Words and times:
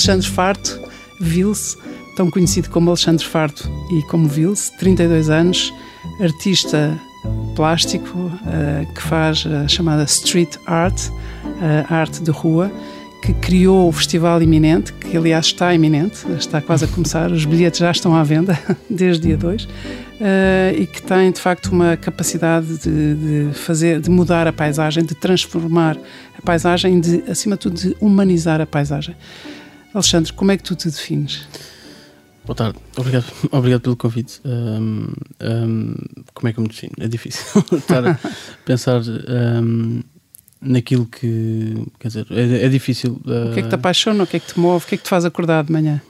Alexandre 0.00 0.30
Farto, 0.30 0.80
Vils, 1.20 1.76
tão 2.16 2.30
conhecido 2.30 2.70
como 2.70 2.88
Alexandre 2.88 3.22
Farto 3.22 3.70
e 3.90 4.02
como 4.04 4.26
Vils, 4.26 4.70
32 4.78 5.28
anos, 5.28 5.74
artista 6.18 6.98
plástico 7.54 8.18
uh, 8.18 8.94
que 8.94 9.02
faz 9.02 9.44
a 9.46 9.68
chamada 9.68 10.04
street 10.04 10.56
art, 10.64 10.98
a 11.86 11.94
arte 11.94 12.22
de 12.22 12.30
rua, 12.30 12.72
que 13.20 13.34
criou 13.34 13.90
o 13.90 13.92
Festival 13.92 14.42
Iminente, 14.42 14.90
que 14.94 15.18
aliás 15.18 15.44
está 15.44 15.74
iminente, 15.74 16.26
está 16.38 16.62
quase 16.62 16.86
a 16.86 16.88
começar, 16.88 17.30
os 17.30 17.44
bilhetes 17.44 17.80
já 17.80 17.90
estão 17.90 18.16
à 18.16 18.22
venda 18.22 18.58
desde 18.88 19.28
dia 19.28 19.36
2, 19.36 19.64
uh, 19.64 19.68
eh, 20.18 20.76
e 20.78 20.86
que 20.86 21.02
tem 21.02 21.30
de 21.30 21.38
facto 21.42 21.66
uma 21.72 21.98
capacidade 21.98 22.78
de, 22.78 23.14
de, 23.50 23.52
fazer, 23.52 24.00
de 24.00 24.08
mudar 24.08 24.46
a 24.46 24.52
paisagem, 24.52 25.04
de 25.04 25.14
transformar 25.14 25.98
a 26.38 26.40
paisagem, 26.40 26.98
de, 26.98 27.22
acima 27.30 27.56
de 27.56 27.60
tudo, 27.60 27.76
de 27.76 27.96
humanizar 28.00 28.62
a 28.62 28.66
paisagem. 28.66 29.14
Alexandre, 29.92 30.32
como 30.32 30.52
é 30.52 30.56
que 30.56 30.62
tu 30.62 30.76
te 30.76 30.88
defines? 30.88 31.46
Boa 32.44 32.54
tarde, 32.54 32.78
obrigado, 32.96 33.26
obrigado 33.50 33.80
pelo 33.80 33.96
convite. 33.96 34.40
Um, 34.44 35.12
um, 35.40 35.94
como 36.32 36.48
é 36.48 36.52
que 36.52 36.58
eu 36.58 36.62
me 36.62 36.68
defino? 36.68 36.92
É 36.98 37.08
difícil 37.08 37.44
estar 37.76 38.06
a 38.06 38.18
pensar 38.64 39.00
um, 39.02 40.02
naquilo 40.60 41.06
que. 41.06 41.86
Quer 41.98 42.08
dizer, 42.08 42.26
é, 42.30 42.66
é 42.66 42.68
difícil. 42.68 43.20
Uh, 43.24 43.50
o 43.50 43.54
que 43.54 43.60
é 43.60 43.62
que 43.62 43.68
te 43.68 43.74
apaixona? 43.74 44.24
O 44.24 44.26
que 44.26 44.36
é 44.36 44.40
que 44.40 44.52
te 44.52 44.58
move? 44.58 44.84
O 44.84 44.88
que 44.88 44.94
é 44.94 44.98
que 44.98 45.04
te 45.04 45.10
faz 45.10 45.24
acordar 45.24 45.64
de 45.64 45.72
manhã? 45.72 46.00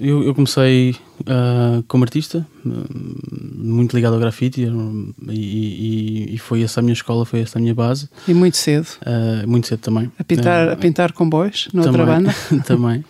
Eu, 0.00 0.24
eu 0.24 0.34
comecei 0.34 0.96
uh, 1.20 1.82
como 1.86 2.02
artista, 2.02 2.46
muito 2.64 3.94
ligado 3.94 4.14
ao 4.14 4.18
grafite, 4.18 4.62
e, 5.28 5.30
e, 5.30 6.34
e, 6.34 6.38
foi 6.38 6.62
essa 6.62 6.80
a 6.80 6.82
minha 6.82 6.92
escola, 6.92 7.24
foi 7.24 7.40
essa 7.40 7.58
a 7.58 7.60
minha 7.60 7.74
base. 7.74 8.08
E 8.26 8.34
muito 8.34 8.56
cedo? 8.56 8.88
Uh, 9.02 9.48
muito 9.48 9.68
cedo 9.68 9.80
também. 9.80 10.10
A 10.18 10.24
pintar, 10.24 10.68
a 10.68 10.76
pintar 10.76 11.12
comboios, 11.12 11.68
noutra 11.72 11.92
também, 11.92 12.06
banda? 12.06 12.34
também. 12.66 13.04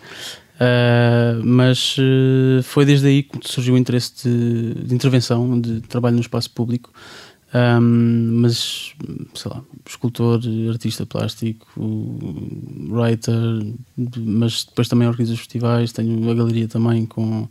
Uh, 0.53 1.43
mas 1.43 1.97
uh, 1.97 2.61
foi 2.63 2.85
desde 2.85 3.07
aí 3.07 3.23
que 3.23 3.39
surgiu 3.41 3.73
o 3.73 3.77
interesse 3.77 4.11
de, 4.23 4.73
de 4.85 4.93
intervenção, 4.95 5.59
de 5.59 5.81
trabalho 5.81 6.15
no 6.15 6.21
espaço 6.21 6.51
público. 6.51 6.91
Um, 7.53 8.41
mas, 8.41 8.93
sei 9.35 9.51
lá, 9.51 9.61
escultor, 9.87 10.41
artista 10.69 11.05
plástico, 11.05 11.67
writer, 12.89 13.35
mas 14.17 14.65
depois 14.65 14.87
também 14.87 15.07
organizo 15.07 15.37
festivais, 15.37 15.91
tenho 15.91 16.29
a 16.29 16.33
galeria 16.33 16.67
também 16.67 17.05
com. 17.05 17.47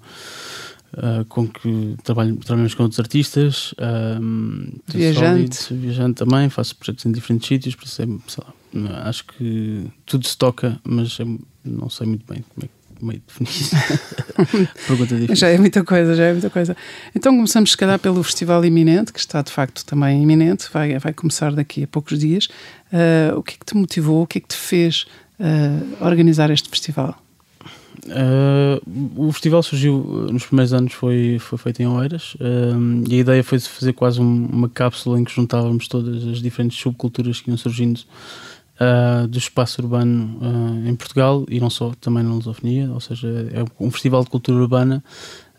Uh, 0.94 1.24
com 1.26 1.48
que 1.48 1.96
trabalho, 2.04 2.36
trabalhamos 2.36 2.74
com 2.74 2.82
outros 2.82 3.00
artistas, 3.00 3.74
um, 4.20 4.72
viajante. 4.86 5.56
Sólido, 5.56 5.82
viajante 5.82 6.14
também, 6.16 6.50
faço 6.50 6.76
projetos 6.76 7.06
em 7.06 7.12
diferentes 7.12 7.48
sítios, 7.48 7.74
por 7.74 7.86
isso 7.86 8.02
é, 8.02 8.06
sei 8.28 8.44
lá, 8.44 9.08
acho 9.08 9.24
que 9.24 9.86
tudo 10.04 10.28
se 10.28 10.36
toca, 10.36 10.78
mas 10.84 11.18
é, 11.18 11.24
não 11.64 11.88
sei 11.88 12.06
muito 12.06 12.26
bem 12.30 12.44
como 12.54 12.64
é 12.64 12.68
que 12.68 12.81
meio 13.02 13.22
definir 13.26 14.68
Pergunta 14.86 15.14
difícil. 15.14 15.36
Já 15.36 15.48
é 15.48 15.58
muita 15.58 15.84
coisa, 15.84 16.14
já 16.14 16.24
é 16.24 16.32
muita 16.32 16.50
coisa. 16.50 16.76
Então 17.14 17.34
começamos, 17.34 17.72
se 17.72 17.76
calhar, 17.76 17.98
pelo 17.98 18.22
festival 18.22 18.64
iminente, 18.64 19.12
que 19.12 19.18
está 19.18 19.42
de 19.42 19.50
facto 19.50 19.84
também 19.84 20.22
iminente, 20.22 20.68
vai, 20.72 20.98
vai 20.98 21.12
começar 21.12 21.52
daqui 21.52 21.84
a 21.84 21.86
poucos 21.86 22.18
dias. 22.18 22.48
Uh, 22.92 23.38
o 23.38 23.42
que 23.42 23.54
é 23.54 23.56
que 23.58 23.64
te 23.64 23.76
motivou, 23.76 24.22
o 24.22 24.26
que 24.26 24.38
é 24.38 24.40
que 24.40 24.48
te 24.48 24.56
fez 24.56 25.06
uh, 25.40 26.04
organizar 26.04 26.50
este 26.50 26.68
festival? 26.68 27.16
Uh, 28.04 28.82
o 29.16 29.30
festival 29.32 29.62
surgiu 29.62 30.28
nos 30.30 30.44
primeiros 30.44 30.72
anos, 30.72 30.92
foi, 30.92 31.38
foi 31.38 31.58
feito 31.58 31.82
em 31.82 31.86
Oeiras 31.86 32.36
e 33.08 33.14
a 33.14 33.18
ideia 33.18 33.44
foi 33.44 33.60
fazer 33.60 33.92
quase 33.92 34.20
um, 34.20 34.46
uma 34.46 34.68
cápsula 34.68 35.20
em 35.20 35.24
que 35.24 35.32
juntávamos 35.32 35.86
todas 35.86 36.26
as 36.26 36.42
diferentes 36.42 36.78
subculturas 36.78 37.40
que 37.40 37.50
iam 37.50 37.56
surgindo 37.56 38.00
uh, 38.80 39.26
do 39.28 39.38
espaço 39.38 39.80
urbano 39.82 40.38
uh, 40.40 40.88
em 40.88 40.94
Portugal 40.94 41.44
e 41.48 41.60
não 41.60 41.70
só, 41.70 41.92
também 42.00 42.22
na 42.22 42.34
lusofonia, 42.34 42.90
ou 42.90 43.00
seja, 43.00 43.28
é 43.52 43.64
um 43.78 43.90
festival 43.90 44.24
de 44.24 44.30
cultura 44.30 44.58
urbana 44.58 45.02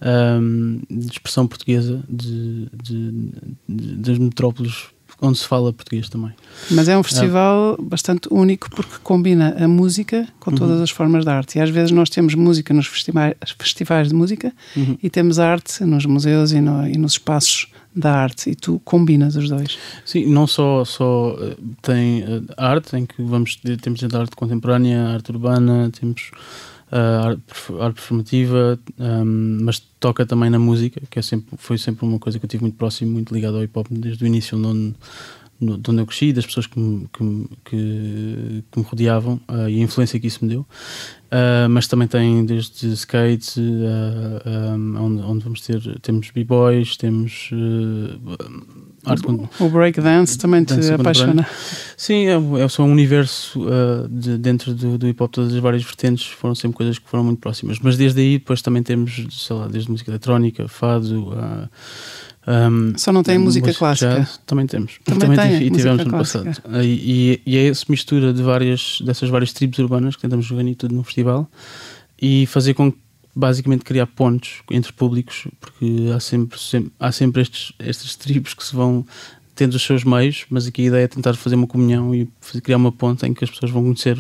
um, 0.04 0.82
de 0.90 1.12
expressão 1.12 1.48
portuguesa 1.48 2.04
de, 2.10 2.68
de, 2.74 3.32
de, 3.68 3.96
das 3.96 4.18
metrópoles 4.18 4.88
onde 5.22 5.38
se 5.38 5.48
fala 5.48 5.72
português 5.72 6.10
também. 6.10 6.32
Mas 6.70 6.90
é 6.90 6.98
um 6.98 7.04
festival 7.04 7.78
bastante 7.82 8.28
único 8.30 8.70
porque 8.70 8.98
combina 9.02 9.56
a 9.58 9.68
música 9.68 10.28
com 10.40 10.52
uhum. 10.52 10.58
todas 10.58 10.82
as 10.82 10.90
formas 10.90 11.24
de 11.24 11.32
arte. 11.32 11.58
E 11.58 11.62
às 11.62 11.70
vezes 11.70 11.92
nós 11.92 12.10
temos 12.10 12.36
música 12.36 12.74
nos 12.74 12.88
festivais, 12.88 13.34
festivais 13.58 14.10
de 14.10 14.16
música 14.16 14.52
uhum. 14.76 14.98
e 15.02 15.10
temos 15.10 15.40
arte 15.40 15.84
nos 15.86 16.06
museus 16.06 16.52
e, 16.52 16.60
no, 16.60 16.86
e 16.86 16.98
nos 16.98 17.14
espaços 17.14 17.68
da 17.96 18.14
arte 18.14 18.50
e 18.50 18.56
tu 18.56 18.80
combinas 18.84 19.36
os 19.36 19.50
dois. 19.50 19.78
Sim, 20.06 20.26
não 20.28 20.48
só, 20.48 20.84
só 20.84 21.36
eh, 21.40 21.56
tem 21.82 22.24
eh, 22.24 22.42
arte, 22.58 22.96
em 22.96 23.06
que 23.06 23.22
vamos 23.22 23.60
temos 23.82 24.04
a 24.04 24.20
arte 24.20 24.36
contemporânea, 24.36 25.10
arte 25.10 25.32
urbana, 25.32 25.92
temos 25.92 26.32
uh, 26.92 27.28
arte, 27.28 27.44
arte 27.80 27.96
performativa, 27.96 28.80
um, 29.00 29.06
ehm, 29.06 29.64
mas 29.64 29.80
toca 30.00 30.26
também 30.26 30.50
na 30.50 30.60
música, 30.60 31.02
que 31.10 31.20
é 31.20 31.22
sempre, 31.22 31.56
foi 31.58 31.78
sempre 31.78 32.06
uma 32.06 32.20
coisa 32.20 32.40
que 32.40 32.46
eu 32.46 32.50
tive 32.50 32.64
muito 32.64 32.78
próximo, 32.78 33.12
muito 33.12 33.34
ligado 33.34 33.58
ao 33.58 33.64
hip 33.64 33.78
hop 33.78 33.88
desde 33.90 34.24
o 34.24 34.28
início, 34.28 34.58
onde, 34.58 34.96
de 35.60 35.92
onde 35.92 36.02
eu 36.02 36.06
cresci, 36.06 36.34
das 36.34 36.46
pessoas 36.46 36.68
que 36.68 36.80
me, 36.80 37.08
que, 37.14 37.50
que, 37.66 38.64
que 38.72 38.80
me 38.80 38.86
rodeavam 38.86 39.40
uh, 39.50 39.70
e 39.70 39.80
a 39.80 39.84
influência 39.84 40.20
que 40.20 40.28
isso 40.28 40.44
me 40.44 40.50
deu. 40.50 40.62
Uh, 40.62 41.68
mas 41.70 41.88
também 41.88 42.08
tem 42.08 42.46
desde 42.46 42.94
skate, 42.94 43.60
uh, 43.60 44.50
um, 44.50 45.04
onde, 45.04 45.22
onde, 45.24 45.44
vamos 45.44 45.62
ter, 45.62 45.82
temos 46.02 46.30
b-boys, 46.30 46.96
temos 46.96 47.50
arte 49.04 49.26
o, 49.26 49.66
o 49.66 49.70
breakdance 49.70 50.38
também 50.38 50.64
te 50.64 50.74
apaixona? 50.92 51.48
Sim, 51.98 52.28
é, 52.28 52.64
é 52.64 52.68
só 52.68 52.84
um 52.84 52.92
universo 52.92 53.66
de, 54.10 54.38
dentro 54.38 54.76
do, 54.76 54.98
do 54.98 55.08
hip 55.08 55.24
hop, 55.24 55.32
todas 55.32 55.54
as 55.54 55.60
várias 55.60 55.84
vertentes 55.84 56.28
foram 56.28 56.54
sempre 56.54 56.78
coisas 56.78 57.00
que 57.00 57.10
foram 57.10 57.24
muito 57.24 57.40
próximas. 57.40 57.80
Mas 57.80 57.98
desde 57.98 58.22
aí, 58.22 58.38
depois 58.38 58.62
também 58.62 58.84
temos, 58.84 59.26
sei 59.32 59.56
lá, 59.56 59.68
desde 59.68 59.90
música 59.90 60.12
eletrónica, 60.12 60.68
fado. 60.68 61.34
Um, 62.46 62.98
Só 62.98 63.12
não 63.12 63.24
tem 63.24 63.38
música, 63.38 63.68
música 63.68 63.80
clássica? 63.80 64.16
Jazz, 64.16 64.40
também 64.46 64.68
temos. 64.68 65.00
Também, 65.06 65.20
também 65.20 65.60
tem, 65.60 65.68
e 65.68 65.72
tivemos 65.72 66.06
no 66.06 66.12
passado. 66.12 66.52
E, 66.84 67.42
e, 67.46 67.58
é 67.58 67.68
essa 67.68 67.86
mistura 67.88 68.34
de 68.34 68.42
várias, 68.42 69.00
dessas 69.02 69.30
várias 69.30 69.54
tribos 69.54 69.80
urbanas 69.80 70.16
que 70.16 70.22
tentamos 70.22 70.50
reunir 70.50 70.76
tudo 70.76 70.94
no 70.94 71.04
festival 71.04 71.50
e 72.22 72.46
fazer 72.48 72.74
com 72.74 72.92
que 72.92 72.98
basicamente 73.36 73.84
criar 73.84 74.06
pontos 74.08 74.62
entre 74.70 74.94
públicos, 74.94 75.48
porque 75.60 76.12
há 76.14 76.20
sempre, 76.20 76.60
sempre, 76.60 76.92
há 77.00 77.12
sempre 77.12 77.42
estes, 77.42 77.74
estas 77.80 78.16
tribos 78.16 78.54
que 78.54 78.64
se 78.64 78.76
vão 78.76 79.06
tendo 79.56 79.74
os 79.74 79.82
seus 79.82 80.04
meios, 80.04 80.46
mas 80.50 80.68
aqui 80.68 80.84
a 80.84 80.86
ideia 80.86 81.04
é 81.06 81.08
tentar 81.08 81.34
fazer 81.36 81.56
uma 81.56 81.68
comunhão 81.68 82.14
e 82.14 82.30
criar 82.62 82.78
uma 82.78 82.92
ponte 82.92 83.26
em 83.26 83.34
que 83.34 83.44
as 83.44 83.50
pessoas 83.50 83.72
vão 83.72 83.84
conhecer 83.84 84.18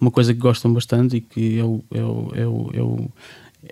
uma 0.00 0.10
coisa 0.10 0.34
que 0.34 0.40
gostam 0.40 0.72
bastante 0.72 1.16
e 1.16 1.20
que 1.20 1.58
é, 1.58 1.64
o, 1.64 1.84
é, 1.90 2.02
o, 2.02 2.32
é, 2.34 2.46
o, 2.46 2.70
é, 2.74 2.82
o, 2.82 3.10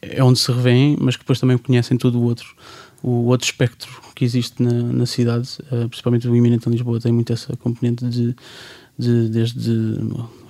é 0.03 0.25
onde 0.25 0.39
se 0.39 0.51
revêem, 0.53 0.97
mas 1.01 1.17
que 1.17 1.23
depois 1.23 1.41
também 1.41 1.59
conhecem 1.59 1.99
todo 1.99 2.19
o 2.19 2.23
outro 2.23 2.55
o 3.03 3.27
outro 3.27 3.47
espectro 3.47 3.91
que 4.15 4.25
existe 4.25 4.63
na, 4.63 4.73
na 4.73 5.07
cidade, 5.07 5.49
uh, 5.73 5.89
principalmente 5.89 6.29
o 6.29 6.37
Iminente 6.37 6.69
em 6.69 6.73
Lisboa, 6.73 7.01
tem 7.01 7.13
muito 7.13 7.33
essa 7.33 7.57
componente 7.57 8.05
de, 8.07 8.35
de 8.99 9.29
desde 9.29 9.99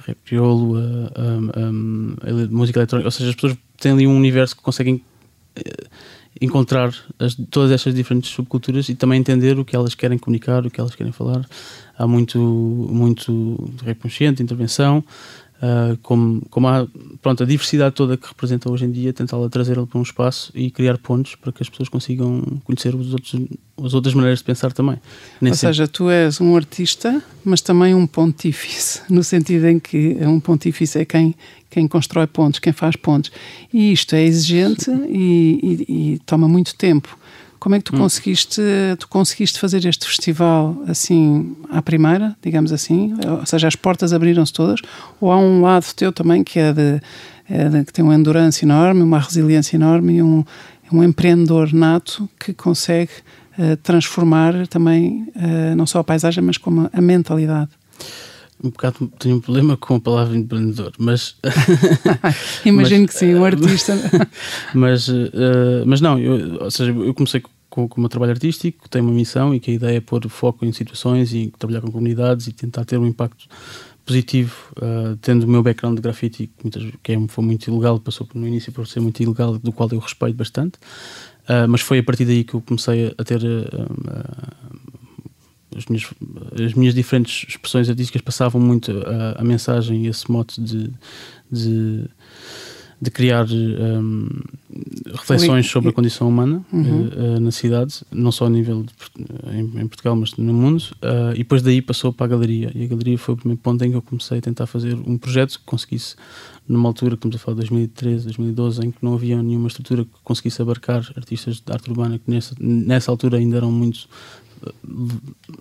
rap 0.06 0.18
crioulo 0.24 0.76
a, 0.76 0.80
a, 0.80 1.64
a, 1.64 1.68
a, 1.68 2.48
música 2.50 2.80
eletrónica, 2.80 3.06
ou 3.06 3.12
seja, 3.12 3.30
as 3.30 3.36
pessoas 3.36 3.56
têm 3.78 3.92
ali 3.92 4.06
um 4.06 4.16
universo 4.16 4.56
que 4.56 4.62
conseguem 4.62 4.96
uh, 4.96 5.88
encontrar 6.40 6.94
as, 7.18 7.34
todas 7.50 7.70
estas 7.70 7.94
diferentes 7.94 8.30
subculturas 8.30 8.88
e 8.88 8.94
também 8.94 9.20
entender 9.20 9.58
o 9.58 9.64
que 9.64 9.76
elas 9.76 9.94
querem 9.94 10.18
comunicar, 10.18 10.66
o 10.66 10.70
que 10.70 10.80
elas 10.80 10.94
querem 10.94 11.12
falar. 11.12 11.46
Há 11.98 12.06
muito, 12.06 12.38
muito 12.38 13.72
rap 13.84 13.98
consciente, 13.98 14.42
intervenção, 14.42 15.04
Uh, 15.60 15.94
como, 16.03 16.41
como 16.48 16.69
há 16.69 16.88
pronto, 17.21 17.43
a 17.43 17.47
diversidade 17.47 17.94
toda 17.94 18.16
que 18.16 18.26
representa 18.26 18.72
hoje 18.72 18.87
em 18.87 18.91
dia, 18.91 19.12
tentá-la 19.12 19.47
trazer 19.50 19.75
para 19.87 19.98
um 19.98 20.03
espaço 20.03 20.50
e 20.54 20.71
criar 20.71 20.97
pontos 20.97 21.34
para 21.34 21.53
que 21.53 21.62
as 21.62 21.68
pessoas 21.68 21.91
consigam 21.91 22.42
conhecer 22.65 22.95
os 22.95 23.12
outros, 23.12 23.34
as 23.84 23.92
outras 23.92 24.15
maneiras 24.15 24.39
de 24.39 24.47
pensar 24.47 24.72
também. 24.72 24.97
Nem 25.39 25.53
Ou 25.53 25.57
sempre. 25.57 25.74
seja, 25.74 25.86
tu 25.86 26.09
és 26.09 26.41
um 26.41 26.57
artista, 26.57 27.22
mas 27.45 27.60
também 27.60 27.95
um 27.95 28.07
pontífice, 28.07 29.03
no 29.12 29.22
sentido 29.22 29.66
em 29.66 29.78
que 29.78 30.16
um 30.22 30.41
pontífice 30.41 30.98
é 30.98 31.04
quem, 31.04 31.34
quem 31.68 31.86
constrói 31.86 32.27
pontos, 32.27 32.59
quem 32.59 32.72
faz 32.72 32.97
pontos. 32.97 33.30
E 33.71 33.92
isto 33.92 34.15
é 34.15 34.24
exigente 34.24 34.91
e, 34.91 35.84
e, 35.89 36.15
e 36.15 36.18
toma 36.21 36.48
muito 36.48 36.74
tempo. 36.74 37.18
Como 37.60 37.74
é 37.74 37.78
que 37.78 37.84
tu 37.84 37.95
hum. 37.95 37.98
conseguiste, 37.98 38.62
tu 38.98 39.07
conseguiste 39.07 39.60
fazer 39.60 39.84
este 39.84 40.07
festival 40.07 40.83
assim 40.89 41.54
à 41.71 41.83
primeira, 41.83 42.34
digamos 42.42 42.72
assim? 42.72 43.15
Ou 43.39 43.45
seja, 43.45 43.68
as 43.68 43.77
portas 43.77 44.15
abriram-se 44.15 44.53
todas? 44.53 44.80
Ou 45.21 45.30
há 45.30 45.36
um 45.36 45.60
lado 45.60 45.84
teu 45.95 46.10
também 46.10 46.42
que 46.42 46.59
é 46.59 46.72
de, 46.72 47.01
é 47.48 47.68
de, 47.68 47.84
que 47.84 47.92
tem 47.92 48.03
uma 48.03 48.15
endurance 48.15 48.65
enorme, 48.65 49.03
uma 49.03 49.18
resiliência 49.18 49.77
enorme 49.77 50.15
e 50.15 50.22
um, 50.22 50.42
um 50.91 51.04
empreendedor 51.04 51.72
nato 51.74 52.27
que 52.39 52.54
consegue 52.54 53.12
uh, 53.59 53.77
transformar 53.83 54.66
também 54.66 55.28
uh, 55.36 55.77
não 55.77 55.86
só 55.86 55.98
a 55.98 56.04
paisagem, 56.04 56.42
mas 56.42 56.56
como 56.56 56.89
a 56.91 57.01
mentalidade? 57.01 57.71
Um 58.62 58.71
bocado 58.71 59.10
tenho 59.18 59.36
um 59.36 59.41
problema 59.41 59.77
com 59.77 59.97
a 59.97 60.01
palavra 60.01 60.36
empreendedor, 60.36 60.92
mas 60.98 61.36
imagino 62.65 63.03
mas, 63.03 63.10
que 63.10 63.18
sim, 63.18 63.34
um 63.34 63.45
artista. 63.45 63.95
mas, 64.74 65.09
uh, 65.09 65.84
mas 65.86 66.01
não, 66.01 66.18
eu, 66.18 66.62
ou 66.65 66.71
seja, 66.71 66.91
eu 66.92 67.15
comecei 67.15 67.42
com, 67.68 67.89
com 67.89 67.97
o 67.97 68.01
meu 68.01 68.09
trabalho 68.09 68.33
artístico, 68.33 68.89
tenho 68.89 69.04
uma 69.04 69.15
missão 69.15 69.54
e 69.54 69.60
que 69.60 69.71
a 69.71 69.74
ideia 69.74 69.97
é 69.97 70.01
pôr 70.01 70.28
foco 70.28 70.65
em 70.65 70.72
situações 70.72 71.33
e 71.33 71.53
trabalhar 71.59 71.80
com 71.80 71.91
comunidades 71.91 72.47
e 72.48 72.53
tentar 72.53 72.84
ter 72.84 72.98
um 72.98 73.07
impacto 73.07 73.47
positivo, 74.04 74.54
uh, 74.78 75.16
tendo 75.22 75.45
o 75.45 75.48
meu 75.48 75.63
background 75.63 75.97
de 75.97 76.03
grafite, 76.03 76.47
que, 76.47 76.65
muitas, 76.65 76.83
que 77.03 77.13
é, 77.13 77.28
foi 77.28 77.45
muito 77.45 77.68
ilegal, 77.68 77.98
passou 78.01 78.28
no 78.34 78.47
início 78.47 78.72
por 78.72 78.86
ser 78.86 79.01
muito 79.01 79.22
ilegal, 79.22 79.56
do 79.59 79.72
qual 79.72 79.89
eu 79.92 79.98
respeito 79.98 80.36
bastante, 80.36 80.78
uh, 81.45 81.68
mas 81.68 81.80
foi 81.80 82.01
a 82.01 82.03
partir 82.03 82.24
daí 82.24 82.45
que 82.45 82.54
eu 82.54 82.60
comecei 82.60 83.15
a 83.16 83.24
ter 83.24 83.41
as 85.76 85.86
minhas, 85.86 86.06
as 86.64 86.74
minhas 86.74 86.94
diferentes 86.94 87.46
expressões 87.48 87.88
artísticas 87.88 88.22
passavam 88.22 88.60
muito 88.60 88.90
a, 89.06 89.40
a 89.40 89.44
mensagem 89.44 90.04
e 90.04 90.08
esse 90.08 90.30
mote 90.30 90.60
de, 90.60 90.90
de, 91.50 92.04
de 93.00 93.10
criar 93.10 93.46
um, 93.50 94.28
reflexões 95.12 95.66
sobre 95.66 95.90
a 95.90 95.92
condição 95.92 96.28
humana 96.28 96.64
uhum. 96.72 97.08
uh, 97.08 97.40
na 97.40 97.50
cidade, 97.50 98.02
não 98.10 98.30
só 98.30 98.46
a 98.46 98.50
nível 98.50 98.82
de, 98.82 98.92
em, 99.56 99.80
em, 99.80 99.88
Portugal, 99.88 100.14
mas 100.16 100.36
no 100.36 100.52
mundo. 100.52 100.82
Uh, 101.02 101.32
e 101.34 101.38
depois 101.38 101.62
daí 101.62 101.80
passou 101.80 102.12
para 102.12 102.26
a 102.26 102.28
galeria. 102.28 102.70
E 102.74 102.84
a 102.84 102.86
galeria 102.86 103.16
foi 103.16 103.34
o 103.34 103.36
primeiro 103.36 103.60
ponto 103.62 103.82
em 103.84 103.90
que 103.90 103.96
eu 103.96 104.02
comecei 104.02 104.38
a 104.38 104.40
tentar 104.40 104.66
fazer 104.66 104.94
um 104.94 105.16
projeto 105.16 105.58
que 105.58 105.64
conseguisse, 105.64 106.16
numa 106.68 106.88
altura, 106.88 107.14
estamos 107.14 107.36
a 107.36 107.38
falar 107.38 107.54
de 107.54 107.60
2013, 107.60 108.24
2012, 108.24 108.86
em 108.86 108.90
que 108.90 108.98
não 109.02 109.14
havia 109.14 109.42
nenhuma 109.42 109.68
estrutura 109.68 110.04
que 110.04 110.10
conseguisse 110.22 110.60
abarcar 110.60 111.10
artistas 111.16 111.60
de 111.60 111.72
arte 111.72 111.88
urbana, 111.88 112.18
que 112.18 112.30
nessa, 112.30 112.54
nessa 112.60 113.10
altura 113.10 113.38
ainda 113.38 113.56
eram 113.56 113.72
muito 113.72 114.08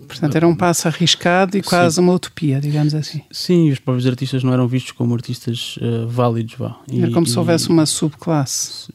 Portanto, 0.07 0.36
era 0.36 0.48
um 0.48 0.56
passo 0.56 0.88
arriscado 0.88 1.57
e 1.57 1.62
quase 1.62 1.96
Sim. 1.96 2.01
uma 2.01 2.13
utopia, 2.13 2.60
digamos 2.60 2.94
assim. 2.94 3.22
Sim, 3.31 3.72
os 3.72 3.80
próprios 3.80 4.06
artistas 4.06 4.44
não 4.44 4.54
eram 4.54 4.68
vistos 4.68 4.92
como 4.92 5.13
artistas 5.13 5.78
uh, 5.78 6.07
válidos. 6.07 6.56
Vá. 6.56 6.78
E, 6.92 7.01
era 7.01 7.12
como 7.12 7.25
se 7.25 7.38
houvesse 7.38 7.69
uma 7.69 7.86
subclasse. 7.86 8.92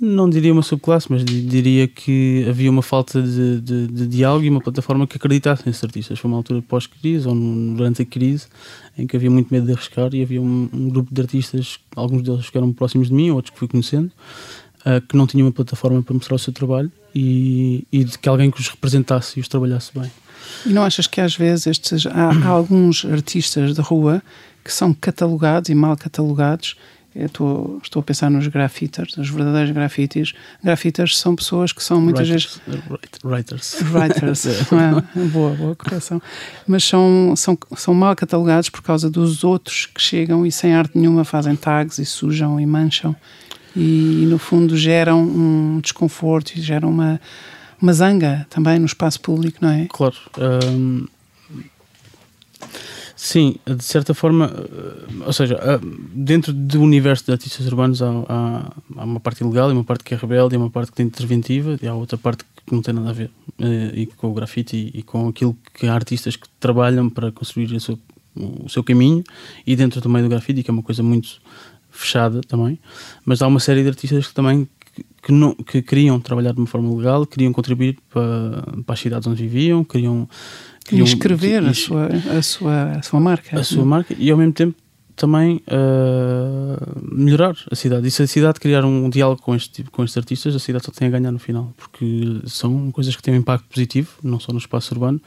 Não 0.00 0.28
diria 0.28 0.52
uma 0.52 0.62
subclasse, 0.62 1.06
mas 1.10 1.24
diria 1.24 1.86
que 1.86 2.44
havia 2.48 2.70
uma 2.70 2.82
falta 2.82 3.22
de, 3.22 3.60
de, 3.60 3.86
de 3.86 4.06
diálogo 4.08 4.44
e 4.44 4.50
uma 4.50 4.60
plataforma 4.60 5.06
que 5.06 5.16
acreditasse 5.16 5.62
nesses 5.64 5.82
artistas. 5.82 6.18
Foi 6.18 6.28
uma 6.28 6.36
altura 6.36 6.60
pós-crise 6.60 7.26
ou 7.26 7.34
durante 7.34 8.02
a 8.02 8.04
crise 8.04 8.46
em 8.98 9.06
que 9.06 9.16
havia 9.16 9.30
muito 9.30 9.52
medo 9.52 9.66
de 9.66 9.72
arriscar 9.72 10.12
e 10.14 10.22
havia 10.22 10.42
um, 10.42 10.68
um 10.72 10.88
grupo 10.88 11.14
de 11.14 11.20
artistas, 11.20 11.78
alguns 11.96 12.22
deles 12.22 12.50
que 12.50 12.58
eram 12.58 12.72
próximos 12.72 13.08
de 13.08 13.14
mim, 13.14 13.30
outros 13.30 13.52
que 13.52 13.58
fui 13.58 13.68
conhecendo, 13.68 14.10
uh, 14.86 15.00
que 15.06 15.16
não 15.16 15.26
tinham 15.26 15.46
uma 15.46 15.52
plataforma 15.52 16.02
para 16.02 16.14
mostrar 16.14 16.36
o 16.36 16.38
seu 16.38 16.52
trabalho 16.52 16.90
e, 17.14 17.86
e 17.92 18.04
de 18.04 18.18
que 18.18 18.28
alguém 18.28 18.50
que 18.50 18.60
os 18.60 18.68
representasse 18.68 19.38
e 19.38 19.40
os 19.40 19.48
trabalhasse 19.48 19.90
bem. 19.98 20.10
E 20.66 20.70
não 20.70 20.82
achas 20.82 21.06
que 21.06 21.20
às 21.20 21.36
vezes 21.36 21.66
estes, 21.66 22.06
há, 22.06 22.30
há 22.30 22.48
alguns 22.48 23.04
artistas 23.04 23.74
de 23.74 23.80
rua 23.80 24.22
que 24.64 24.72
são 24.72 24.94
catalogados 24.94 25.68
e 25.68 25.74
mal 25.74 25.96
catalogados 25.96 26.76
Estou, 27.14 27.78
estou, 27.80 28.00
a 28.00 28.02
pensar 28.02 28.28
nos 28.28 28.48
grafiters, 28.48 29.16
os 29.16 29.30
verdadeiros 29.30 29.70
grafites. 29.70 30.32
Grafiters 30.62 31.16
são 31.16 31.36
pessoas 31.36 31.70
que 31.70 31.82
são 31.82 32.00
muitas 32.00 32.28
writers, 32.28 32.60
vezes. 32.66 33.20
Writers. 33.24 33.76
Writers. 33.82 34.46
é, 34.46 34.60
boa, 35.30 35.54
boa 35.54 35.76
correção. 35.76 36.20
Mas 36.66 36.82
são, 36.82 37.34
são, 37.36 37.56
são 37.76 37.94
mal 37.94 38.16
catalogados 38.16 38.68
por 38.68 38.82
causa 38.82 39.08
dos 39.08 39.44
outros 39.44 39.86
que 39.86 40.02
chegam 40.02 40.44
e 40.44 40.50
sem 40.50 40.74
arte 40.74 40.98
nenhuma 40.98 41.24
fazem 41.24 41.54
tags 41.54 41.98
e 41.98 42.04
sujam 42.04 42.58
e 42.58 42.66
mancham 42.66 43.14
e, 43.76 44.26
no 44.28 44.38
fundo, 44.38 44.76
geram 44.76 45.22
um 45.22 45.80
desconforto 45.80 46.52
e 46.56 46.60
geram 46.60 46.90
uma, 46.90 47.20
uma 47.80 47.92
zanga 47.92 48.46
também 48.50 48.78
no 48.78 48.86
espaço 48.86 49.20
público, 49.20 49.58
não 49.60 49.70
é? 49.70 49.86
Claro. 49.88 50.16
Sim, 53.16 53.56
de 53.64 53.82
certa 53.84 54.12
forma, 54.12 54.52
ou 55.24 55.32
seja, 55.32 55.58
dentro 56.12 56.52
do 56.52 56.82
universo 56.82 57.24
de 57.24 57.32
artistas 57.32 57.66
urbanos 57.66 58.02
há, 58.02 58.08
há, 58.28 58.72
há, 58.96 59.04
uma 59.04 59.20
parte 59.20 59.42
ilegal 59.42 59.70
e 59.70 59.72
uma 59.72 59.84
parte 59.84 60.04
que 60.04 60.12
é 60.12 60.16
rebelde 60.16 60.54
e 60.54 60.58
uma 60.58 60.68
parte 60.68 60.92
que 60.92 61.00
é 61.00 61.04
interventiva 61.04 61.78
e 61.80 61.86
há 61.86 61.94
outra 61.94 62.18
parte 62.18 62.44
que 62.66 62.74
não 62.74 62.82
tem 62.82 62.92
nada 62.92 63.10
a 63.10 63.12
ver 63.12 63.30
eh, 63.58 63.92
e 63.94 64.06
com 64.06 64.30
o 64.30 64.34
grafite 64.34 64.90
e, 64.92 65.02
com 65.02 65.28
aquilo 65.28 65.56
que 65.74 65.86
há 65.86 65.94
artistas 65.94 66.36
que 66.36 66.48
trabalham 66.58 67.08
para 67.08 67.30
construir 67.30 67.72
o 67.72 67.80
seu, 67.80 67.98
o 68.36 68.68
seu 68.68 68.82
caminho 68.82 69.22
e 69.66 69.76
dentro 69.76 70.00
do 70.00 70.08
meio 70.08 70.24
do 70.24 70.30
grafite, 70.30 70.62
que 70.62 70.70
é 70.70 70.72
uma 70.72 70.82
coisa 70.82 71.02
muito 71.02 71.40
fechada 71.94 72.40
também, 72.42 72.78
mas 73.24 73.40
há 73.40 73.46
uma 73.46 73.60
série 73.60 73.82
de 73.82 73.88
artistas 73.88 74.26
que 74.26 74.34
também 74.34 74.68
que, 75.22 75.32
não, 75.32 75.54
que 75.54 75.80
queriam 75.82 76.20
trabalhar 76.20 76.52
de 76.52 76.58
uma 76.58 76.66
forma 76.66 76.94
legal, 76.94 77.26
queriam 77.26 77.52
contribuir 77.52 77.98
para, 78.10 78.62
para 78.84 78.92
as 78.92 79.00
cidades 79.00 79.26
onde 79.26 79.42
viviam, 79.42 79.82
queriam, 79.82 80.28
queriam 80.84 81.04
escrever 81.04 81.62
que, 81.62 81.68
a, 81.68 81.74
sua, 81.74 82.06
a, 82.06 82.42
sua, 82.42 82.84
a 82.92 83.02
sua 83.02 83.20
marca. 83.20 83.58
A 83.58 83.64
sua 83.64 83.84
marca 83.84 84.14
e 84.18 84.30
ao 84.30 84.36
mesmo 84.36 84.52
tempo 84.52 84.76
também 85.16 85.62
uh, 85.68 87.14
melhorar 87.14 87.56
a 87.70 87.74
cidade. 87.74 88.06
E 88.06 88.10
se 88.10 88.22
a 88.22 88.26
cidade 88.26 88.58
criar 88.58 88.84
um, 88.84 89.08
diálogo 89.08 89.40
com, 89.40 89.54
este, 89.54 89.84
com 89.84 90.02
estes 90.04 90.16
artistas, 90.16 90.54
a 90.54 90.58
cidade 90.58 90.84
só 90.84 90.92
tem 90.92 91.08
a 91.08 91.10
ganhar 91.10 91.30
no 91.30 91.38
final, 91.38 91.72
porque 91.76 92.40
são 92.46 92.90
coisas 92.90 93.14
que 93.14 93.22
têm 93.22 93.34
um 93.34 93.38
impacto 93.38 93.66
positivo, 93.68 94.10
não 94.22 94.40
só 94.40 94.52
no 94.52 94.58
espaço 94.58 94.92
urbano, 94.92 95.20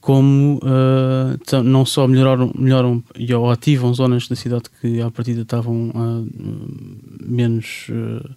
como 0.00 0.58
uh, 0.58 1.62
não 1.62 1.84
só 1.84 2.06
melhoraram, 2.08 2.50
melhoram 2.56 3.02
e 3.16 3.32
ou 3.34 3.50
ativam 3.50 3.92
zonas 3.92 4.26
da 4.28 4.36
cidade 4.36 4.64
que 4.80 5.00
à 5.00 5.10
partida 5.10 5.42
estavam 5.42 5.90
uh, 5.90 6.26
menos 7.22 7.86
uh, 7.90 8.30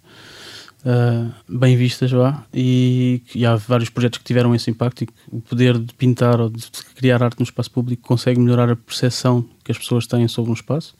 bem 1.48 1.76
vistas 1.76 2.10
vá, 2.10 2.44
e, 2.52 3.22
e, 3.34 3.46
há 3.46 3.56
vários 3.56 3.88
projetos 3.88 4.18
que 4.18 4.24
tiveram 4.24 4.54
esse 4.54 4.70
impacto 4.70 5.04
e 5.04 5.08
o 5.32 5.40
poder 5.40 5.78
de 5.78 5.94
pintar 5.94 6.38
ou 6.38 6.50
de 6.50 6.66
criar 6.94 7.22
arte 7.22 7.38
no 7.38 7.44
espaço 7.44 7.70
público 7.70 8.06
consegue 8.06 8.38
melhorar 8.38 8.70
a 8.70 8.76
percepção 8.76 9.42
que 9.64 9.72
as 9.72 9.78
pessoas 9.78 10.06
têm 10.06 10.28
sobre 10.28 10.50
um 10.50 10.54
espaço 10.54 10.94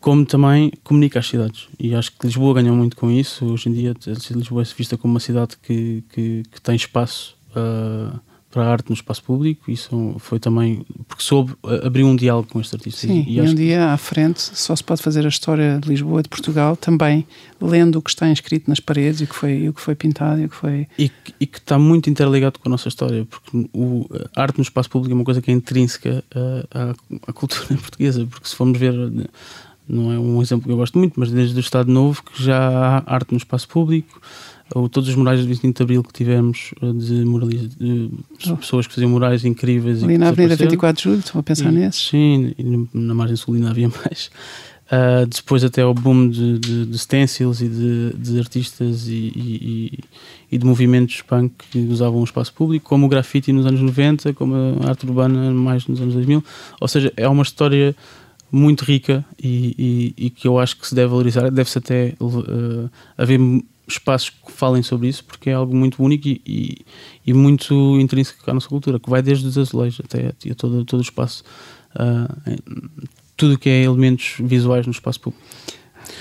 como 0.00 0.24
também 0.24 0.72
comunica 0.84 1.18
as 1.18 1.26
cidades. 1.26 1.66
E 1.80 1.92
acho 1.92 2.12
que 2.12 2.24
Lisboa 2.24 2.54
ganhou 2.54 2.76
muito 2.76 2.96
com 2.96 3.10
isso. 3.10 3.44
Hoje 3.44 3.68
em 3.68 3.72
dia 3.72 3.92
Lisboa 4.30 4.62
é 4.62 4.64
vista 4.64 4.96
como 4.96 5.14
uma 5.14 5.18
cidade 5.18 5.56
que, 5.60 6.04
que, 6.10 6.44
que 6.48 6.60
tem 6.60 6.76
espaço 6.76 7.36
uh, 7.50 8.16
para 8.56 8.64
a 8.64 8.72
arte 8.72 8.88
no 8.88 8.94
espaço 8.94 9.22
público. 9.22 9.70
Isso 9.70 10.16
foi 10.18 10.40
também 10.40 10.86
porque 11.06 11.22
soube 11.22 11.54
abrir 11.84 12.04
um 12.04 12.16
diálogo 12.16 12.48
com 12.48 12.58
estes 12.58 12.72
artistas. 12.72 13.02
Sim, 13.02 13.22
e, 13.28 13.36
e 13.36 13.40
um 13.42 13.54
dia 13.54 13.92
à 13.92 13.96
frente 13.98 14.40
só 14.40 14.74
se 14.74 14.82
pode 14.82 15.02
fazer 15.02 15.26
a 15.26 15.28
história 15.28 15.78
de 15.78 15.86
Lisboa 15.86 16.20
e 16.20 16.22
de 16.22 16.30
Portugal 16.30 16.74
também 16.74 17.26
lendo 17.60 17.96
o 17.96 18.02
que 18.02 18.08
está 18.08 18.26
inscrito 18.30 18.70
nas 18.70 18.80
paredes 18.80 19.20
e 19.20 19.24
o 19.24 19.26
que 19.26 19.34
foi, 19.34 19.68
o 19.68 19.74
que 19.74 19.80
foi 19.82 19.94
pintado 19.94 20.40
e 20.40 20.46
o 20.46 20.48
que 20.48 20.56
foi. 20.56 20.88
E, 20.98 21.10
e 21.38 21.46
que 21.46 21.58
está 21.58 21.78
muito 21.78 22.08
interligado 22.08 22.58
com 22.58 22.66
a 22.66 22.70
nossa 22.70 22.88
história, 22.88 23.26
porque 23.26 23.68
o, 23.74 24.08
a 24.34 24.40
arte 24.40 24.56
no 24.56 24.62
espaço 24.62 24.88
público 24.88 25.12
é 25.12 25.16
uma 25.16 25.24
coisa 25.24 25.42
que 25.42 25.50
é 25.50 25.54
intrínseca 25.54 26.24
à, 26.72 26.94
à 27.28 27.32
cultura 27.34 27.66
portuguesa, 27.76 28.24
porque 28.24 28.48
se 28.48 28.56
formos 28.56 28.78
ver 28.78 28.94
não 29.86 30.10
é 30.10 30.18
um 30.18 30.40
exemplo 30.40 30.64
que 30.64 30.72
eu 30.72 30.76
gosto 30.78 30.98
muito, 30.98 31.20
mas 31.20 31.30
desde 31.30 31.56
o 31.56 31.60
Estado 31.60 31.92
Novo 31.92 32.22
que 32.22 32.42
já 32.42 32.58
há 32.58 33.14
arte 33.14 33.32
no 33.32 33.36
espaço 33.36 33.68
público, 33.68 34.18
ou 34.74 34.88
todos 34.88 35.08
os 35.08 35.14
murais 35.14 35.40
do 35.40 35.46
25 35.46 35.76
de 35.76 35.82
Abril 35.82 36.02
que 36.02 36.12
tivemos 36.12 36.74
eh, 36.82 36.92
de, 36.92 37.24
de 37.68 38.10
oh. 38.50 38.56
pessoas 38.56 38.86
que 38.86 38.94
faziam 38.94 39.10
murais 39.10 39.44
incríveis. 39.44 40.02
Ali 40.02 40.18
na 40.18 40.28
Avenida 40.28 40.56
24 40.56 40.96
de 40.96 41.02
Julho, 41.04 41.20
estou 41.20 41.38
a 41.38 41.42
pensar 41.42 41.72
e, 41.72 41.76
nesses. 41.76 42.08
Sim, 42.08 42.54
na 42.92 43.14
margem 43.14 43.36
sul 43.36 43.54
ainda 43.54 43.70
havia 43.70 43.88
mais. 44.04 44.30
Uh, 44.86 45.26
depois 45.26 45.64
até 45.64 45.84
o 45.84 45.92
boom 45.92 46.28
de, 46.28 46.60
de, 46.60 46.86
de 46.86 46.98
stencils 46.98 47.60
e 47.60 47.68
de, 47.68 48.12
de 48.16 48.38
artistas 48.38 49.08
e, 49.08 49.32
e, 49.34 49.98
e, 50.52 50.58
de 50.58 50.64
movimentos 50.64 51.22
punk 51.22 51.52
que 51.72 51.78
usavam 51.78 52.20
o 52.20 52.24
espaço 52.24 52.52
público, 52.52 52.88
como 52.88 53.06
o 53.06 53.08
grafite 53.08 53.52
nos 53.52 53.66
anos 53.66 53.80
90, 53.80 54.32
como 54.34 54.54
a 54.54 54.88
arte 54.88 55.04
urbana 55.04 55.50
mais 55.50 55.88
nos 55.88 56.00
anos 56.00 56.14
2000. 56.14 56.42
Ou 56.80 56.86
seja, 56.86 57.12
é 57.16 57.28
uma 57.28 57.42
história 57.42 57.96
muito 58.50 58.84
rica 58.84 59.24
e, 59.42 60.14
e, 60.16 60.26
e, 60.26 60.30
que 60.30 60.46
eu 60.46 60.56
acho 60.56 60.76
que 60.76 60.86
se 60.86 60.94
deve 60.94 61.08
valorizar. 61.08 61.50
Deve-se 61.50 61.78
até 61.78 62.14
uh, 62.20 62.88
haver 63.18 63.40
espaços 63.86 64.30
que 64.30 64.52
falem 64.52 64.82
sobre 64.82 65.08
isso, 65.08 65.24
porque 65.24 65.50
é 65.50 65.54
algo 65.54 65.74
muito 65.74 66.02
único 66.02 66.28
e, 66.28 66.40
e, 66.46 66.86
e 67.26 67.32
muito 67.32 67.98
intrínseco 68.00 68.50
à 68.50 68.54
nossa 68.54 68.68
cultura, 68.68 68.98
que 68.98 69.08
vai 69.08 69.22
desde 69.22 69.46
os 69.46 69.56
azulejos 69.56 70.00
até 70.04 70.28
a 70.28 70.54
todo, 70.54 70.84
todo 70.84 71.00
o 71.00 71.02
espaço, 71.02 71.44
uh, 71.94 72.86
tudo 73.36 73.58
que 73.58 73.68
é 73.68 73.82
elementos 73.82 74.36
visuais 74.40 74.86
no 74.86 74.92
espaço 74.92 75.20
público. 75.20 75.44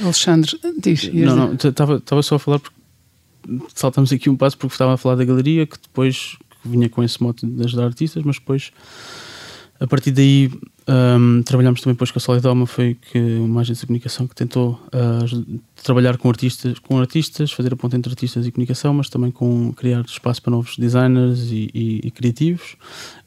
Alexandre, 0.02 0.52
diz. 0.80 1.12
Não, 1.14 1.36
não, 1.36 1.54
estava 1.54 2.22
só 2.22 2.36
a 2.36 2.40
falar 2.40 2.60
porque 2.60 2.76
saltamos 3.74 4.12
aqui 4.12 4.30
um 4.30 4.36
passo 4.36 4.58
porque 4.58 4.74
estava 4.74 4.94
a 4.94 4.98
falar 4.98 5.16
da 5.16 5.26
galeria, 5.26 5.66
que 5.66 5.78
depois 5.82 6.38
que 6.62 6.70
vinha 6.70 6.90
com 6.90 7.04
esse 7.04 7.22
mote 7.22 7.46
de 7.46 7.64
ajudar 7.64 7.86
artistas, 7.86 8.24
mas 8.24 8.38
depois 8.38 8.72
a 9.80 9.88
partir 9.88 10.12
daí 10.12 10.52
um, 10.88 11.44
trabalhámos 11.44 11.82
também 11.82 11.94
depois 11.94 12.12
com 12.12 12.20
a 12.20 12.22
Solidoma, 12.22 12.66
foi 12.66 12.96
que 12.96 13.20
uma 13.20 13.62
agência 13.62 13.82
de 13.82 13.88
comunicação 13.88 14.28
que 14.28 14.36
tentou 14.36 14.80
uh, 14.88 15.62
trabalhar 15.84 16.18
com 16.18 16.30
artistas, 16.30 16.80
com 16.80 17.00
artistas, 17.00 17.52
fazer 17.52 17.74
a 17.74 17.76
ponta 17.76 17.96
entre 17.96 18.12
artistas 18.12 18.46
e 18.46 18.52
comunicação, 18.52 18.94
mas 18.94 19.10
também 19.10 19.32
com 19.32 19.72
criar 19.74 20.02
espaço 20.02 20.42
para 20.42 20.52
novos 20.52 20.78
designers 20.78 21.52
e, 21.52 21.70
e, 21.74 22.02
e 22.04 22.12
criativos. 22.12 22.76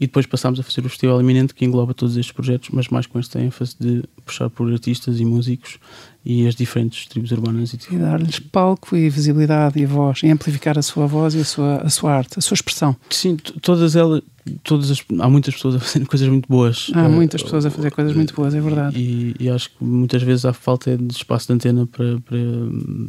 E 0.00 0.07
depois 0.07 0.26
passámos 0.26 0.59
a 0.59 0.62
fazer 0.62 0.85
o 0.85 0.88
Festival 0.88 1.21
Eminente, 1.21 1.55
que 1.55 1.64
engloba 1.64 1.95
todos 1.95 2.17
estes 2.17 2.33
projetos, 2.33 2.71
mas 2.73 2.88
mais 2.88 3.07
com 3.07 3.19
esta 3.19 3.40
ênfase 3.40 3.76
de 3.78 4.02
puxar 4.25 4.50
por 4.50 4.73
artistas 4.73 5.21
e 5.21 5.25
músicos 5.25 5.78
e 6.25 6.47
as 6.47 6.55
diferentes 6.55 7.07
tribos 7.07 7.31
urbanas. 7.31 7.73
E, 7.73 7.95
e 7.95 7.99
dar-lhes 7.99 8.38
palco 8.38 8.97
e 8.97 9.09
visibilidade 9.09 9.81
e 9.81 9.87
voz, 9.87 10.23
e 10.23 10.31
amplificar 10.31 10.78
a 10.78 10.83
sua 10.83 11.07
voz 11.07 11.35
e 11.35 11.40
a 11.40 11.45
sua, 11.45 11.76
a 11.78 11.88
sua 11.88 12.12
arte, 12.12 12.38
a 12.38 12.43
sua 12.43 12.55
expressão. 12.55 12.97
Sim, 13.11 13.37
todas 13.37 13.97
elas 13.97 14.23
todas 14.62 14.90
as, 14.90 15.05
há 15.19 15.28
muitas 15.28 15.55
pessoas 15.55 15.76
a 15.76 15.81
fazer 15.81 16.05
coisas 16.07 16.28
muito 16.28 16.49
boas. 16.49 16.90
Há 16.95 17.09
muitas 17.09 17.43
pessoas 17.43 17.67
a 17.67 17.71
fazer 17.71 17.90
coisas 17.90 18.14
muito 18.14 18.35
boas, 18.35 18.55
é 18.55 18.61
verdade. 18.61 18.99
E, 18.99 19.37
e 19.38 19.49
acho 19.49 19.71
que 19.71 19.85
muitas 19.85 20.23
vezes 20.23 20.45
há 20.45 20.52
falta 20.52 20.97
de 20.97 21.12
espaço 21.12 21.49
de 21.49 21.52
antena 21.55 21.87
para, 21.87 22.19
para, 22.21 22.38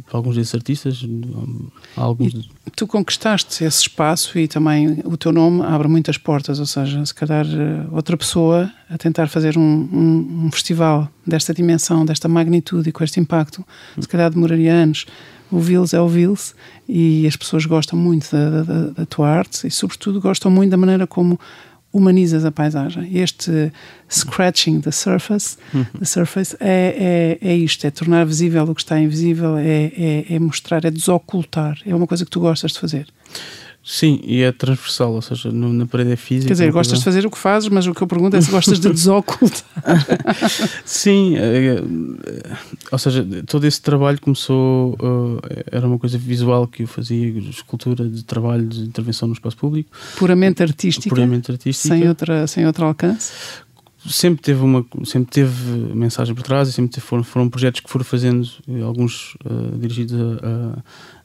para 0.06 0.18
alguns 0.18 0.36
desses 0.36 0.54
artistas. 0.54 1.06
Alguns... 1.96 2.50
E 2.66 2.70
tu 2.74 2.86
conquistaste 2.86 3.64
esse 3.64 3.82
espaço 3.82 4.38
e 4.38 4.48
também 4.48 5.00
o 5.04 5.16
teu 5.16 5.32
nome 5.32 5.62
abre 5.62 5.88
muitas 5.88 6.16
portas, 6.18 6.60
ou 6.60 6.66
seja, 6.66 7.04
se 7.04 7.14
calhar 7.14 7.46
outra 7.90 8.16
pessoa 8.16 8.70
a 8.88 8.98
tentar 8.98 9.28
fazer 9.28 9.56
um, 9.56 9.88
um, 9.92 10.46
um 10.46 10.50
festival 10.50 11.08
desta 11.26 11.54
dimensão, 11.54 12.04
desta 12.04 12.28
magnitude 12.28 12.88
e 12.88 12.92
com 12.92 13.04
este 13.04 13.20
impacto, 13.20 13.64
se 13.98 14.08
calhar 14.08 14.30
demoraria 14.30 14.72
anos 14.72 15.06
o 15.50 15.58
Vils 15.58 15.92
é 15.92 16.00
o 16.00 16.08
Vils 16.08 16.54
e 16.88 17.26
as 17.26 17.36
pessoas 17.36 17.66
gostam 17.66 17.98
muito 17.98 18.30
da, 18.30 18.62
da, 18.62 18.86
da, 18.90 19.06
tua 19.06 19.28
arte 19.28 19.66
e, 19.66 19.70
sobretudo, 19.70 20.20
gostam 20.20 20.50
muito 20.50 20.70
da 20.70 20.76
maneira 20.76 21.06
como 21.06 21.38
humanizas 21.92 22.44
a 22.44 22.50
paisagem. 22.50 23.16
Este 23.16 23.72
scratching 24.08 24.80
the 24.80 24.92
surface, 24.92 25.56
the 25.98 26.04
surface 26.04 26.56
é, 26.60 27.38
é, 27.42 27.48
é 27.48 27.54
isto, 27.56 27.86
é 27.86 27.90
tornar 27.90 28.24
visível 28.24 28.64
o 28.64 28.74
que 28.74 28.80
está 28.80 28.98
invisível, 28.98 29.56
é, 29.56 29.92
é, 29.96 30.34
é 30.34 30.38
mostrar, 30.38 30.84
é 30.84 30.90
desocultar. 30.90 31.78
É 31.86 31.94
uma 31.94 32.06
coisa 32.06 32.24
que 32.24 32.30
tu 32.30 32.40
gostas 32.40 32.72
de 32.72 32.80
fazer. 32.80 33.06
Sim, 33.82 34.20
e 34.22 34.42
é 34.42 34.52
transversal, 34.52 35.14
ou 35.14 35.22
seja, 35.22 35.50
no, 35.50 35.72
na 35.72 35.86
parede 35.86 36.12
é 36.12 36.16
física. 36.16 36.48
Quer 36.48 36.52
dizer, 36.52 36.70
gostas 36.70 36.98
de 36.98 37.04
fazer 37.04 37.24
o 37.24 37.30
que 37.30 37.38
fazes, 37.38 37.68
mas 37.70 37.86
o 37.86 37.94
que 37.94 38.02
eu 38.02 38.06
pergunto 38.06 38.36
é 38.36 38.40
se 38.40 38.50
gostas 38.50 38.78
de 38.78 38.88
desocultar. 38.92 39.64
Sim, 40.84 41.36
é, 41.36 41.76
é, 41.76 41.82
ou 42.92 42.98
seja, 42.98 43.26
todo 43.46 43.66
esse 43.66 43.80
trabalho 43.80 44.20
começou, 44.20 44.92
uh, 45.00 45.40
era 45.72 45.86
uma 45.86 45.98
coisa 45.98 46.18
visual 46.18 46.66
que 46.66 46.82
eu 46.82 46.86
fazia, 46.86 47.26
escultura 47.48 48.06
de 48.06 48.22
trabalho 48.22 48.66
de 48.66 48.82
intervenção 48.82 49.26
no 49.26 49.34
espaço 49.34 49.56
público. 49.56 49.90
Puramente 50.16 50.62
artística? 50.62 51.08
Puramente 51.08 51.50
artística. 51.50 51.88
Sem, 51.88 52.06
outra, 52.06 52.46
sem 52.46 52.66
outro 52.66 52.84
alcance? 52.84 53.32
sempre 54.08 54.42
teve 54.42 54.62
uma 54.62 54.84
sempre 55.04 55.30
teve 55.30 55.94
mensagem 55.94 56.34
por 56.34 56.42
trás 56.42 56.68
e 56.68 56.72
sempre 56.72 56.90
teve, 56.90 57.06
foram, 57.06 57.22
foram 57.22 57.50
projetos 57.50 57.80
que 57.80 57.90
foram 57.90 58.04
fazendo 58.04 58.48
alguns 58.86 59.34
uh, 59.44 59.78
dirigidos 59.78 60.18
a, 60.18 60.46
a, 60.46 60.82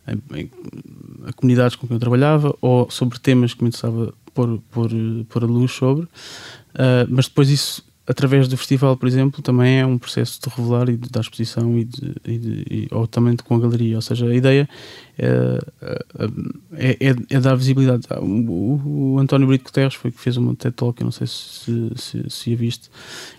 a, 0.08 1.34
comunidades 1.34 1.76
com 1.76 1.88
quem 1.88 1.96
eu 1.96 2.00
trabalhava 2.00 2.56
ou 2.62 2.90
sobre 2.90 3.20
temas 3.20 3.54
que 3.54 3.64
me 3.64 3.70
interessava 3.70 4.14
pôr, 4.34 4.60
pôr, 4.72 4.90
pôr 5.30 5.44
a 5.44 5.48
luz 5.48 5.72
sobre. 5.72 6.06
Uh, 6.06 7.08
mas 7.10 7.28
depois 7.28 7.50
isso 7.50 7.84
através 8.08 8.48
do 8.48 8.56
festival, 8.56 8.96
por 8.96 9.08
exemplo, 9.08 9.42
também 9.42 9.80
é 9.80 9.86
um 9.86 9.98
processo 9.98 10.40
de 10.42 10.50
revelar 10.56 10.90
e 10.90 10.98
de 10.98 11.10
dar 11.10 11.22
exposição 11.22 11.78
e, 11.78 11.86
de, 11.86 12.16
e, 12.26 12.38
de, 12.38 12.66
e 12.70 12.88
ou 12.92 13.08
também 13.08 13.36
com 13.36 13.56
a 13.56 13.60
galeria. 13.60 13.96
Ou 13.96 14.02
seja, 14.02 14.28
a 14.28 14.36
ideia 14.36 14.70
é, 15.18 15.60
é, 16.74 16.98
é, 17.10 17.16
é 17.30 17.40
dar 17.40 17.56
visibilidade. 17.56 18.04
Ah, 18.10 18.20
o, 18.20 19.16
o, 19.16 19.20
António 19.20 19.48
Brito 19.48 19.64
Guterres 19.64 19.96
foi 19.96 20.12
que 20.12 20.20
fez 20.20 20.38
uma 20.38 20.56
TED 20.56 20.76
Talk, 20.76 21.02
eu 21.02 21.06
não 21.06 21.12
sei 21.12 21.26
se, 21.26 21.92
se, 21.96 22.30
se 22.30 22.54
a 22.54 22.56
viste, 22.56 22.92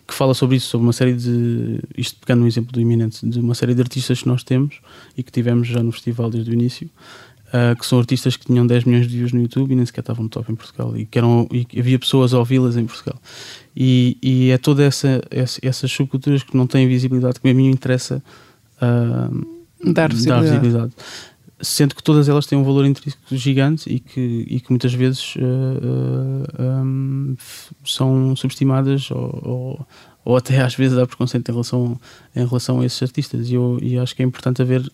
que 0.06 0.14
fala 0.14 0.34
sobre 0.34 0.56
isso, 0.56 0.68
sobre 0.68 0.86
uma 0.86 0.92
série 0.92 1.14
de. 1.14 1.80
Isto 1.96 2.18
pegando 2.18 2.42
um 2.42 2.46
exemplo 2.46 2.72
do 2.72 2.80
iminente, 2.80 3.24
de 3.26 3.38
uma 3.38 3.54
série 3.54 3.74
de 3.74 3.80
artistas 3.80 4.22
que 4.22 4.28
nós 4.28 4.42
temos 4.42 4.80
e 5.16 5.22
que 5.22 5.30
tivemos 5.30 5.68
já 5.68 5.82
no 5.82 5.92
festival 5.92 6.28
desde 6.28 6.50
o 6.50 6.54
início. 6.54 6.90
Uh, 7.46 7.78
que 7.78 7.86
são 7.86 8.00
artistas 8.00 8.36
que 8.36 8.44
tinham 8.44 8.66
10 8.66 8.84
milhões 8.84 9.06
de 9.06 9.16
views 9.16 9.32
no 9.32 9.40
YouTube 9.40 9.70
e 9.70 9.76
nem 9.76 9.86
sequer 9.86 10.00
estavam 10.00 10.24
no 10.24 10.28
top 10.28 10.50
em 10.50 10.56
Portugal 10.56 10.96
e 10.96 11.06
que 11.06 11.16
eram 11.16 11.46
e 11.52 11.64
havia 11.78 11.96
pessoas 11.96 12.34
a 12.34 12.40
ouvi-las 12.40 12.76
em 12.76 12.84
Portugal 12.84 13.20
e, 13.76 14.16
e 14.22 14.50
é 14.50 14.56
toda 14.56 14.82
essa, 14.82 15.22
essa, 15.30 15.60
essas 15.62 15.92
subculturas 15.92 16.42
que 16.42 16.56
não 16.56 16.66
têm 16.66 16.88
visibilidade 16.88 17.38
que 17.38 17.48
a 17.48 17.52
mim 17.52 17.68
interessa 17.68 18.22
uh, 18.76 19.92
dar, 19.92 20.10
visibilidade. 20.10 20.46
dar, 20.46 20.60
visibilidade. 20.60 20.92
Sendo 21.60 21.94
que 21.94 22.02
todas 22.02 22.28
elas 22.28 22.46
têm 22.46 22.58
um 22.58 22.64
valor 22.64 22.86
intrínseco 22.86 23.36
gigante 23.36 23.88
e 23.90 24.00
que, 24.00 24.46
e 24.48 24.60
que 24.60 24.70
muitas 24.70 24.94
vezes 24.94 25.36
uh, 25.36 25.40
uh, 25.40 26.82
um, 26.82 27.36
são 27.84 28.34
subestimadas 28.34 29.10
ou, 29.10 29.40
ou, 29.42 29.86
ou, 30.24 30.36
até 30.36 30.62
às 30.62 30.74
vezes 30.74 30.96
há 30.96 31.06
preconceito 31.06 31.48
em 31.48 31.52
relação, 31.52 32.00
em 32.34 32.46
relação 32.46 32.80
a 32.80 32.86
esses 32.86 33.02
artistas. 33.02 33.50
E, 33.50 33.54
eu, 33.54 33.78
e 33.82 33.98
acho 33.98 34.16
que 34.16 34.22
é 34.22 34.24
importante 34.24 34.62
haver 34.62 34.90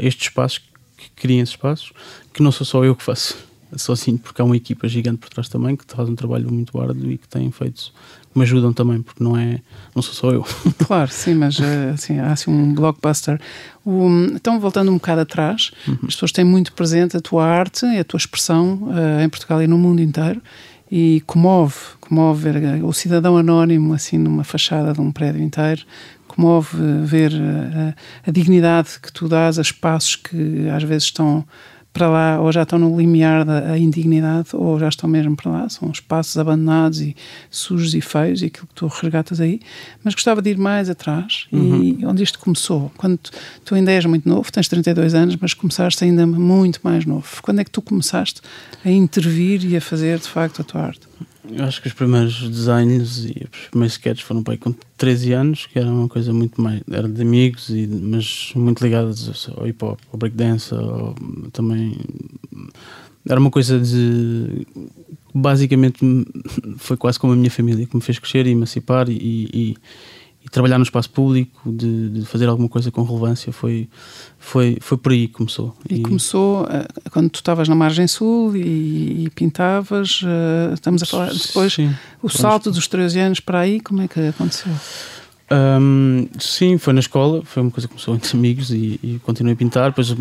estes 0.00 0.28
espaços 0.28 0.60
que 1.04 1.22
criem 1.22 1.40
espaços, 1.40 1.92
que 2.32 2.42
não 2.42 2.52
sou 2.52 2.66
só 2.66 2.84
eu 2.84 2.94
que 2.94 3.02
faço 3.02 3.36
sozinho, 3.76 4.18
porque 4.18 4.40
há 4.40 4.44
uma 4.44 4.56
equipa 4.56 4.88
gigante 4.88 5.18
por 5.18 5.28
trás 5.28 5.48
também 5.48 5.76
que 5.76 5.84
faz 5.88 6.08
um 6.08 6.14
trabalho 6.14 6.50
muito 6.52 6.80
árduo 6.80 7.10
e 7.10 7.18
que 7.18 7.28
tem 7.28 7.50
feito 7.50 7.92
que 8.32 8.38
me 8.38 8.44
ajudam 8.44 8.72
também, 8.72 9.00
porque 9.02 9.22
não 9.22 9.36
é 9.36 9.60
não 9.94 10.02
sou 10.02 10.14
só 10.14 10.30
eu. 10.30 10.44
Claro, 10.86 11.10
sim, 11.10 11.34
mas 11.34 11.58
eh, 11.60 11.90
assim, 11.94 12.18
há 12.18 12.32
assim 12.32 12.50
um 12.50 12.74
blockbuster. 12.74 13.40
O, 13.84 14.08
então, 14.34 14.58
voltando 14.60 14.90
um 14.90 14.94
bocado 14.94 15.22
atrás, 15.22 15.70
uhum. 15.86 15.98
as 16.02 16.14
pessoas 16.14 16.32
têm 16.32 16.44
muito 16.44 16.72
presente 16.72 17.16
a 17.16 17.20
tua 17.20 17.44
arte 17.44 17.86
e 17.86 17.98
a 17.98 18.04
tua 18.04 18.18
expressão 18.18 18.74
uh, 18.82 19.22
em 19.22 19.28
Portugal 19.28 19.62
e 19.62 19.66
no 19.66 19.78
mundo 19.78 20.02
inteiro 20.02 20.40
e 20.90 21.22
comove, 21.26 21.74
comove 22.00 22.50
ver 22.50 22.84
o 22.84 22.92
cidadão 22.92 23.36
anónimo 23.36 23.94
assim 23.94 24.18
numa 24.18 24.44
fachada 24.44 24.92
de 24.92 25.00
um 25.00 25.10
prédio 25.10 25.42
inteiro, 25.42 25.82
comove 26.34 26.76
ver 27.04 27.32
a, 27.32 27.36
eh, 27.36 27.94
a, 28.26 28.30
dignidade 28.30 29.00
que 29.00 29.12
tu 29.12 29.28
dás 29.28 29.58
a 29.58 29.62
espaços 29.62 30.16
que 30.16 30.68
às 30.68 30.82
vezes 30.82 31.04
estão 31.04 31.44
para 31.94 32.08
lá, 32.08 32.40
ou 32.40 32.50
já 32.50 32.64
estão 32.64 32.76
no 32.76 32.98
limiar 32.98 33.44
da 33.44 33.78
indignidade, 33.78 34.48
ou 34.52 34.80
já 34.80 34.88
estão 34.88 35.08
mesmo 35.08 35.36
para 35.36 35.52
lá. 35.52 35.68
São 35.68 35.88
espaços 35.92 36.36
abandonados 36.36 37.00
e 37.00 37.14
sujos 37.48 37.94
e 37.94 38.00
feios, 38.00 38.42
e 38.42 38.46
aquilo 38.46 38.66
que 38.66 38.74
tu 38.74 38.88
resgatas 38.88 39.40
aí. 39.40 39.60
Mas 40.02 40.12
gostava 40.12 40.42
de 40.42 40.50
ir 40.50 40.58
mais 40.58 40.90
atrás, 40.90 41.46
uhum. 41.52 41.96
e 42.00 42.04
onde 42.04 42.24
isto 42.24 42.40
começou. 42.40 42.90
Quando 42.96 43.18
tu, 43.18 43.30
tu, 43.64 43.74
ainda 43.76 43.92
és 43.92 44.04
muito 44.06 44.28
novo, 44.28 44.50
tens 44.50 44.66
32 44.66 45.14
anos, 45.14 45.36
mas 45.40 45.54
começaste 45.54 46.02
ainda 46.02 46.26
muito 46.26 46.80
mais 46.82 47.06
novo. 47.06 47.28
Quando 47.40 47.60
é 47.60 47.64
que 47.64 47.70
tu 47.70 47.80
começaste 47.80 48.40
a 48.84 48.90
intervir 48.90 49.64
e 49.64 49.76
a 49.76 49.80
fazer, 49.80 50.18
de 50.18 50.28
facto, 50.28 50.62
a 50.62 50.64
tua 50.64 50.80
arte? 50.82 51.06
Eu 51.50 51.64
acho 51.64 51.82
que 51.82 51.88
os 51.88 51.94
primeiros 51.94 52.48
desenhos 52.48 53.26
e 53.26 53.46
os 53.52 53.68
primeiros 53.70 53.94
sketches 53.94 54.24
foram 54.24 54.42
para 54.42 54.54
aí 54.54 54.58
com 54.58 54.74
13 54.96 55.32
anos, 55.32 55.66
que 55.66 55.78
era 55.78 55.90
uma 55.90 56.08
coisa 56.08 56.32
muito 56.32 56.60
mais. 56.60 56.80
era 56.90 57.08
de 57.08 57.20
amigos, 57.20 57.68
e, 57.68 57.86
mas 57.86 58.52
muito 58.54 58.82
ligados 58.82 59.50
ao 59.54 59.66
hip 59.66 59.84
hop, 59.84 59.98
ao 60.12 60.18
breakdance, 60.18 60.74
ao, 60.74 61.14
também. 61.52 61.96
Era 63.28 63.38
uma 63.38 63.50
coisa 63.50 63.78
de. 63.78 64.66
basicamente 65.34 66.00
foi 66.78 66.96
quase 66.96 67.18
como 67.18 67.34
a 67.34 67.36
minha 67.36 67.50
família 67.50 67.86
que 67.86 67.94
me 67.94 68.02
fez 68.02 68.18
crescer 68.18 68.46
e 68.46 68.50
emancipar 68.50 69.08
e, 69.10 69.48
e 69.52 69.76
e 70.44 70.48
trabalhar 70.50 70.78
no 70.78 70.84
espaço 70.84 71.08
público, 71.08 71.72
de, 71.72 72.10
de, 72.10 72.26
fazer 72.26 72.46
alguma 72.48 72.68
coisa 72.68 72.90
com 72.90 73.02
relevância, 73.02 73.50
foi, 73.50 73.88
foi, 74.38 74.76
foi 74.80 74.98
por 74.98 75.12
aí 75.12 75.26
que 75.26 75.34
começou. 75.34 75.74
E, 75.88 75.94
e 75.94 76.02
começou 76.02 76.64
uh, 76.64 77.10
quando 77.10 77.30
tu 77.30 77.36
estavas 77.36 77.66
na 77.66 77.74
margem 77.74 78.06
sul 78.06 78.54
e, 78.54 79.24
e 79.24 79.30
pintavas, 79.30 80.20
uh, 80.22 80.74
estamos 80.74 81.02
a 81.02 81.06
falar 81.06 81.32
depois, 81.32 81.72
sim, 81.72 81.94
o 82.22 82.28
salto 82.28 82.70
dos 82.70 82.86
13 82.86 83.20
anos 83.20 83.40
para 83.40 83.60
aí, 83.60 83.80
como 83.80 84.02
é 84.02 84.08
que 84.08 84.20
aconteceu? 84.20 84.72
Um, 85.50 86.26
sim, 86.38 86.78
foi 86.78 86.92
na 86.94 87.00
escola, 87.00 87.42
foi 87.44 87.62
uma 87.62 87.70
coisa 87.70 87.86
que 87.86 87.94
começou 87.94 88.14
entre 88.14 88.36
amigos 88.36 88.70
e, 88.70 88.98
e 89.02 89.20
continuei 89.22 89.52
a 89.52 89.56
pintar. 89.56 89.90
Depois 89.90 90.14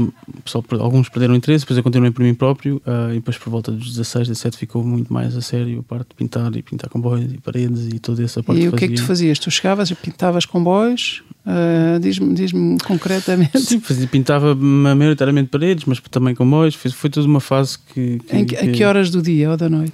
pessoal, 0.43 0.63
alguns 0.79 1.07
perderam 1.07 1.35
interesse, 1.35 1.63
depois 1.63 1.77
eu 1.77 1.83
continuei 1.83 2.11
por 2.11 2.23
mim 2.23 2.33
próprio. 2.33 2.81
Uh, 2.85 3.11
e 3.11 3.15
depois, 3.15 3.37
por 3.37 3.49
volta 3.49 3.71
dos 3.71 3.89
16, 3.95 4.27
17, 4.27 4.57
ficou 4.57 4.83
muito 4.83 5.13
mais 5.13 5.35
a 5.35 5.41
sério 5.41 5.79
a 5.79 5.83
parte 5.83 6.09
de 6.09 6.15
pintar 6.15 6.53
e 6.55 6.61
pintar 6.61 6.89
comboios 6.89 7.31
e 7.31 7.37
paredes 7.37 7.87
e 7.87 7.99
toda 7.99 8.23
essa 8.23 8.43
parte. 8.43 8.61
E 8.61 8.67
o 8.67 8.73
que 8.73 8.85
é 8.85 8.87
que 8.89 8.95
tu 8.95 9.03
fazias? 9.03 9.39
Tu 9.39 9.49
chegavas 9.49 9.89
e 9.89 9.95
pintavas 9.95 10.45
comboios? 10.45 11.23
Uh, 11.45 11.99
Diz-me 11.99 12.33
diz 12.33 12.51
concretamente. 12.85 13.59
Sim, 13.59 13.79
fazia, 13.79 14.07
pintava 14.07 14.55
maioritariamente 14.55 15.49
paredes, 15.49 15.85
mas 15.85 15.99
também 16.11 16.35
comboios. 16.35 16.75
Foi, 16.75 16.91
foi 16.91 17.09
toda 17.09 17.27
uma 17.27 17.39
fase 17.39 17.77
que. 17.93 18.19
que, 18.19 18.35
em 18.35 18.45
que, 18.45 18.55
que... 18.55 18.69
A 18.69 18.71
que 18.71 18.83
horas 18.83 19.09
do 19.09 19.21
dia 19.21 19.51
ou 19.51 19.57
da 19.57 19.69
noite? 19.69 19.93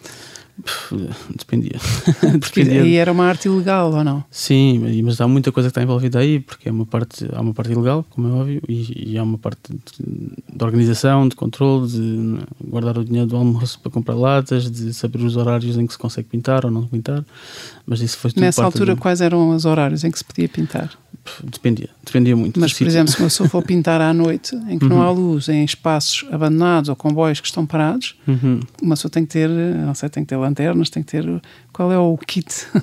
Dependia. 1.36 1.80
Porque 2.40 2.64
Dependia. 2.64 2.82
aí 2.84 2.96
era 2.96 3.12
uma 3.12 3.26
arte 3.26 3.48
ilegal 3.48 3.94
ou 3.94 4.04
não? 4.04 4.24
Sim, 4.30 5.02
mas 5.04 5.20
há 5.22 5.28
muita 5.28 5.52
coisa 5.52 5.70
que 5.70 5.72
está 5.72 5.82
envolvida 5.82 6.20
aí, 6.20 6.40
porque 6.40 6.70
é 6.70 6.72
uma 6.72 6.86
parte, 6.86 7.28
há 7.34 7.42
uma 7.42 7.54
parte 7.54 7.72
ilegal, 7.72 8.06
como 8.10 8.28
é 8.28 8.32
óbvio, 8.32 8.62
e, 8.68 9.14
e 9.14 9.18
há 9.18 9.24
uma 9.24 9.38
parte 9.38 9.60
de, 9.70 9.78
de, 10.56 10.64
organização, 10.64 11.28
de 11.28 11.36
controle, 11.36 11.88
de 11.88 12.40
guardar 12.64 12.98
o 12.98 13.06
dinheiro 13.06 13.28
do 13.28 13.36
almoço 13.36 13.80
para 13.80 13.92
comprar 13.92 14.16
latas, 14.16 14.70
de 14.70 14.94
saber 14.94 15.22
os 15.22 15.36
horários 15.36 15.78
em 15.78 15.86
que 15.86 15.94
se 15.94 16.00
consegue 16.00 16.28
pintar 16.28 16.66
ou 16.66 16.72
não 16.72 16.86
pintar. 16.86 17.24
Mas 17.86 18.02
isso 18.02 18.18
foi 18.18 18.32
tudo 18.32 18.42
Nessa 18.42 18.64
altura, 18.64 18.96
quais 18.96 19.22
eram 19.22 19.50
os 19.56 19.66
horários 19.66 20.04
em 20.04 20.12
que 20.12 20.18
se 20.18 20.24
podia 20.24 20.48
pintar? 20.48 20.92
Dependia, 21.44 21.90
dependia 22.04 22.36
muito. 22.36 22.60
Mas, 22.60 22.74
por 22.74 22.88
exemplo, 22.88 23.12
se 23.12 23.20
uma 23.20 23.28
pessoa 23.28 23.50
for 23.50 23.62
pintar 23.64 24.02
à 24.02 24.14
noite, 24.14 24.56
em 24.68 24.80
que 24.80 24.86
uhum. 24.86 24.90
não 24.90 25.02
há 25.02 25.12
luz, 25.12 25.50
em 25.50 25.64
espaços 25.64 26.26
abandonados 26.32 26.90
ou 26.90 26.96
comboios 26.96 27.40
que 27.40 27.48
estão 27.48 27.66
parados, 27.66 28.16
uhum. 28.28 28.60
uma 28.82 28.96
pessoa 28.96 29.12
tem 29.12 29.26
que 29.26 29.34
ter, 29.34 29.50
não 29.50 29.94
sei, 29.94 30.10
tem 30.10 30.24
que 30.24 30.30
ter 30.30 30.36
lanternas, 30.50 30.90
tem 30.90 31.04
que 31.04 31.12
ter. 31.12 31.26
Qual 31.72 31.92
é 31.92 31.98
o 31.98 32.18
kit? 32.18 32.68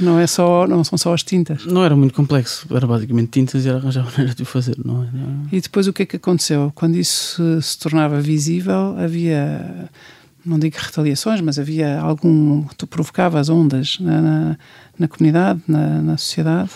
Não, 0.00 0.18
é 0.18 0.26
só, 0.26 0.66
não 0.66 0.82
são 0.82 0.98
só 0.98 1.14
as 1.14 1.22
tintas. 1.22 1.64
Não 1.66 1.84
era 1.84 1.94
muito 1.94 2.14
complexo, 2.14 2.66
era 2.74 2.84
basicamente 2.84 3.28
tintas 3.28 3.64
e 3.64 3.68
era 3.68 3.78
arranjar 3.78 4.04
maneira 4.10 4.34
de 4.34 4.42
o 4.42 4.46
fazer, 4.46 4.76
não 4.84 5.04
é? 5.04 5.08
E 5.52 5.60
depois 5.60 5.86
o 5.86 5.92
que 5.92 6.02
é 6.02 6.06
que 6.06 6.16
aconteceu? 6.16 6.72
Quando 6.74 6.96
isso 6.96 7.60
se, 7.60 7.68
se 7.68 7.78
tornava 7.78 8.20
visível, 8.20 8.96
havia 8.98 9.88
não 10.44 10.58
digo 10.58 10.76
retaliações, 10.78 11.40
mas 11.40 11.58
havia 11.58 11.98
algum. 11.98 12.64
Tu 12.76 12.86
provocavas 12.86 13.48
ondas 13.48 13.98
na, 13.98 14.20
na, 14.20 14.58
na 14.98 15.08
comunidade, 15.08 15.60
na, 15.66 16.02
na, 16.02 16.16
sociedade. 16.16 16.70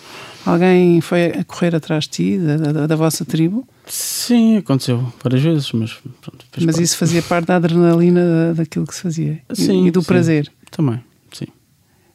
Alguém 0.46 1.00
foi 1.00 1.26
a 1.26 1.44
correr 1.44 1.74
atrás 1.74 2.04
de 2.04 2.10
ti, 2.10 2.38
da, 2.38 2.56
da, 2.56 2.86
da 2.86 2.96
vossa 2.96 3.24
tribo? 3.24 3.68
Sim, 3.86 4.56
aconteceu 4.56 5.12
várias 5.22 5.42
vezes, 5.42 5.72
mas 5.72 5.92
pronto. 6.20 6.46
Mas 6.56 6.64
parte. 6.64 6.82
isso 6.82 6.96
fazia 6.96 7.22
parte 7.22 7.46
da 7.46 7.56
adrenalina 7.56 8.54
daquilo 8.54 8.86
que 8.86 8.94
se 8.94 9.02
fazia 9.02 9.40
sim, 9.52 9.86
e 9.86 9.90
do 9.90 10.00
sim, 10.00 10.06
prazer. 10.06 10.50
Também, 10.70 11.02
sim. 11.32 11.46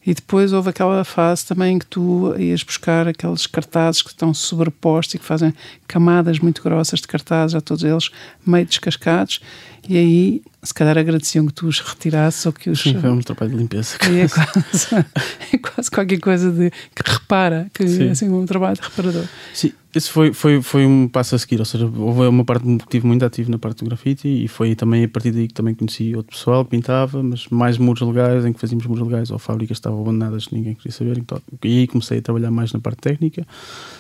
E 0.06 0.14
depois 0.14 0.52
houve 0.52 0.70
aquela 0.70 1.04
fase 1.04 1.46
também 1.46 1.78
que 1.78 1.86
tu 1.86 2.36
ias 2.38 2.64
buscar 2.64 3.08
aqueles 3.08 3.46
cartazes 3.46 4.02
que 4.02 4.10
estão 4.10 4.34
sobrepostos 4.34 5.16
e 5.16 5.20
que 5.20 5.26
fazem 5.26 5.54
camadas 5.88 6.40
muito 6.40 6.62
grossas 6.64 7.00
de 7.00 7.08
cartazes 7.08 7.56
a 7.56 7.62
todos 7.62 7.84
eles, 7.84 8.10
meio 8.46 8.66
descascados, 8.66 9.40
e 9.88 9.98
aí 9.98 10.42
se 10.64 10.74
calhar 10.74 10.98
agradeciam 10.98 11.46
que 11.46 11.54
tu 11.54 11.68
os 11.68 11.80
retirasses 11.80 12.46
ou 12.46 12.54
que 12.54 12.70
os. 12.70 12.82
Sim, 12.82 13.00
foi 13.00 13.10
um 13.10 13.20
trabalho 13.20 13.52
de 13.52 13.58
limpeza. 13.58 13.98
É 14.02 14.28
quase, 14.28 14.96
é 15.54 15.58
quase 15.58 15.92
qualquer 15.92 16.20
coisa 16.20 16.52
de 16.52 16.72
que 16.72 17.04
repara, 17.06 17.68
que 17.74 17.88
Sim. 17.88 18.10
assim 18.10 18.30
um 18.30 18.46
trabalho 18.46 18.76
de 18.76 18.82
reparador. 18.82 19.26
Sim, 19.54 19.74
esse 19.94 20.10
foi, 20.10 20.34
foi, 20.34 20.60
foi 20.62 20.86
um 20.88 21.08
passo 21.08 21.36
a 21.36 21.38
seguir, 21.38 21.60
ou 21.60 21.66
seja, 21.66 21.86
houve 21.86 22.22
uma 22.22 22.44
parte 22.44 22.66
que 22.66 22.88
tive 22.90 23.06
muito 23.06 23.24
ativo 23.24 23.52
na 23.52 23.60
parte 23.60 23.84
do 23.84 23.86
grafite 23.86 24.28
e 24.28 24.48
foi 24.48 24.74
também 24.74 25.04
a 25.04 25.08
partir 25.08 25.32
daí 25.32 25.48
que 25.48 25.54
também 25.54 25.76
conheci 25.76 26.16
outro 26.16 26.36
pessoal 26.36 26.66
que 26.66 26.72
pintava, 26.72 27.22
mas 27.22 27.48
mais 27.50 27.78
muros 27.78 28.02
legais, 28.02 28.44
em 28.44 28.54
que 28.54 28.60
fazíamos 28.60 28.88
muros 28.88 29.06
legais 29.06 29.30
ou 29.30 29.38
fábricas 29.38 29.78
estavam 29.78 30.02
abandonadas, 30.02 30.50
ninguém 30.50 30.74
queria 30.74 30.92
saber. 30.92 31.18
Então, 31.20 31.40
e 31.64 31.80
aí 31.80 31.88
comecei 31.88 32.18
a 32.18 32.22
trabalhar 32.24 32.50
mais 32.50 32.74
na 32.74 32.80
parte 32.80 33.02
técnica, 33.02 33.46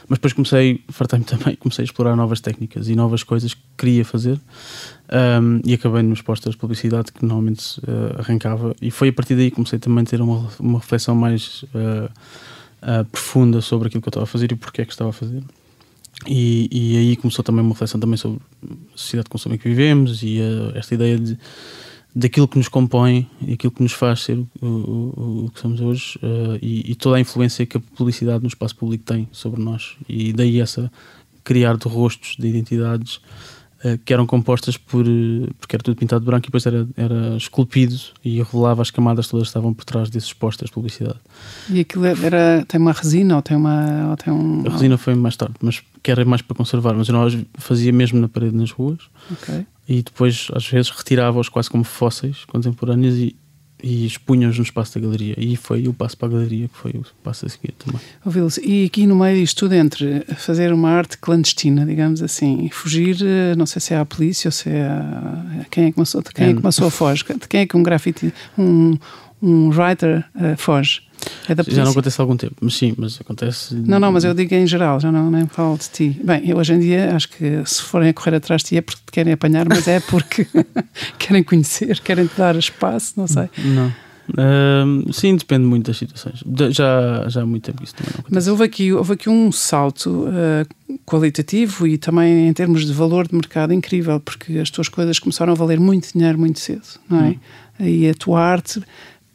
mas 0.07 0.17
depois 0.17 0.33
comecei, 0.33 0.81
fartei-me 0.89 1.25
também, 1.25 1.55
comecei 1.57 1.83
a 1.83 1.85
explorar 1.85 2.15
novas 2.15 2.41
técnicas 2.41 2.89
e 2.89 2.95
novas 2.95 3.21
coisas 3.21 3.53
que 3.53 3.61
queria 3.77 4.03
fazer 4.03 4.39
um, 5.13 5.61
e 5.63 5.75
acabei 5.75 6.01
nos 6.01 6.21
posters 6.23 6.55
de 6.55 6.59
publicidade 6.59 7.11
que 7.11 7.23
normalmente 7.23 7.79
uh, 7.81 8.19
arrancava 8.19 8.75
e 8.81 8.89
foi 8.89 9.09
a 9.09 9.13
partir 9.13 9.35
daí 9.35 9.51
que 9.51 9.55
comecei 9.55 9.77
também 9.77 10.01
a 10.01 10.05
ter 10.05 10.19
uma, 10.19 10.49
uma 10.59 10.79
reflexão 10.79 11.13
mais 11.13 11.63
uh, 11.63 12.09
uh, 12.81 13.05
profunda 13.11 13.61
sobre 13.61 13.89
aquilo 13.89 14.01
que 14.01 14.07
eu 14.07 14.11
estava 14.11 14.23
a 14.23 14.27
fazer 14.27 14.51
e 14.51 14.55
porque 14.55 14.81
é 14.81 14.85
que 14.85 14.91
estava 14.91 15.11
a 15.11 15.13
fazer. 15.13 15.43
E, 16.27 16.67
e 16.71 16.97
aí 16.97 17.15
começou 17.15 17.43
também 17.43 17.61
uma 17.61 17.73
reflexão 17.73 17.99
também 17.99 18.17
sobre 18.17 18.39
a 18.63 18.97
sociedade 18.97 19.25
de 19.25 19.29
consumo 19.29 19.53
em 19.55 19.57
que 19.57 19.69
vivemos 19.69 20.23
e 20.23 20.39
esta 20.73 20.95
ideia 20.95 21.17
de 21.19 21.37
daquilo 22.15 22.47
que 22.47 22.57
nos 22.57 22.67
compõe 22.67 23.27
e 23.41 23.53
aquilo 23.53 23.71
que 23.71 23.81
nos 23.81 23.91
faz 23.91 24.21
ser 24.21 24.37
o, 24.61 24.65
o, 24.65 25.45
o 25.45 25.51
que 25.51 25.59
somos 25.59 25.81
hoje 25.81 26.19
e, 26.61 26.91
e, 26.91 26.95
toda 26.95 27.17
a 27.17 27.19
influência 27.19 27.65
que 27.65 27.77
a 27.77 27.79
publicidade 27.79 28.43
no 28.43 28.47
espaço 28.47 28.75
público 28.75 29.03
tem 29.03 29.27
sobre 29.31 29.59
nós 29.61 29.97
e 30.07 30.31
daí 30.31 30.61
essa 30.61 30.91
criar 31.43 31.75
de 31.75 31.87
rostos, 31.87 32.35
de 32.37 32.47
identidades 32.47 33.19
que 34.05 34.13
eram 34.13 34.25
compostas 34.25 34.77
por. 34.77 35.05
Eh, 35.05 35.49
porque 35.59 35.75
era 35.75 35.83
tudo 35.83 35.97
pintado 35.97 36.21
de 36.21 36.25
branco 36.25 36.45
e 36.45 36.47
depois 36.47 36.65
era, 36.65 36.87
era 36.95 37.35
esculpido 37.35 37.95
e 38.23 38.41
revelava 38.41 38.81
as 38.81 38.89
camadas 38.89 39.27
todas 39.27 39.47
que 39.47 39.49
estavam 39.49 39.73
por 39.73 39.83
trás 39.83 40.09
desses 40.09 40.31
postas 40.31 40.69
de 40.69 40.73
publicidade. 40.73 41.19
E 41.69 41.81
aquilo 41.81 42.05
era, 42.05 42.65
tem 42.67 42.79
uma 42.79 42.93
resina 42.93 43.35
ou 43.35 43.41
tem 43.41 43.57
uma. 43.57 44.09
Ou 44.11 44.17
tem 44.17 44.31
um, 44.31 44.63
a 44.65 44.69
resina 44.69 44.97
foi 44.97 45.15
mais 45.15 45.35
tarde, 45.35 45.55
mas 45.61 45.81
que 46.01 46.11
era 46.11 46.23
mais 46.23 46.41
para 46.41 46.55
conservar. 46.55 46.93
Mas 46.93 47.09
eu 47.09 47.15
fazia 47.55 47.91
mesmo 47.91 48.19
na 48.19 48.29
parede 48.29 48.55
nas 48.55 48.71
ruas 48.71 48.99
okay. 49.31 49.65
e 49.87 50.01
depois 50.01 50.47
às 50.53 50.65
vezes 50.65 50.89
retirava-os 50.89 51.49
quase 51.49 51.69
como 51.69 51.83
fósseis 51.83 52.45
contemporâneos 52.45 53.15
e, 53.15 53.35
e 53.83 54.05
expunha-os 54.05 54.57
no 54.57 54.63
espaço 54.63 54.97
da 54.97 55.05
galeria. 55.05 55.35
E 55.37 55.57
foi 55.57 55.87
o 55.87 55.93
passo 55.93 56.17
para 56.17 56.29
a 56.29 56.31
galeria 56.31 56.69
que 56.69 56.77
foi 56.77 56.91
o 56.91 57.03
passo 57.21 57.45
a 57.45 57.49
seguir 57.49 57.73
também. 57.73 57.99
ouvi 58.25 58.39
e 58.63 58.85
aqui 58.85 59.05
no 59.05 59.15
meio 59.15 59.37
disto 59.37 59.59
tudo, 59.59 59.73
entre 59.73 60.21
fazer 60.37 60.71
uma 60.71 60.89
arte 60.89 61.17
clandestina, 61.17 61.85
digamos 61.85 62.23
assim, 62.23 62.65
e 62.65 62.69
fugir, 62.69 63.17
eh, 63.21 63.55
não 63.55 63.65
sei 63.65 63.81
se 63.81 63.93
é 63.93 63.97
a 63.97 64.05
polícia 64.05 64.47
ou 64.47 64.51
se 64.53 64.69
é 64.69 64.85
a, 64.85 65.65
quem 65.69 65.85
é 65.85 65.91
que 65.91 65.99
uma, 65.99 66.05
quem 66.33 66.47
é 66.47 66.53
que 66.53 66.59
uma 66.59 66.69
pessoa 66.69 66.89
foge, 66.89 67.25
de 67.25 67.47
quem 67.47 67.61
é 67.61 67.65
que 67.65 67.75
um 67.75 67.83
grafite, 67.83 68.33
um, 68.57 68.97
um 69.41 69.69
writer 69.69 70.23
uh, 70.35 70.55
foge. 70.57 71.01
É 71.47 71.55
da 71.55 71.63
já 71.63 71.83
não 71.83 71.91
acontece 71.91 72.19
há 72.19 72.23
algum 72.23 72.37
tempo, 72.37 72.55
mas 72.61 72.75
sim, 72.75 72.93
mas 72.97 73.19
acontece. 73.19 73.75
Não, 73.75 73.99
não, 73.99 74.11
mas 74.11 74.23
eu 74.23 74.33
digo 74.33 74.53
em 74.53 74.65
geral, 74.65 74.99
já 74.99 75.11
não 75.11 75.29
nem 75.29 75.47
falo 75.47 75.77
de 75.77 75.89
ti. 75.89 76.21
Bem, 76.23 76.49
eu 76.49 76.57
hoje 76.57 76.73
em 76.73 76.79
dia 76.79 77.15
acho 77.15 77.29
que 77.29 77.61
se 77.65 77.81
forem 77.81 78.09
a 78.09 78.13
correr 78.13 78.35
atrás 78.35 78.61
de 78.61 78.69
ti 78.69 78.77
é 78.77 78.81
porque 78.81 79.01
te 79.05 79.11
querem 79.11 79.33
apanhar, 79.33 79.67
mas 79.67 79.87
é 79.87 79.99
porque 79.99 80.47
querem 81.19 81.43
conhecer, 81.43 81.99
querem 82.01 82.27
te 82.27 82.37
dar 82.37 82.55
espaço, 82.55 83.13
não 83.17 83.27
sei. 83.27 83.49
Não. 83.57 83.93
Uh, 84.29 85.11
sim, 85.11 85.35
depende 85.35 85.65
muito 85.65 85.87
das 85.87 85.97
situações. 85.97 86.43
Já, 86.69 87.27
já 87.27 87.41
há 87.41 87.45
muito 87.45 87.65
tempo 87.65 87.83
isso 87.83 87.93
também 87.93 88.11
não 88.13 88.19
acontece. 88.21 88.35
Mas 88.35 88.47
houve 88.47 88.63
aqui, 88.63 88.93
houve 88.93 89.13
aqui 89.13 89.29
um 89.29 89.51
salto 89.51 90.27
uh, 90.27 90.97
qualitativo 91.05 91.85
e 91.85 91.97
também 91.97 92.47
em 92.47 92.53
termos 92.53 92.85
de 92.85 92.93
valor 92.93 93.27
de 93.27 93.35
mercado 93.35 93.73
incrível, 93.73 94.19
porque 94.19 94.59
as 94.59 94.69
tuas 94.69 94.87
coisas 94.87 95.19
começaram 95.19 95.51
a 95.51 95.55
valer 95.55 95.79
muito 95.79 96.13
dinheiro 96.13 96.39
muito 96.39 96.59
cedo, 96.59 96.83
não 97.09 97.19
é? 97.19 97.29
Hum. 97.29 97.37
E 97.79 98.07
a 98.07 98.13
tua 98.13 98.39
arte 98.39 98.81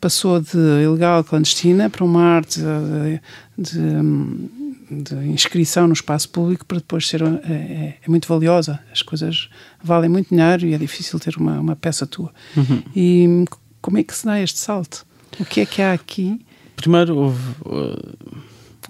passou 0.00 0.40
de 0.40 0.58
ilegal 0.82 1.24
clandestina 1.24 1.90
para 1.90 2.04
uma 2.04 2.22
arte 2.22 2.60
de, 2.60 3.70
de, 3.70 5.04
de, 5.04 5.14
inscrição 5.28 5.86
no 5.86 5.92
espaço 5.92 6.28
público 6.28 6.64
para 6.64 6.78
depois 6.78 7.06
ser 7.06 7.22
é, 7.22 7.96
é, 8.02 8.08
muito 8.08 8.28
valiosa. 8.28 8.80
As 8.92 9.02
coisas 9.02 9.48
valem 9.82 10.08
muito 10.08 10.30
dinheiro 10.30 10.66
e 10.66 10.74
é 10.74 10.78
difícil 10.78 11.18
ter 11.18 11.36
uma, 11.36 11.58
uma 11.58 11.76
peça 11.76 12.06
tua. 12.06 12.32
Uhum. 12.56 12.82
e 12.94 13.44
como 13.80 13.98
é 13.98 14.02
que 14.02 14.14
se 14.14 14.24
dá 14.24 14.40
este 14.40 14.58
salto? 14.58 15.06
O 15.38 15.44
que 15.44 15.60
é 15.60 15.66
que 15.66 15.82
há 15.82 15.92
aqui? 15.92 16.40
Primeiro 16.76 17.16
houve 17.16 17.40
uh 17.64 18.47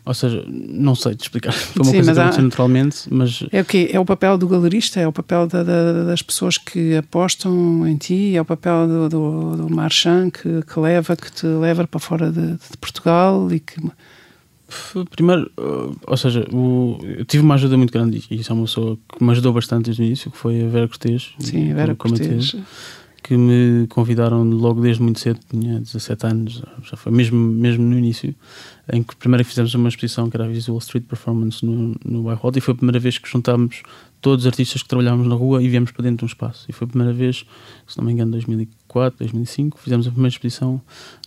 ou 0.08 0.14
seja, 0.14 0.42
não 0.48 0.94
sei 0.94 1.14
te 1.14 1.20
explicar. 1.20 1.52
Foi 1.52 1.82
uma 1.82 1.90
Sim, 1.90 1.96
coisa 1.98 2.14
que 2.14 2.18
aconteceu 2.18 2.44
naturalmente, 2.44 2.98
mas. 3.10 3.44
É 3.52 3.60
o 3.60 3.64
quê? 3.64 3.90
É 3.92 4.00
o 4.00 4.06
papel 4.06 4.38
do 4.38 4.48
galerista? 4.48 4.98
É 4.98 5.06
o 5.06 5.12
papel 5.12 5.46
da, 5.46 5.62
da, 5.62 6.04
das 6.04 6.22
pessoas 6.22 6.56
que 6.56 6.96
apostam 6.96 7.86
em 7.86 7.94
ti? 7.98 8.34
É 8.34 8.40
o 8.40 8.44
papel 8.44 8.88
do, 8.88 9.08
do, 9.10 9.56
do 9.56 9.70
marchand 9.70 10.30
que, 10.30 10.62
que 10.62 10.80
leva, 10.80 11.14
que 11.14 11.30
te 11.30 11.46
leva 11.46 11.86
para 11.86 12.00
fora 12.00 12.32
de, 12.32 12.52
de 12.52 12.76
Portugal 12.80 13.52
e 13.52 13.60
que. 13.60 13.76
Primeiro, 15.10 15.50
uh, 15.58 15.94
ou 16.06 16.16
seja, 16.16 16.46
o, 16.52 16.98
eu 17.02 17.24
tive 17.26 17.42
uma 17.42 17.54
ajuda 17.54 17.76
muito 17.76 17.92
grande 17.92 18.24
e 18.30 18.36
isso 18.36 18.50
é 18.50 18.54
uma 18.54 18.64
pessoa 18.64 18.98
que 19.08 19.22
me 19.22 19.30
ajudou 19.32 19.52
bastante 19.52 19.86
desde 19.86 20.02
o 20.02 20.04
início, 20.06 20.30
que 20.30 20.38
foi 20.38 20.62
a 20.62 20.68
Vera 20.68 20.88
Cortês. 20.88 21.34
Sim, 21.38 21.72
a 21.72 21.74
Vera 21.74 21.94
Cortês 21.94 22.56
que 23.28 23.36
me 23.36 23.86
convidaram 23.88 24.42
logo 24.42 24.80
desde 24.80 25.02
muito 25.02 25.20
cedo, 25.20 25.38
tinha 25.50 25.78
17 25.78 26.26
anos, 26.26 26.62
já 26.82 26.96
foi 26.96 27.12
mesmo, 27.12 27.36
mesmo 27.36 27.84
no 27.84 27.98
início, 27.98 28.34
em 28.90 29.02
que 29.02 29.14
primeiro 29.16 29.44
fizemos 29.44 29.74
uma 29.74 29.90
exposição 29.90 30.30
que 30.30 30.36
era 30.38 30.46
a 30.46 30.48
Visual 30.48 30.78
Street 30.78 31.04
Performance 31.04 31.62
no, 31.62 31.94
no 32.06 32.22
bairro 32.22 32.50
e 32.56 32.60
foi 32.62 32.72
a 32.72 32.76
primeira 32.78 32.98
vez 32.98 33.18
que 33.18 33.28
juntámos 33.28 33.82
todos 34.22 34.46
os 34.46 34.46
artistas 34.46 34.82
que 34.82 34.88
trabalhávamos 34.88 35.28
na 35.28 35.34
rua 35.34 35.62
e 35.62 35.68
viemos 35.68 35.90
para 35.90 36.04
dentro 36.04 36.18
de 36.18 36.24
um 36.24 36.26
espaço. 36.26 36.64
E 36.70 36.72
foi 36.72 36.86
a 36.86 36.88
primeira 36.88 37.12
vez, 37.12 37.44
se 37.86 37.98
não 37.98 38.04
me 38.06 38.14
engano, 38.14 38.30
2004, 38.30 39.18
2005, 39.18 39.78
fizemos 39.78 40.06
a 40.06 40.10
primeira 40.10 40.32
exposição 40.32 40.80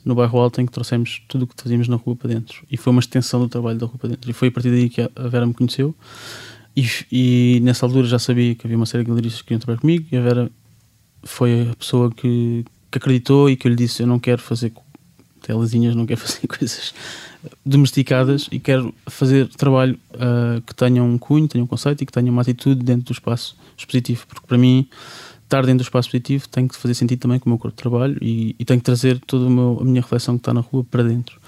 no 0.04 0.16
bairro 0.16 0.40
Alto 0.40 0.60
em 0.60 0.66
que 0.66 0.72
trouxemos 0.72 1.22
tudo 1.28 1.44
o 1.44 1.48
que 1.48 1.54
fazíamos 1.56 1.88
na 1.88 1.98
rua 1.98 2.16
para 2.16 2.30
dentro. 2.30 2.66
E 2.72 2.78
foi 2.78 2.90
uma 2.90 3.00
extensão 3.00 3.40
do 3.40 3.48
trabalho 3.48 3.78
da 3.78 3.86
rua 3.86 4.00
para 4.00 4.10
dentro. 4.10 4.28
E 4.28 4.34
foi 4.34 4.48
a 4.48 4.52
partir 4.52 4.72
daí 4.72 4.90
que 4.90 5.02
a 5.02 5.28
Vera 5.28 5.46
me 5.46 5.54
conheceu. 5.54 5.94
E, 6.76 6.88
e 7.12 7.60
nessa 7.62 7.86
altura 7.86 8.08
já 8.08 8.18
sabia 8.18 8.56
que 8.56 8.66
havia 8.66 8.76
uma 8.78 8.88
série 8.88 9.04
de 9.04 9.10
galeristas 9.10 9.44
que 9.44 9.50
queriam 9.50 9.60
trabalhar 9.60 9.82
comigo 9.82 10.08
e 10.12 10.18
a 10.18 10.22
Vera 10.22 10.52
foi 11.24 11.70
a 11.70 11.76
pessoa 11.76 12.12
que, 12.12 12.66
que 12.90 12.98
acreditou 12.98 13.50
e 13.50 13.56
que 13.56 13.68
eu 13.68 13.70
lhe 13.70 13.76
disse: 13.76 14.04
Eu 14.04 14.08
não 14.08 14.20
quero 14.20 14.42
fazer 14.42 14.72
telezinhas, 15.42 15.96
não 15.96 16.06
quero 16.06 16.20
fazer 16.22 16.48
coisas 16.48 16.94
domesticadas 17.66 18.48
e 18.52 18.60
quero 18.60 18.94
fazer 19.08 19.48
trabalho 19.50 19.98
uh, 20.14 20.62
que 20.62 20.76
tenha 20.76 21.04
um 21.04 21.18
cunho, 21.18 21.48
tenha 21.48 21.64
um 21.64 21.68
conceito 21.68 22.02
e 22.04 22.06
que 22.06 22.12
tenha 22.12 22.32
uma 22.32 22.42
atitude 22.42 22.84
dentro 22.84 23.06
do 23.06 23.12
espaço 23.12 23.56
expositivo, 23.78 24.26
porque 24.28 24.46
para 24.46 24.58
mim 24.58 24.88
estar 25.44 25.66
dentro 25.66 25.80
do 25.80 25.84
espaço 25.84 26.08
expositivo 26.08 26.48
tem 26.48 26.68
que 26.68 26.76
fazer 26.76 26.94
sentido 26.94 27.20
também 27.20 27.40
com 27.40 27.50
o 27.50 27.50
meu 27.50 27.58
corpo 27.58 27.76
de 27.76 27.82
trabalho 27.82 28.18
e, 28.22 28.56
e 28.58 28.64
tem 28.64 28.78
que 28.78 28.86
trazer 28.86 29.20
toda 29.20 29.48
a 29.48 29.84
minha 29.84 30.02
reflexão 30.02 30.36
que 30.36 30.42
está 30.42 30.54
na 30.54 30.62
rua 30.62 30.84
para 30.84 31.04
dentro. 31.04 31.40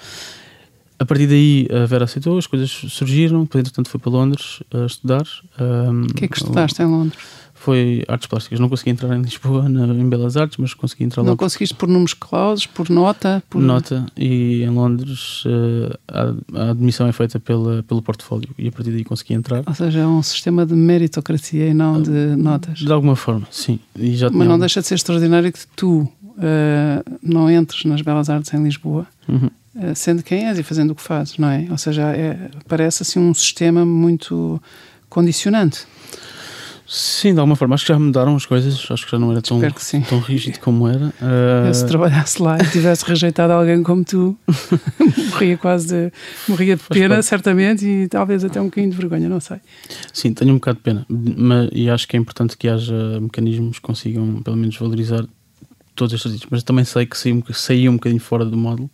A 1.00 1.06
partir 1.06 1.28
daí 1.28 1.68
a 1.72 1.86
Vera 1.86 2.06
aceitou, 2.06 2.38
as 2.38 2.48
coisas 2.48 2.70
surgiram, 2.72 3.44
depois 3.44 3.62
entretanto 3.62 3.90
foi 3.90 4.00
para 4.00 4.12
Londres 4.12 4.62
a 4.74 4.86
estudar. 4.86 5.28
Um, 5.60 6.04
o 6.04 6.14
que 6.14 6.26
é 6.26 6.28
que 6.28 6.38
estudaste 6.38 6.82
em 6.82 6.86
Londres? 6.86 7.20
Foi 7.64 8.04
artes 8.10 8.28
plásticas. 8.28 8.60
Não 8.60 8.68
consegui 8.68 8.90
entrar 8.90 9.16
em 9.16 9.22
Lisboa, 9.22 9.70
na, 9.70 9.86
em 9.86 10.10
Belas 10.10 10.36
Artes, 10.36 10.58
mas 10.58 10.74
consegui 10.74 11.06
entrar 11.06 11.24
lá. 11.24 11.30
Não 11.30 11.38
conseguiste 11.38 11.74
por 11.74 11.88
números 11.88 12.14
clausos, 12.14 12.66
por 12.66 12.90
nota? 12.90 13.42
Por 13.50 13.62
nota. 13.62 14.06
E 14.18 14.64
em 14.64 14.70
Londres 14.70 15.46
uh, 15.46 15.98
a, 16.06 16.62
a, 16.62 16.72
admissão 16.72 17.08
é 17.08 17.14
feita 17.14 17.40
pela, 17.40 17.82
pelo 17.84 18.02
portfólio 18.02 18.50
e 18.58 18.68
a 18.68 18.72
partir 18.72 18.92
daí 18.92 19.06
consegui 19.06 19.34
entrar. 19.34 19.64
Ou 19.66 19.74
seja, 19.74 20.00
é 20.00 20.06
um 20.06 20.22
sistema 20.22 20.66
de 20.66 20.76
meritocracia 20.76 21.68
e 21.68 21.74
não 21.74 22.02
de 22.02 22.36
notas. 22.36 22.80
De 22.80 22.92
alguma 22.92 23.16
forma, 23.16 23.48
sim. 23.50 23.80
E 23.98 24.14
já 24.14 24.30
mas 24.30 24.46
não 24.46 24.60
deixa 24.60 24.82
de 24.82 24.88
ser 24.88 24.96
extraordinário 24.96 25.50
que 25.54 25.66
tu 25.74 26.02
uh, 26.02 27.20
não 27.22 27.50
entres 27.50 27.86
nas 27.86 28.02
Belas 28.02 28.30
Artes 28.30 28.54
em 28.54 28.62
Lisboa. 28.62 29.08
Uhum. 29.30 29.50
Uh, 29.74 29.96
sendo 29.96 30.22
quem 30.22 30.48
és 30.48 30.60
e 30.60 30.64
fazendo 30.64 30.92
o 30.92 30.96
que 30.96 31.02
fazes, 31.02 31.38
não 31.38 31.48
é? 31.48 31.66
Ou 31.72 31.78
seja, 31.78 32.04
é, 32.12 32.52
parece 32.68 33.04
assim 33.04 33.20
um 33.20 33.34
sistema 33.34 33.86
muito 33.86 34.62
condicionante. 35.14 35.86
Sim, 36.86 37.34
de 37.34 37.40
alguma 37.40 37.56
forma. 37.56 37.76
Acho 37.76 37.86
que 37.86 37.94
já 37.94 38.00
mudaram 38.00 38.36
as 38.36 38.46
coisas. 38.46 38.86
Acho 38.90 39.06
que 39.06 39.12
já 39.12 39.20
não 39.20 39.32
era 39.32 39.42
tão, 39.42 39.60
tão 40.10 40.20
rígido 40.20 40.60
como 40.60 40.88
era. 40.88 41.08
Uh... 41.08 41.74
Se 41.74 41.86
trabalhasse 41.86 42.42
lá 42.42 42.58
e 42.58 42.66
tivesse 42.72 43.06
rejeitado 43.06 43.54
alguém 43.54 43.82
como 43.82 44.04
tu, 44.04 44.38
morria 45.32 45.58
quase 45.58 45.88
de, 45.88 46.14
morria 46.48 46.76
de 46.76 46.84
pena, 46.84 47.22
certamente, 47.22 47.86
e 47.86 48.08
talvez 48.08 48.44
até 48.44 48.60
um 48.60 48.66
bocadinho 48.66 48.92
de 48.92 48.98
vergonha, 48.98 49.30
não 49.30 49.40
sei. 49.40 49.58
Sim, 50.12 50.34
tenho 50.34 50.52
um 50.52 50.56
bocado 50.56 50.78
de 50.78 50.84
pena. 50.84 51.06
Mas, 51.10 51.70
e 51.72 51.90
acho 51.90 52.08
que 52.08 52.18
é 52.18 52.20
importante 52.20 52.58
que 52.58 52.68
haja 52.68 53.20
mecanismos 53.20 53.78
que 53.78 53.84
consigam, 53.84 54.42
pelo 54.44 54.58
menos, 54.58 54.78
valorizar 54.78 55.26
todos 55.96 56.14
estes 56.14 56.28
artistas, 56.28 56.50
mas 56.52 56.64
também 56.64 56.84
sei 56.86 57.06
que 57.06 57.18
saí, 57.18 57.44
saí 57.54 57.90
um 57.90 57.94
bocadinho 57.94 58.22
fora 58.22 58.46
do 58.46 58.58
módulo. 58.58 58.90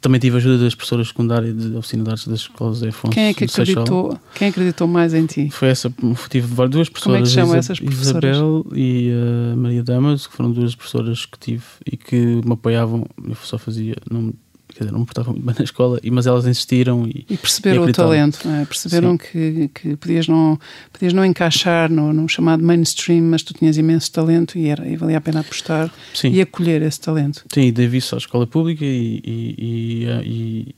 Também 0.00 0.18
tive 0.18 0.38
ajuda 0.38 0.56
das 0.58 0.74
professoras 0.74 1.08
secundárias 1.08 1.54
de 1.54 1.76
oficina 1.76 2.04
de 2.04 2.10
artes 2.10 2.26
das 2.26 2.40
escolas 2.40 2.80
de 2.80 2.88
Afonso. 2.88 3.12
Quem 3.12 3.24
é 3.24 3.34
que 3.34 3.44
acreditou, 3.44 4.18
quem 4.34 4.48
acreditou 4.48 4.88
mais 4.88 5.12
em 5.12 5.26
ti? 5.26 5.50
Foi 5.50 5.68
essa, 5.68 5.92
tive 6.30 6.46
duas 6.68 6.88
professoras. 6.88 7.02
Como 7.02 7.16
é 7.16 7.22
que 7.22 7.28
chamam 7.28 7.54
essas 7.54 7.78
professoras? 7.78 8.36
Isabel 8.36 8.66
e 8.74 9.10
uh, 9.12 9.56
Maria 9.58 9.82
Damas, 9.82 10.26
que 10.26 10.34
foram 10.34 10.52
duas 10.52 10.74
professoras 10.74 11.26
que 11.26 11.38
tive 11.38 11.64
e 11.84 11.98
que 11.98 12.16
me 12.16 12.52
apoiavam. 12.52 13.06
Eu 13.28 13.34
só 13.42 13.58
fazia, 13.58 13.94
não, 14.10 14.32
quer 14.80 14.84
dizer, 14.84 14.92
não 14.92 15.00
me 15.00 15.06
portava 15.06 15.30
muito 15.30 15.44
bem 15.44 15.54
na 15.58 15.64
escola, 15.64 16.00
mas 16.10 16.26
elas 16.26 16.46
insistiram 16.46 17.06
e. 17.06 17.26
E 17.28 17.36
perceberam 17.36 17.86
e 17.86 17.90
o 17.90 17.92
talento, 17.92 18.48
é? 18.48 18.64
perceberam 18.64 19.18
que, 19.18 19.68
que 19.74 19.94
podias, 19.96 20.26
não, 20.26 20.58
podias 20.90 21.12
não 21.12 21.22
encaixar 21.22 21.90
no, 21.90 22.14
no, 22.14 22.26
chamado 22.26 22.62
mainstream, 22.62 23.22
mas 23.24 23.42
tu 23.42 23.52
tinhas 23.52 23.76
imenso 23.76 24.10
talento 24.10 24.58
e, 24.58 24.68
era, 24.68 24.88
e 24.88 24.96
valia 24.96 25.18
a 25.18 25.20
pena 25.20 25.40
apostar 25.40 25.92
Sim. 26.14 26.30
e 26.30 26.40
acolher 26.40 26.80
esse 26.80 26.98
talento. 26.98 27.44
Sim, 27.52 27.62
e 27.62 27.72
devi 27.72 27.98
isso 27.98 28.14
à 28.14 28.18
escola 28.18 28.46
pública 28.46 28.84
e, 28.84 29.20
e, 29.22 30.06
e, 30.24 30.74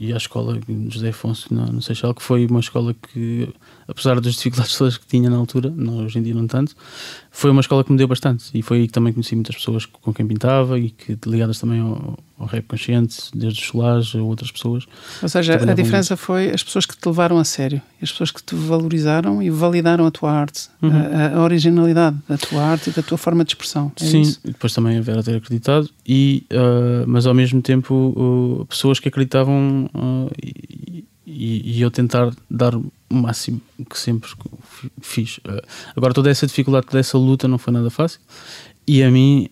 e 0.00 0.12
à 0.12 0.16
escola 0.16 0.58
José 0.88 1.10
Afonso 1.10 1.52
no, 1.52 1.66
no 1.66 1.82
Seixal, 1.82 2.14
que 2.14 2.22
foi 2.22 2.46
uma 2.46 2.60
escola 2.60 2.94
que 2.94 3.48
apesar 3.88 4.20
das 4.20 4.34
dificuldades 4.34 4.76
todas 4.76 4.98
que 4.98 5.06
tinha 5.06 5.30
na 5.30 5.36
altura, 5.36 5.72
não, 5.74 6.04
hoje 6.04 6.18
em 6.18 6.22
dia 6.22 6.34
não 6.34 6.46
tanto, 6.46 6.76
foi 7.30 7.50
uma 7.50 7.62
escola 7.62 7.82
que 7.82 7.90
me 7.90 7.96
deu 7.96 8.06
bastante 8.06 8.50
e 8.52 8.60
foi 8.60 8.80
aí 8.80 8.86
que 8.86 8.92
também 8.92 9.12
conheci 9.12 9.34
muitas 9.34 9.56
pessoas 9.56 9.86
com 9.86 10.12
quem 10.12 10.26
pintava 10.26 10.78
e 10.78 10.90
que 10.90 11.18
ligadas 11.26 11.58
também 11.58 11.80
ao, 11.80 12.18
ao 12.38 12.46
rap 12.46 12.66
consciente, 12.66 13.16
desde 13.34 13.62
o 13.62 13.64
Solage 13.64 14.18
a 14.18 14.22
outras 14.22 14.50
pessoas. 14.50 14.84
Ou 15.22 15.28
seja, 15.28 15.54
a 15.54 15.74
diferença 15.74 16.14
muito. 16.14 16.24
foi 16.24 16.50
as 16.50 16.62
pessoas 16.62 16.84
que 16.84 16.96
te 16.96 17.06
levaram 17.06 17.38
a 17.38 17.44
sério, 17.44 17.80
as 18.02 18.10
pessoas 18.10 18.30
que 18.30 18.42
te 18.42 18.54
valorizaram 18.54 19.42
e 19.42 19.48
validaram 19.48 20.04
a 20.04 20.10
tua 20.10 20.32
arte, 20.32 20.68
uhum. 20.82 20.90
a, 20.90 21.38
a, 21.38 21.42
originalidade 21.42 22.16
da 22.28 22.36
tua 22.36 22.62
arte 22.62 22.90
e 22.90 22.92
da 22.92 23.02
tua 23.02 23.16
forma 23.16 23.42
de 23.42 23.52
expressão. 23.52 23.90
É 24.00 24.04
Sim, 24.04 24.20
isso? 24.20 24.40
depois 24.44 24.74
também 24.74 24.98
a 24.98 25.00
Vera 25.00 25.22
ter 25.22 25.36
acreditado, 25.36 25.88
e, 26.06 26.44
uh, 26.52 27.06
mas 27.06 27.26
ao 27.26 27.34
mesmo 27.34 27.62
tempo 27.62 27.94
uh, 27.94 28.66
pessoas 28.66 29.00
que 29.00 29.08
acreditavam 29.08 29.88
uh, 29.94 30.30
e, 30.42 31.04
e, 31.30 31.80
eu 31.80 31.90
tentar 31.90 32.32
dar 32.50 32.74
o 32.74 32.90
máximo 33.10 33.60
que 33.88 33.98
sempre 33.98 34.30
fiz. 35.00 35.38
Uh, 35.38 35.62
agora, 35.96 36.14
toda 36.14 36.30
essa 36.30 36.46
dificuldade, 36.46 36.86
toda 36.86 37.00
essa 37.00 37.18
luta 37.18 37.46
não 37.46 37.58
foi 37.58 37.72
nada 37.72 37.90
fácil 37.90 38.20
e 38.86 39.02
a 39.02 39.10
mim 39.10 39.48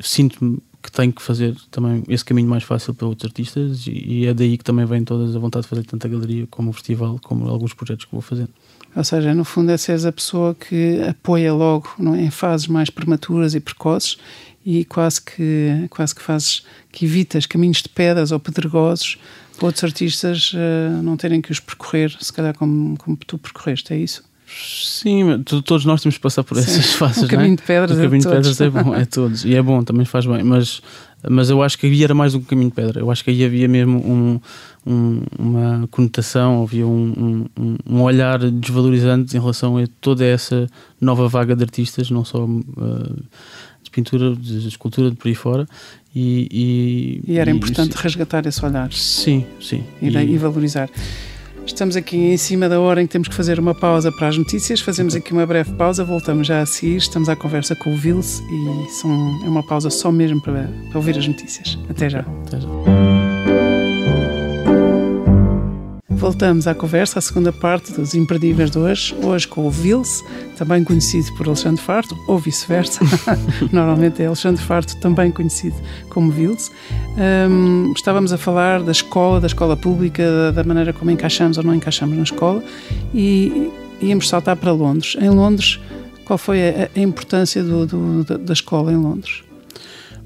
sinto-me 0.00 0.58
que 0.82 0.92
tenho 0.92 1.12
que 1.12 1.22
fazer 1.22 1.56
também 1.70 2.04
esse 2.08 2.24
caminho 2.24 2.48
mais 2.48 2.62
fácil 2.62 2.92
para 2.92 3.06
outros 3.06 3.30
artistas 3.30 3.86
e, 3.86 3.90
e, 3.90 4.26
é 4.26 4.34
daí 4.34 4.58
que 4.58 4.64
também 4.64 4.84
vem 4.84 5.02
toda 5.02 5.24
a 5.24 5.40
vontade 5.40 5.62
de 5.62 5.68
fazer 5.68 5.84
tanta 5.84 6.06
galeria 6.06 6.46
como 6.50 6.70
o 6.70 6.72
festival, 6.72 7.18
como 7.22 7.48
alguns 7.48 7.72
projetos 7.72 8.04
que 8.04 8.12
vou 8.12 8.20
fazer. 8.20 8.48
Ou 8.94 9.02
seja, 9.02 9.34
no 9.34 9.44
fundo 9.44 9.72
é 9.72 9.76
seres 9.76 10.04
a 10.04 10.12
pessoa 10.12 10.54
que 10.54 11.00
apoia 11.02 11.52
logo 11.52 11.88
não, 11.98 12.14
é? 12.14 12.22
em 12.22 12.30
fases 12.30 12.68
mais 12.68 12.90
prematuras 12.90 13.54
e 13.54 13.60
precoces 13.60 14.18
e 14.64 14.84
quase 14.84 15.22
que, 15.22 15.86
quase 15.90 16.14
que 16.14 16.22
fazes 16.22 16.64
que 16.92 17.04
evitas 17.04 17.46
caminhos 17.46 17.82
de 17.82 17.88
pedras 17.88 18.30
ou 18.30 18.38
pedregosos 18.38 19.18
para 19.56 19.66
outros 19.66 19.84
artistas 19.84 20.52
uh, 20.52 21.02
não 21.02 21.16
terem 21.16 21.40
que 21.40 21.52
os 21.52 21.60
percorrer, 21.60 22.16
se 22.20 22.32
calhar 22.32 22.56
como, 22.56 22.96
como 22.98 23.16
tu 23.16 23.38
percorreste, 23.38 23.92
é 23.92 23.96
isso? 23.96 24.22
Sim, 24.46 25.42
todos 25.42 25.84
nós 25.84 26.02
temos 26.02 26.16
que 26.16 26.20
passar 26.20 26.44
por 26.44 26.58
essas 26.58 26.84
Sim. 26.84 26.98
fases. 26.98 27.22
O 27.24 27.28
caminho 27.28 27.54
é? 27.54 27.56
de 27.56 27.62
pedras, 27.62 27.98
o 27.98 28.02
caminho 28.02 28.22
de 28.22 28.28
pedras 28.28 28.60
é 28.60 28.70
bom, 28.70 28.94
é 28.94 29.04
todos. 29.04 29.44
E 29.44 29.54
é 29.54 29.62
bom, 29.62 29.82
também 29.82 30.04
faz 30.04 30.26
bem. 30.26 30.42
Mas, 30.44 30.82
mas 31.28 31.50
eu 31.50 31.62
acho 31.62 31.78
que 31.78 31.86
aí 31.86 32.04
era 32.04 32.14
mais 32.14 32.34
do 32.34 32.40
que 32.40 32.44
um 32.44 32.48
caminho 32.48 32.68
de 32.68 32.76
pedra. 32.76 33.00
Eu 33.00 33.10
acho 33.10 33.24
que 33.24 33.30
aí 33.30 33.44
havia 33.44 33.66
mesmo 33.66 33.98
um, 33.98 34.40
um, 34.86 35.22
uma 35.38 35.88
conotação, 35.90 36.62
havia 36.62 36.86
um, 36.86 37.48
um, 37.58 37.76
um, 37.86 38.02
olhar 38.02 38.38
desvalorizante 38.38 39.36
em 39.36 39.40
relação 39.40 39.78
a 39.78 39.86
toda 40.00 40.24
essa 40.24 40.68
nova 41.00 41.26
vaga 41.26 41.56
de 41.56 41.64
artistas, 41.64 42.10
não 42.10 42.24
só 42.24 42.44
uh, 42.44 43.22
de 43.82 43.90
pintura, 43.90 44.36
de 44.36 44.68
escultura, 44.68 45.10
de 45.10 45.16
por 45.16 45.28
aí 45.28 45.34
fora. 45.34 45.66
E, 46.14 47.22
e, 47.26 47.32
e 47.32 47.38
era 47.38 47.50
e, 47.50 47.54
importante 47.54 47.94
resgatar 47.94 48.46
esse 48.46 48.64
olhar. 48.64 48.92
Sim, 48.92 49.44
sim. 49.60 49.84
E, 50.00 50.38
valorizar. 50.38 50.88
Estamos 51.66 51.96
aqui 51.96 52.16
em 52.16 52.36
cima 52.36 52.68
da 52.68 52.78
hora 52.78 53.00
em 53.02 53.06
que 53.06 53.12
temos 53.12 53.26
que 53.26 53.34
fazer 53.34 53.58
uma 53.58 53.74
pausa 53.74 54.12
para 54.12 54.28
as 54.28 54.36
notícias. 54.36 54.80
Fazemos 54.80 55.14
aqui 55.14 55.32
uma 55.32 55.46
breve 55.46 55.72
pausa, 55.72 56.04
voltamos 56.04 56.46
já 56.46 56.60
a 56.60 56.66
seguir. 56.66 56.96
Estamos 56.96 57.28
à 57.28 57.34
conversa 57.34 57.74
com 57.74 57.94
o 57.94 57.96
Vils 57.96 58.40
e 58.40 58.90
são, 59.00 59.10
é 59.44 59.48
uma 59.48 59.62
pausa 59.62 59.90
só 59.90 60.12
mesmo 60.12 60.40
para, 60.40 60.70
para 60.90 60.98
ouvir 60.98 61.18
as 61.18 61.26
notícias. 61.26 61.78
Até 61.88 62.10
já. 62.10 62.20
Até 62.20 62.60
já. 62.60 63.23
Voltamos 66.16 66.66
à 66.66 66.74
conversa, 66.74 67.18
à 67.18 67.22
segunda 67.22 67.52
parte 67.52 67.92
dos 67.92 68.14
Imperdíveis 68.14 68.70
de 68.70 68.78
hoje, 68.78 69.14
hoje 69.22 69.46
com 69.46 69.66
o 69.66 69.70
Vils, 69.70 70.24
também 70.56 70.82
conhecido 70.82 71.34
por 71.36 71.46
Alexandre 71.46 71.82
Farto, 71.82 72.16
ou 72.26 72.38
vice-versa. 72.38 73.00
Normalmente 73.72 74.22
é 74.22 74.26
Alexandre 74.26 74.62
Farto, 74.62 74.96
também 75.00 75.30
conhecido 75.30 75.76
como 76.08 76.30
Vils. 76.30 76.70
Um, 77.18 77.92
estávamos 77.92 78.32
a 78.32 78.38
falar 78.38 78.82
da 78.82 78.92
escola, 78.92 79.40
da 79.40 79.46
escola 79.46 79.76
pública, 79.76 80.52
da 80.52 80.64
maneira 80.64 80.92
como 80.92 81.10
encaixamos 81.10 81.58
ou 81.58 81.64
não 81.64 81.74
encaixamos 81.74 82.16
na 82.16 82.22
escola 82.22 82.62
e 83.12 83.70
íamos 84.00 84.28
saltar 84.28 84.56
para 84.56 84.72
Londres. 84.72 85.16
Em 85.20 85.30
Londres, 85.30 85.80
qual 86.24 86.38
foi 86.38 86.68
a, 86.68 86.90
a 86.94 87.00
importância 87.00 87.62
do, 87.62 87.86
do, 87.86 88.38
da 88.38 88.52
escola 88.52 88.92
em 88.92 88.96
Londres? 88.96 89.42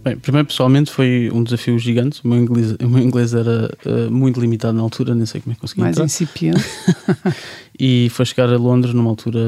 Bem, 0.03 0.17
primeiro, 0.17 0.47
pessoalmente, 0.47 0.91
foi 0.91 1.31
um 1.33 1.43
desafio 1.43 1.79
gigante. 1.79 2.21
O 2.25 2.29
meu 2.29 2.39
inglês, 2.39 2.77
o 2.81 2.89
meu 2.89 3.03
inglês 3.03 3.35
era 3.35 3.71
uh, 3.85 4.11
muito 4.11 4.41
limitado 4.41 4.75
na 4.75 4.83
altura, 4.83 5.15
nem 5.15 5.27
sei 5.27 5.41
como 5.41 5.53
é 5.53 5.55
que 5.55 5.61
consegui 5.61 5.81
Mais 5.81 5.93
entrar. 5.97 6.05
incipiente. 6.07 6.65
e 7.79 8.09
foi 8.11 8.25
chegar 8.25 8.53
a 8.53 8.57
Londres 8.57 8.93
numa 8.93 9.11
altura 9.11 9.41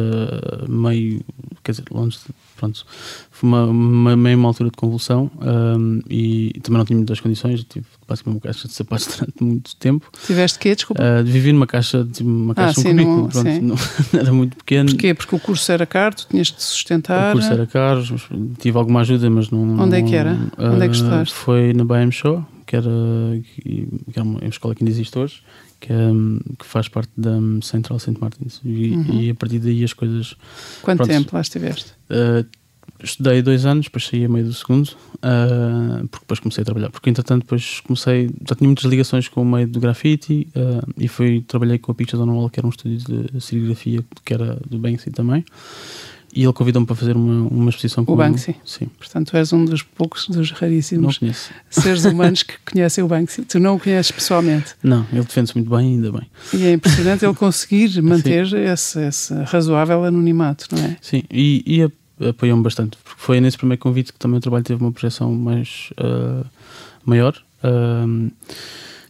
meio. 0.69 1.21
Quer 1.63 1.73
dizer, 1.73 1.85
Londres, 1.91 2.25
pronto, 2.57 2.87
foi 3.31 3.49
uma, 3.49 3.65
uma, 3.65 4.17
meio 4.17 4.39
uma 4.39 4.49
altura 4.49 4.71
de 4.71 4.77
convulsão 4.77 5.31
um, 5.41 6.01
e 6.09 6.53
também 6.63 6.79
não 6.79 6.85
tinha 6.85 6.97
muitas 6.97 7.19
condições. 7.21 7.65
Tive 7.65 7.87
basicamente 8.07 8.37
uma 8.37 8.41
caixa 8.41 8.69
de 8.69 8.75
sapatos 8.75 9.07
durante 9.19 9.43
muito 9.43 9.77
tempo. 9.77 10.11
Tiveste 10.27 10.59
quê? 10.59 10.75
Desculpa. 10.75 11.03
Uh, 11.03 11.25
vivi 11.25 11.53
numa 11.53 11.67
caixa, 11.67 12.07
uma 12.21 12.55
caixa, 12.55 12.79
ah, 12.79 12.81
um 12.81 12.83
sim, 12.83 12.91
cubículo, 12.91 13.29
pronto, 13.29 13.63
não, 13.63 13.77
era 14.21 14.33
muito 14.33 14.57
pequeno. 14.57 14.91
Porquê? 14.91 15.15
Porque 15.15 15.35
o 15.35 15.41
curso 15.41 15.73
era 15.73 15.85
caro, 15.87 16.15
tu 16.15 16.29
tinhas 16.29 16.49
de 16.49 16.63
sustentar. 16.63 17.31
O 17.31 17.39
curso 17.39 17.53
era 17.53 17.67
caro, 17.67 18.05
tive 18.59 18.79
alguma 18.79 19.01
ajuda, 19.01 19.29
mas 19.29 19.51
não. 19.51 19.81
Onde 19.81 19.97
é 19.97 20.03
que 20.03 20.15
era? 20.15 20.35
Uh, 20.57 20.75
Onde 20.75 20.85
é 20.85 20.89
que 20.89 20.95
estudaste? 20.95 21.35
Foi 21.35 21.73
na 21.73 21.85
BM 21.85 22.13
Show, 22.13 22.45
que 22.67 22.77
era, 22.77 22.91
que 23.65 23.89
era 24.15 24.23
uma 24.23 24.45
escola 24.45 24.75
que 24.75 24.83
ainda 24.83 24.91
existe 24.91 25.19
hoje. 25.19 25.43
Que, 25.81 25.93
é, 25.93 25.97
que, 26.59 26.67
faz 26.67 26.89
parte 26.89 27.11
da 27.17 27.39
Central 27.63 27.99
St. 27.99 28.15
Martins 28.21 28.61
e, 28.63 28.91
uhum. 28.91 29.21
e, 29.21 29.31
a 29.31 29.35
partir 29.35 29.59
daí 29.59 29.83
as 29.83 29.95
coisas 29.95 30.37
quanto 30.83 30.99
pronto, 30.99 31.09
tempo 31.09 31.35
lá 31.35 31.41
estiveste? 31.41 31.93
Uh, 32.11 32.47
estudei 33.03 33.43
dois 33.43 33.65
anos, 33.65 33.87
depois 33.87 34.07
saí 34.07 34.25
a 34.25 34.29
meio 34.29 34.45
do 34.45 34.53
segundo, 34.53 34.89
uh, 34.89 36.07
porque 36.09 36.25
depois 36.25 36.41
comecei 36.41 36.63
a 36.63 36.65
trabalhar. 36.65 36.91
Porque 36.91 37.09
entretanto, 37.09 37.43
depois 37.43 37.81
comecei, 37.81 38.31
já 38.49 38.55
tinha 38.55 38.69
muitas 38.69 38.85
ligações 38.85 39.29
com 39.29 39.43
o 39.43 39.45
meio 39.45 39.67
do 39.67 39.81
grafite 39.81 40.47
uh, 40.55 40.93
e 40.97 41.09
fui, 41.09 41.43
trabalhei 41.47 41.79
com 41.79 41.93
a 41.93 41.95
Pictures 41.95 42.23
on 42.23 42.31
Wall, 42.31 42.51
que 42.51 42.61
era 42.61 42.67
um 42.67 42.71
estúdio 42.71 42.99
de 42.99 43.41
serigrafia, 43.41 44.05
que 44.25 44.35
era 44.35 44.61
do 44.69 44.79
Banksy 44.79 45.11
também. 45.11 45.45
E 46.33 46.45
ele 46.45 46.53
convidou-me 46.53 46.87
para 46.87 46.95
fazer 46.95 47.17
uma, 47.17 47.49
uma 47.49 47.71
exposição 47.71 48.05
com 48.05 48.13
o 48.13 48.17
Banksy. 48.17 48.55
Sim. 48.65 48.87
Portanto, 48.99 49.31
tu 49.31 49.37
és 49.37 49.53
um 49.53 49.65
dos 49.65 49.83
poucos, 49.83 50.29
dos 50.29 50.53
raríssimos 50.53 51.21
seres 51.69 52.05
humanos 52.07 52.45
que 52.45 52.55
conhecem 52.71 53.03
o 53.03 53.09
Banksy. 53.09 53.43
Tu 53.43 53.59
não 53.59 53.77
o 53.77 53.81
conheces 53.81 54.13
pessoalmente. 54.13 54.75
Não, 54.83 55.05
ele 55.13 55.25
defende-se 55.25 55.57
muito 55.57 55.69
bem, 55.69 55.95
ainda 55.95 56.13
bem. 56.13 56.31
E 56.55 56.65
é 56.67 56.73
impressionante 56.73 57.25
ele 57.25 57.35
conseguir 57.35 58.01
manter 58.03 58.47
esse, 58.53 59.01
esse, 59.01 59.35
razoável 59.45 60.05
anonimato, 60.05 60.67
não 60.71 60.85
é? 60.85 60.97
Sim, 61.01 61.25
e, 61.31 61.65
e 61.67 62.29
apoiou-me 62.29 62.63
bastante, 62.63 62.97
porque 63.03 63.21
foi 63.21 63.41
nesse 63.41 63.57
primeiro 63.57 63.81
convite 63.81 64.13
que 64.13 64.19
também 64.19 64.39
o 64.39 64.41
trabalho 64.41 64.65
teve 64.65 64.83
uma 64.83 64.93
projeção 64.93 65.33
mais 65.35 65.91
uh, 65.99 66.47
maior. 67.05 67.35
Uh, 67.65 68.31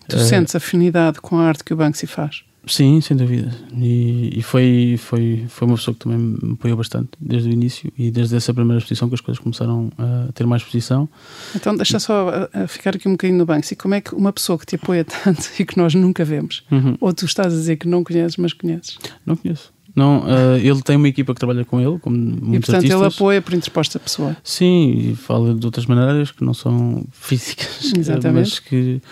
tu 0.09 0.17
uh, 0.17 0.21
sentes 0.21 0.55
afinidade 0.55 1.21
com 1.21 1.39
a 1.39 1.45
arte 1.45 1.65
que 1.65 1.75
o 1.75 1.77
Banksy 1.77 2.07
faz? 2.07 2.45
Sim, 2.67 3.01
sem 3.01 3.17
dúvida. 3.17 3.55
E, 3.75 4.39
e, 4.39 4.43
foi, 4.43 4.97
foi, 4.99 5.45
foi 5.49 5.67
uma 5.67 5.77
pessoa 5.77 5.95
que 5.95 6.01
também 6.01 6.19
me 6.19 6.53
apoiou 6.53 6.77
bastante 6.77 7.11
desde 7.19 7.49
o 7.49 7.53
início 7.53 7.91
e 7.97 8.11
desde 8.11 8.37
essa 8.37 8.53
primeira 8.53 8.79
exposição 8.79 9.09
que 9.09 9.15
as 9.15 9.21
coisas 9.21 9.43
começaram 9.43 9.91
a 9.99 10.31
ter 10.33 10.47
mais 10.47 10.63
exposição. 10.63 11.09
Então, 11.55 11.75
deixa 11.75 11.99
só 11.99 12.29
a, 12.53 12.65
a 12.65 12.67
ficar 12.69 12.95
aqui 12.95 13.09
um 13.09 13.13
bocadinho 13.13 13.39
no 13.39 13.47
Banksy. 13.47 13.77
Como 13.77 13.95
é 13.95 14.01
que 14.01 14.15
uma 14.15 14.33
pessoa 14.33 14.59
que 14.59 14.67
te 14.67 14.77
apoia 14.77 15.05
tanto 15.25 15.51
e 15.59 15.65
que 15.65 15.77
nós 15.79 15.95
nunca 15.95 16.25
vemos, 16.25 16.63
uhum. 16.71 16.97
ou 17.01 17.13
tu 17.13 17.25
estás 17.25 17.53
a 17.53 17.57
dizer 17.57 17.77
que 17.77 17.89
não 17.89 18.05
conheces, 18.05 18.37
mas 18.37 18.53
conheces? 18.53 18.99
Não 19.25 19.37
conheço. 19.37 19.73
Não, 19.95 20.21
uh, 20.21 20.57
ele 20.57 20.81
tem 20.83 20.97
uma 20.97 21.09
equipa 21.09 21.35
que 21.35 21.41
trabalha 21.41 21.65
com 21.65 21.81
ele, 21.81 21.99
como 21.99 22.17
muitos 22.17 22.45
E 22.45 22.51
portanto 22.61 22.75
artistas. 22.77 23.01
ele 23.01 23.07
apoia 23.07 23.43
por 23.43 23.55
interposta 23.55 23.99
pessoa. 23.99 24.37
Sim, 24.45 24.93
e 24.93 25.17
fala 25.17 25.55
de 25.55 25.67
outras 25.67 25.87
maneiras 25.87 26.31
que 26.31 26.45
não 26.45 26.55
são 26.55 27.05
físicas, 27.11 27.93
Exatamente. 27.97 28.51
mas 28.51 28.59
que 28.59 29.03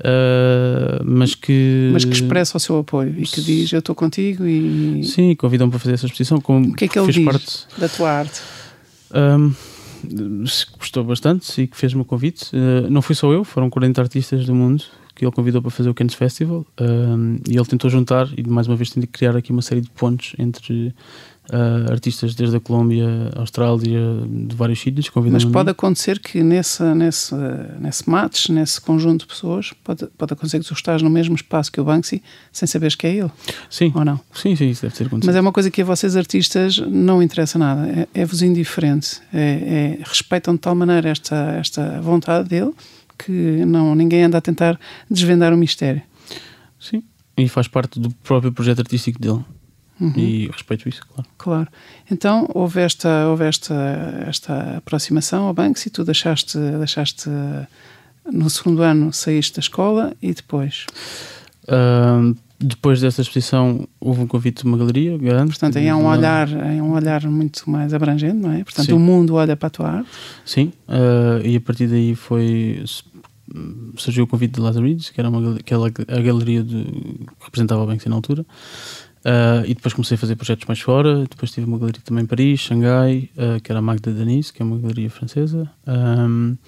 Uh, 0.00 1.04
mas 1.04 1.36
que 1.36 1.90
mas 1.92 2.04
que 2.04 2.12
expressa 2.12 2.56
o 2.56 2.60
seu 2.60 2.78
apoio 2.78 3.14
e 3.16 3.22
que 3.22 3.40
diz 3.40 3.72
eu 3.72 3.78
estou 3.78 3.94
contigo 3.94 4.44
e 4.44 5.04
sim 5.04 5.36
convidam-me 5.36 5.70
para 5.70 5.78
fazer 5.78 5.94
essa 5.94 6.06
exposição 6.06 6.40
como 6.40 6.70
o 6.70 6.74
que 6.74 6.86
é 6.86 6.88
que 6.88 6.98
ele 6.98 7.12
diz 7.12 7.24
parte... 7.24 7.66
da 7.78 7.88
tua 7.88 8.10
arte? 8.10 8.42
Um, 9.14 9.54
gostou 10.76 11.04
bastante 11.04 11.62
e 11.62 11.66
que 11.68 11.76
fez-me 11.76 12.02
o 12.02 12.04
convite. 12.04 12.50
Uh, 12.52 12.90
não 12.90 13.00
fui 13.00 13.14
só 13.14 13.32
eu 13.32 13.44
foram 13.44 13.70
40 13.70 14.00
artistas 14.00 14.46
do 14.46 14.54
mundo 14.54 14.82
que 15.14 15.24
ele 15.24 15.32
convidou 15.32 15.62
para 15.62 15.70
fazer 15.70 15.88
o 15.88 15.94
Cannes 15.94 16.14
Festival. 16.14 16.66
Um, 16.80 17.38
e 17.48 17.56
ele 17.56 17.64
tentou 17.66 17.88
juntar 17.88 18.28
e 18.36 18.42
mais 18.42 18.66
uma 18.66 18.76
vez 18.76 18.90
tentou 18.90 19.08
criar 19.12 19.36
aqui 19.36 19.52
uma 19.52 19.62
série 19.62 19.80
de 19.80 19.88
pontos 19.90 20.34
entre 20.38 20.92
uh, 21.50 21.90
artistas 21.90 22.34
desde 22.34 22.56
a 22.56 22.60
Colômbia, 22.60 23.06
Austrália, 23.36 24.00
de 24.28 24.54
vários 24.54 24.80
sítios. 24.80 25.10
Mas 25.30 25.44
pode 25.44 25.70
acontecer 25.70 26.18
que 26.18 26.42
nesse, 26.42 26.82
nesse, 26.94 27.34
nesse 27.78 28.08
match, 28.08 28.48
nesse 28.48 28.80
conjunto 28.80 29.20
de 29.20 29.26
pessoas, 29.26 29.72
pode, 29.82 30.06
pode 30.18 30.32
acontecer 30.32 30.60
que 30.60 30.66
tu 30.66 30.74
estás 30.74 31.02
no 31.02 31.10
mesmo 31.10 31.34
espaço 31.34 31.70
que 31.70 31.80
o 31.80 31.84
Banksy 31.84 32.22
sem 32.52 32.66
saberes 32.66 32.94
que 32.94 33.06
é 33.06 33.14
ele. 33.16 33.30
Sim. 33.68 33.92
Ou 33.94 34.04
não? 34.04 34.20
Sim, 34.32 34.56
sim, 34.56 34.70
isso 34.70 34.82
deve 34.82 34.94
ter 34.94 35.06
acontecido. 35.06 35.26
Mas 35.26 35.36
é 35.36 35.40
uma 35.40 35.52
coisa 35.52 35.70
que 35.70 35.82
a 35.82 35.84
vocês 35.84 36.16
artistas 36.16 36.78
não 36.78 37.22
interessa 37.22 37.58
nada. 37.58 37.86
É, 38.14 38.22
é-vos 38.22 38.42
indiferente. 38.42 39.20
É, 39.32 39.98
é, 40.00 40.04
respeitam 40.04 40.54
de 40.54 40.60
tal 40.60 40.74
maneira 40.74 41.08
esta, 41.08 41.36
esta 41.58 42.00
vontade 42.00 42.48
dele 42.48 42.72
que 43.18 43.64
não, 43.64 43.94
ninguém 43.94 44.24
anda 44.24 44.38
a 44.38 44.40
tentar 44.40 44.78
desvendar 45.10 45.52
o 45.52 45.56
mistério. 45.56 46.02
Sim. 46.78 47.02
E 47.36 47.48
faz 47.48 47.66
parte 47.66 47.98
do 47.98 48.10
próprio 48.10 48.52
projeto 48.52 48.80
artístico 48.80 49.18
dele. 49.20 49.44
Uhum. 50.00 50.12
E 50.16 50.48
respeito 50.48 50.88
isso, 50.88 51.02
claro. 51.06 51.28
Claro. 51.38 51.68
Então 52.10 52.48
houve 52.52 52.80
esta, 52.80 53.28
houve 53.28 53.44
esta, 53.44 53.74
esta 54.26 54.76
aproximação 54.78 55.46
ao 55.46 55.54
Banksy, 55.54 55.90
tu 55.90 56.04
deixaste, 56.04 56.58
deixaste 56.58 57.30
no 58.30 58.48
segundo 58.50 58.82
ano 58.82 59.12
saíste 59.12 59.56
da 59.56 59.60
escola 59.60 60.12
e 60.20 60.32
depois? 60.32 60.86
Uh, 61.64 62.36
depois 62.58 63.00
dessa 63.00 63.20
exposição 63.20 63.86
houve 64.00 64.22
um 64.22 64.26
convite 64.26 64.62
de 64.62 64.68
uma 64.68 64.78
galeria 64.78 65.16
grande. 65.18 65.50
Portanto, 65.50 65.78
aí 65.78 65.88
há 65.88 65.96
um 65.96 66.06
olhar, 66.06 66.50
é 66.50 66.82
um 66.82 66.92
olhar 66.92 67.22
muito 67.26 67.68
mais 67.68 67.92
abrangente, 67.92 68.36
não 68.36 68.52
é? 68.52 68.64
Portanto, 68.64 68.86
Sim. 68.86 68.92
o 68.92 68.98
mundo 68.98 69.34
olha 69.34 69.56
para 69.56 69.66
a 69.66 69.70
tua 69.70 69.88
arte. 69.90 70.08
Sim, 70.44 70.72
uh, 70.88 71.44
e 71.44 71.56
a 71.56 71.60
partir 71.60 71.86
daí 71.86 72.14
foi 72.14 72.82
surgiu 73.96 74.24
o 74.24 74.26
convite 74.26 74.54
de 74.54 74.60
Lazarus, 74.60 75.10
que 75.10 75.20
era 75.20 75.28
uma, 75.28 75.56
aquela, 75.56 75.88
a 75.88 76.20
galeria 76.20 76.62
de, 76.62 76.84
que 76.84 77.44
representava 77.44 77.82
o 77.82 77.86
Banksy 77.86 78.08
na 78.08 78.16
altura. 78.16 78.44
Uh, 79.24 79.64
e 79.64 79.74
depois 79.74 79.94
comecei 79.94 80.16
a 80.16 80.18
fazer 80.18 80.36
projetos 80.36 80.66
mais 80.66 80.80
fora. 80.80 81.20
Depois 81.22 81.50
tive 81.50 81.66
uma 81.66 81.78
galeria 81.78 82.02
também 82.04 82.24
em 82.24 82.26
Paris, 82.26 82.60
Xangai, 82.60 83.30
uh, 83.36 83.58
que 83.60 83.72
era 83.72 83.78
a 83.78 83.82
Magda 83.82 84.12
Denise, 84.12 84.52
que 84.52 84.60
é 84.60 84.64
uma 84.64 84.76
galeria 84.76 85.08
francesa. 85.08 85.70
Um, 85.86 86.58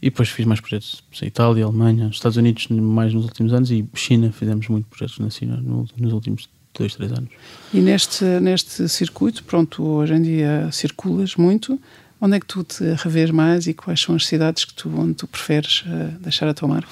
e 0.00 0.08
depois 0.08 0.30
fiz 0.30 0.46
mais 0.46 0.58
projetos 0.58 1.02
em 1.22 1.26
Itália, 1.26 1.66
Alemanha, 1.66 2.08
Estados 2.08 2.38
Unidos, 2.38 2.66
mais 2.68 3.12
nos 3.12 3.24
últimos 3.24 3.52
anos. 3.52 3.70
E 3.70 3.86
China, 3.94 4.32
fizemos 4.32 4.66
muitos 4.68 4.88
projetos 4.88 5.18
na 5.18 5.28
China 5.28 5.62
nos 5.62 6.12
últimos 6.12 6.48
dois, 6.72 6.94
três 6.94 7.12
anos. 7.12 7.28
E 7.74 7.80
neste, 7.80 8.24
neste 8.40 8.88
circuito, 8.88 9.44
pronto, 9.44 9.82
hoje 9.84 10.14
em 10.14 10.22
dia 10.22 10.70
circulas 10.72 11.36
muito. 11.36 11.78
Onde 12.20 12.36
é 12.36 12.40
que 12.40 12.46
tu 12.46 12.64
te 12.64 12.82
revês 12.96 13.30
mais 13.30 13.66
e 13.66 13.74
quais 13.74 14.00
são 14.00 14.14
as 14.14 14.26
cidades 14.26 14.64
que 14.64 14.74
tu, 14.74 14.90
onde 14.98 15.14
tu 15.14 15.26
preferes 15.26 15.82
uh, 15.82 16.18
deixar 16.20 16.48
a 16.48 16.54
tua 16.54 16.68
marca? 16.68 16.88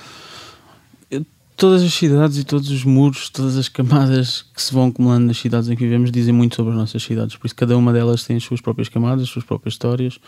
Todas 1.57 1.83
as 1.83 1.93
cidades 1.93 2.37
e 2.37 2.45
todos 2.45 2.71
os 2.71 2.85
muros, 2.85 3.31
todas 3.31 3.57
as 3.57 3.69
camadas 3.69 4.45
que 4.55 4.63
se 4.63 4.73
vão 4.73 4.89
acumulando 4.89 5.27
nas 5.27 5.39
cidades 5.39 5.69
em 5.69 5.77
que 5.77 5.85
vivemos 5.85 6.13
dizem 6.13 6.33
muito 6.33 6.55
sobre 6.55 6.73
as 6.73 6.79
nossas 6.79 7.03
cidades. 7.03 7.37
Por 7.37 7.47
isso, 7.47 7.57
cada 7.57 7.77
uma 7.77 7.93
delas 7.93 8.25
tem 8.25 8.37
as 8.37 8.45
suas 8.45 8.61
próprias 8.61 8.89
camadas, 8.89 9.25
as 9.25 9.31
suas 9.31 9.45
próprias 9.45 9.75
histórias, 9.75 10.19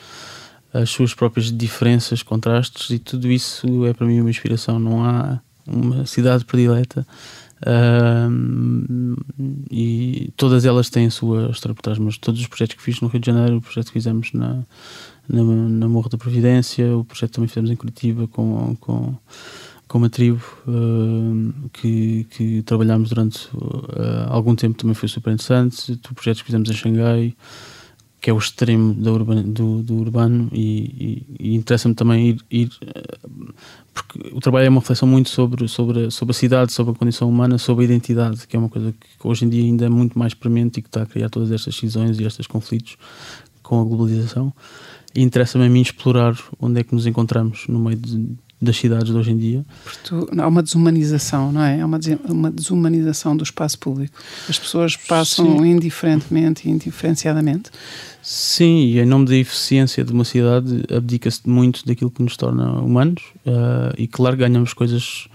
as 0.73 0.91
suas 0.91 1.15
próprias 1.15 1.53
diferenças, 1.53 2.23
contrastes, 2.23 2.91
e 2.91 2.99
tudo 2.99 3.31
isso 3.31 3.85
é 3.87 3.93
para 3.93 4.07
mim 4.07 4.21
uma 4.21 4.31
inspiração. 4.31 4.79
Não 4.79 5.05
há 5.05 5.41
uma 5.67 6.07
cidade 6.07 6.45
predileta. 6.45 7.07
E 9.71 10.33
todas 10.37 10.65
elas 10.65 10.89
têm 10.89 11.07
a 11.07 11.11
sua 11.11 11.51
trás, 11.83 11.99
mas 11.99 12.17
todos 12.17 12.41
os 12.41 12.47
projetos 12.47 12.77
que 12.77 12.83
fiz 12.83 13.01
no 13.01 13.09
Rio 13.09 13.21
de 13.21 13.27
Janeiro, 13.27 13.59
o 13.59 13.61
projeto 13.61 13.87
que 13.87 13.93
fizemos 13.93 14.33
na, 14.33 14.63
na, 15.29 15.43
na 15.43 15.89
Morro 15.89 16.09
da 16.09 16.17
Providência, 16.17 16.97
o 16.97 17.05
projeto 17.05 17.31
que 17.31 17.35
também 17.35 17.49
fizemos 17.49 17.71
em 17.71 17.77
Curitiba 17.77 18.27
com, 18.29 18.77
com 18.77 19.15
com 19.89 19.99
uma 19.99 20.11
tribo 20.11 20.43
uh, 20.67 21.71
que, 21.73 22.25
que 22.31 22.63
trabalhámos 22.63 23.09
durante 23.09 23.49
uh, 23.55 24.29
algum 24.29 24.55
tempo 24.55 24.77
também 24.77 24.95
foi 24.95 25.09
super 25.09 25.33
interessante. 25.33 25.93
O 25.93 26.15
projeto 26.15 26.39
que 26.39 26.45
fizemos 26.45 26.69
em 26.69 26.75
Xangai, 26.75 27.35
que 28.21 28.29
é 28.29 28.33
o 28.33 28.39
extremo 28.39 28.93
do, 28.93 29.83
do 29.83 29.95
urbano 29.95 30.51
e, 30.53 31.27
e, 31.41 31.53
e 31.53 31.55
interessa-me 31.55 31.95
também 31.95 32.29
ir, 32.29 32.45
ir 32.51 32.69
uh, 32.69 33.55
porque 33.95 34.31
o 34.35 34.41
trabalho 34.41 34.67
é 34.67 34.69
uma 34.69 34.81
reflexão 34.81 35.09
muito 35.09 35.31
sobre, 35.31 35.67
sobre, 35.67 36.11
sobre 36.11 36.33
a 36.33 36.35
cidade, 36.35 36.73
sobre 36.73 36.93
a 36.93 36.95
condição 36.95 37.29
humana, 37.29 37.57
sobre 37.57 37.85
a 37.85 37.89
identidade, 37.89 38.47
que 38.47 38.57
é 38.57 38.59
uma 38.59 38.69
coisa 38.69 38.93
que 38.93 39.27
hoje 39.27 39.47
em 39.47 39.49
dia 39.49 39.65
ainda 39.65 39.87
é 39.87 39.89
muito 39.89 40.19
mais 40.19 40.35
premente 40.35 40.81
e 40.81 40.83
que 40.83 40.89
está 40.89 41.03
a 41.03 41.07
criar 41.07 41.31
todas 41.31 41.51
estas 41.51 41.75
cisões 41.75 42.21
e 42.21 42.25
estes 42.25 42.47
conflitos 42.47 42.99
com 43.63 43.81
a 43.81 43.85
globalização. 43.85 44.53
E 45.15 45.23
interessa-me 45.23 45.65
a 45.65 45.69
mim 45.71 45.81
explorar 45.81 46.37
onde 46.61 46.81
é 46.81 46.85
que 46.85 46.95
nos 46.95 47.07
encontramos 47.07 47.65
no 47.69 47.81
meio 47.81 47.97
de 47.97 48.37
das 48.61 48.77
cidades 48.77 49.13
de 49.13 49.17
hoje 49.17 49.31
em 49.31 49.39
dia. 49.39 49.65
Tu, 50.05 50.29
há 50.37 50.47
uma 50.47 50.63
desumanização, 50.63 51.53
não 51.53 51.63
é? 51.63 51.81
Há 51.81 51.87
uma, 51.87 52.01
uma 52.29 52.51
desumanização 52.51 53.37
do 53.37 53.45
espaço 53.45 53.79
público. 53.79 54.19
As 54.49 54.59
pessoas 54.59 54.97
passam 54.97 55.59
Sim. 55.59 55.67
indiferentemente 55.67 56.69
e 56.69 56.71
indiferenciadamente. 56.71 57.71
Sim, 58.21 58.81
e 58.81 58.99
em 58.99 59.07
nome 59.07 59.27
da 59.27 59.37
eficiência 59.37 60.05
de 60.05 60.13
uma 60.13 60.25
cidade 60.25 60.85
abdica-se 60.95 61.49
muito 61.49 61.87
daquilo 61.87 62.11
que 62.11 62.23
nos 62.23 62.37
torna 62.37 62.73
humanos 62.73 63.23
uh, 63.47 63.95
e 63.97 64.07
claro 64.07 64.37
ganhamos 64.37 64.75
coisas 64.75 65.29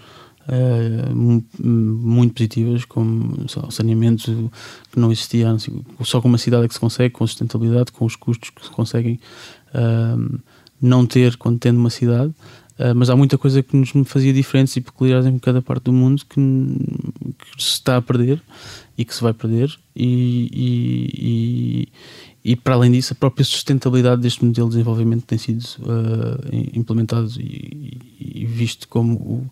uh, 0.48 1.16
muito 1.16 2.34
positivas 2.34 2.86
como 2.86 3.46
o 3.46 3.72
saneamento 3.72 4.52
que 4.92 5.00
não 5.00 5.12
existia 5.12 5.48
só 6.04 6.22
com 6.22 6.28
uma 6.28 6.38
cidade 6.38 6.66
é 6.66 6.68
que 6.68 6.74
se 6.74 6.80
consegue, 6.80 7.14
com 7.14 7.26
sustentabilidade, 7.26 7.92
com 7.92 8.06
os 8.06 8.16
custos 8.16 8.50
que 8.50 8.64
se 8.64 8.70
conseguem 8.70 9.20
uh, 9.74 10.40
não 10.82 11.06
ter 11.06 11.38
quando 11.38 11.58
tendo 11.58 11.80
uma 11.80 11.90
cidade 11.90 12.34
Uh, 12.80 12.96
mas 12.96 13.10
há 13.10 13.16
muita 13.16 13.38
coisa 13.38 13.62
que 13.62 13.78
nos 13.78 13.92
fazia 14.06 14.34
diferentes 14.34 14.76
e 14.76 14.82
peculiares 14.82 15.28
em 15.28 15.38
cada 15.38 15.62
parte 15.62 15.84
do 15.84 15.94
mundo 15.94 16.24
que, 16.28 16.36
que, 16.36 17.64
se 17.64 17.70
está 17.70 17.98
a 17.98 18.02
perder 18.02 18.42
e 18.98 19.06
que 19.06 19.14
se 19.14 19.22
vai 19.22 19.32
perder. 19.32 19.72
E, 19.96 20.50
e, 20.52 21.90
e, 22.44 22.52
e, 22.52 22.56
para 22.56 22.74
além 22.74 22.92
disso 22.92 23.14
a 23.14 23.16
própria 23.16 23.46
sustentabilidade 23.46 24.22
deste 24.22 24.44
modelo 24.44 24.70
de 24.70 24.76
desenvolvimento 24.76 25.24
tem 25.24 25.38
sido 25.38 25.64
uh, 25.82 26.40
implementado 26.74 27.30
e, 27.40 28.46
visto 28.50 28.88
como 28.88 29.14
o, 29.14 29.50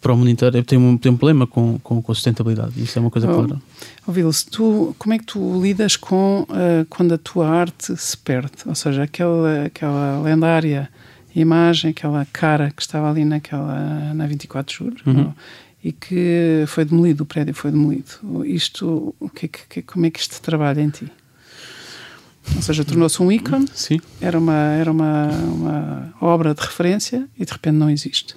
para 0.00 0.12
o 0.12 0.16
mundo 0.16 0.30
inteiro 0.30 0.62
tem 0.62 0.78
um, 0.78 0.96
tem 0.96 1.10
um 1.10 1.16
problema 1.16 1.48
com, 1.48 1.80
com, 1.80 2.00
com, 2.00 2.12
a 2.12 2.14
sustentabilidade. 2.14 2.80
Isso 2.80 2.96
é 2.96 3.02
uma 3.02 3.10
coisa 3.10 3.28
oh, 3.28 3.34
clara. 3.34 3.60
oh, 4.06 4.12
tu, 4.50 4.94
como 4.98 5.14
é 5.14 5.18
que 5.18 5.26
tu 5.26 5.60
lidas 5.60 5.96
com 5.96 6.42
uh, 6.42 6.86
quando 6.88 7.12
a 7.12 7.18
tua 7.18 7.48
arte 7.48 7.96
se 7.96 8.16
perde? 8.16 8.52
Ou 8.64 8.74
seja, 8.74 9.02
aquela, 9.02 9.64
aquela 9.64 10.22
lendária 10.22 10.88
imagem, 11.40 11.90
aquela 11.90 12.26
cara 12.32 12.70
que 12.70 12.82
estava 12.82 13.10
ali 13.10 13.24
naquela, 13.24 14.14
na 14.14 14.26
24 14.26 14.72
de 14.72 14.78
julho, 14.78 14.96
uhum. 15.06 15.32
e 15.82 15.92
que 15.92 16.64
foi 16.66 16.84
demolido, 16.84 17.22
o 17.22 17.26
prédio 17.26 17.54
foi 17.54 17.70
demolido. 17.70 18.44
Isto, 18.44 19.14
o 19.20 19.28
que, 19.28 19.48
que, 19.48 19.82
como 19.82 20.06
é 20.06 20.10
que 20.10 20.20
isto 20.20 20.40
trabalha 20.40 20.80
em 20.80 20.90
ti? 20.90 21.10
Ou 22.54 22.62
seja, 22.62 22.84
tornou-se 22.84 23.20
um 23.20 23.30
ícone, 23.30 23.66
Sim. 23.74 24.00
era, 24.20 24.38
uma, 24.38 24.54
era 24.54 24.90
uma, 24.90 25.28
uma 25.28 26.14
obra 26.20 26.54
de 26.54 26.60
referência 26.60 27.28
e 27.38 27.44
de 27.44 27.52
repente 27.52 27.74
não 27.74 27.90
existe. 27.90 28.36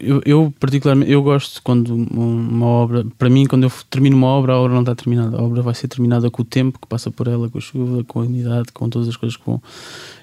Eu, 0.00 0.20
eu, 0.24 0.54
particularmente 0.58 1.10
eu 1.10 1.22
gosto 1.22 1.62
quando 1.62 1.94
uma 1.94 2.66
obra 2.66 3.06
para 3.16 3.30
mim 3.30 3.46
quando 3.46 3.62
eu 3.62 3.72
termino 3.88 4.16
uma 4.16 4.26
obra 4.26 4.54
a 4.54 4.58
obra 4.58 4.74
não 4.74 4.80
está 4.80 4.94
terminada. 4.94 5.36
A 5.36 5.42
obra 5.42 5.62
vai 5.62 5.74
ser 5.74 5.88
terminada 5.88 6.30
com 6.30 6.42
o 6.42 6.44
tempo 6.44 6.78
que 6.78 6.86
passa 6.86 7.10
por 7.10 7.28
ela 7.28 7.48
com 7.48 7.58
a 7.58 7.60
chuva 7.60 8.02
com 8.04 8.20
a 8.20 8.24
umidade 8.24 8.72
com 8.72 8.88
todas 8.88 9.08
as 9.08 9.16
coisas 9.16 9.36
que 9.36 9.46
vão. 9.46 9.62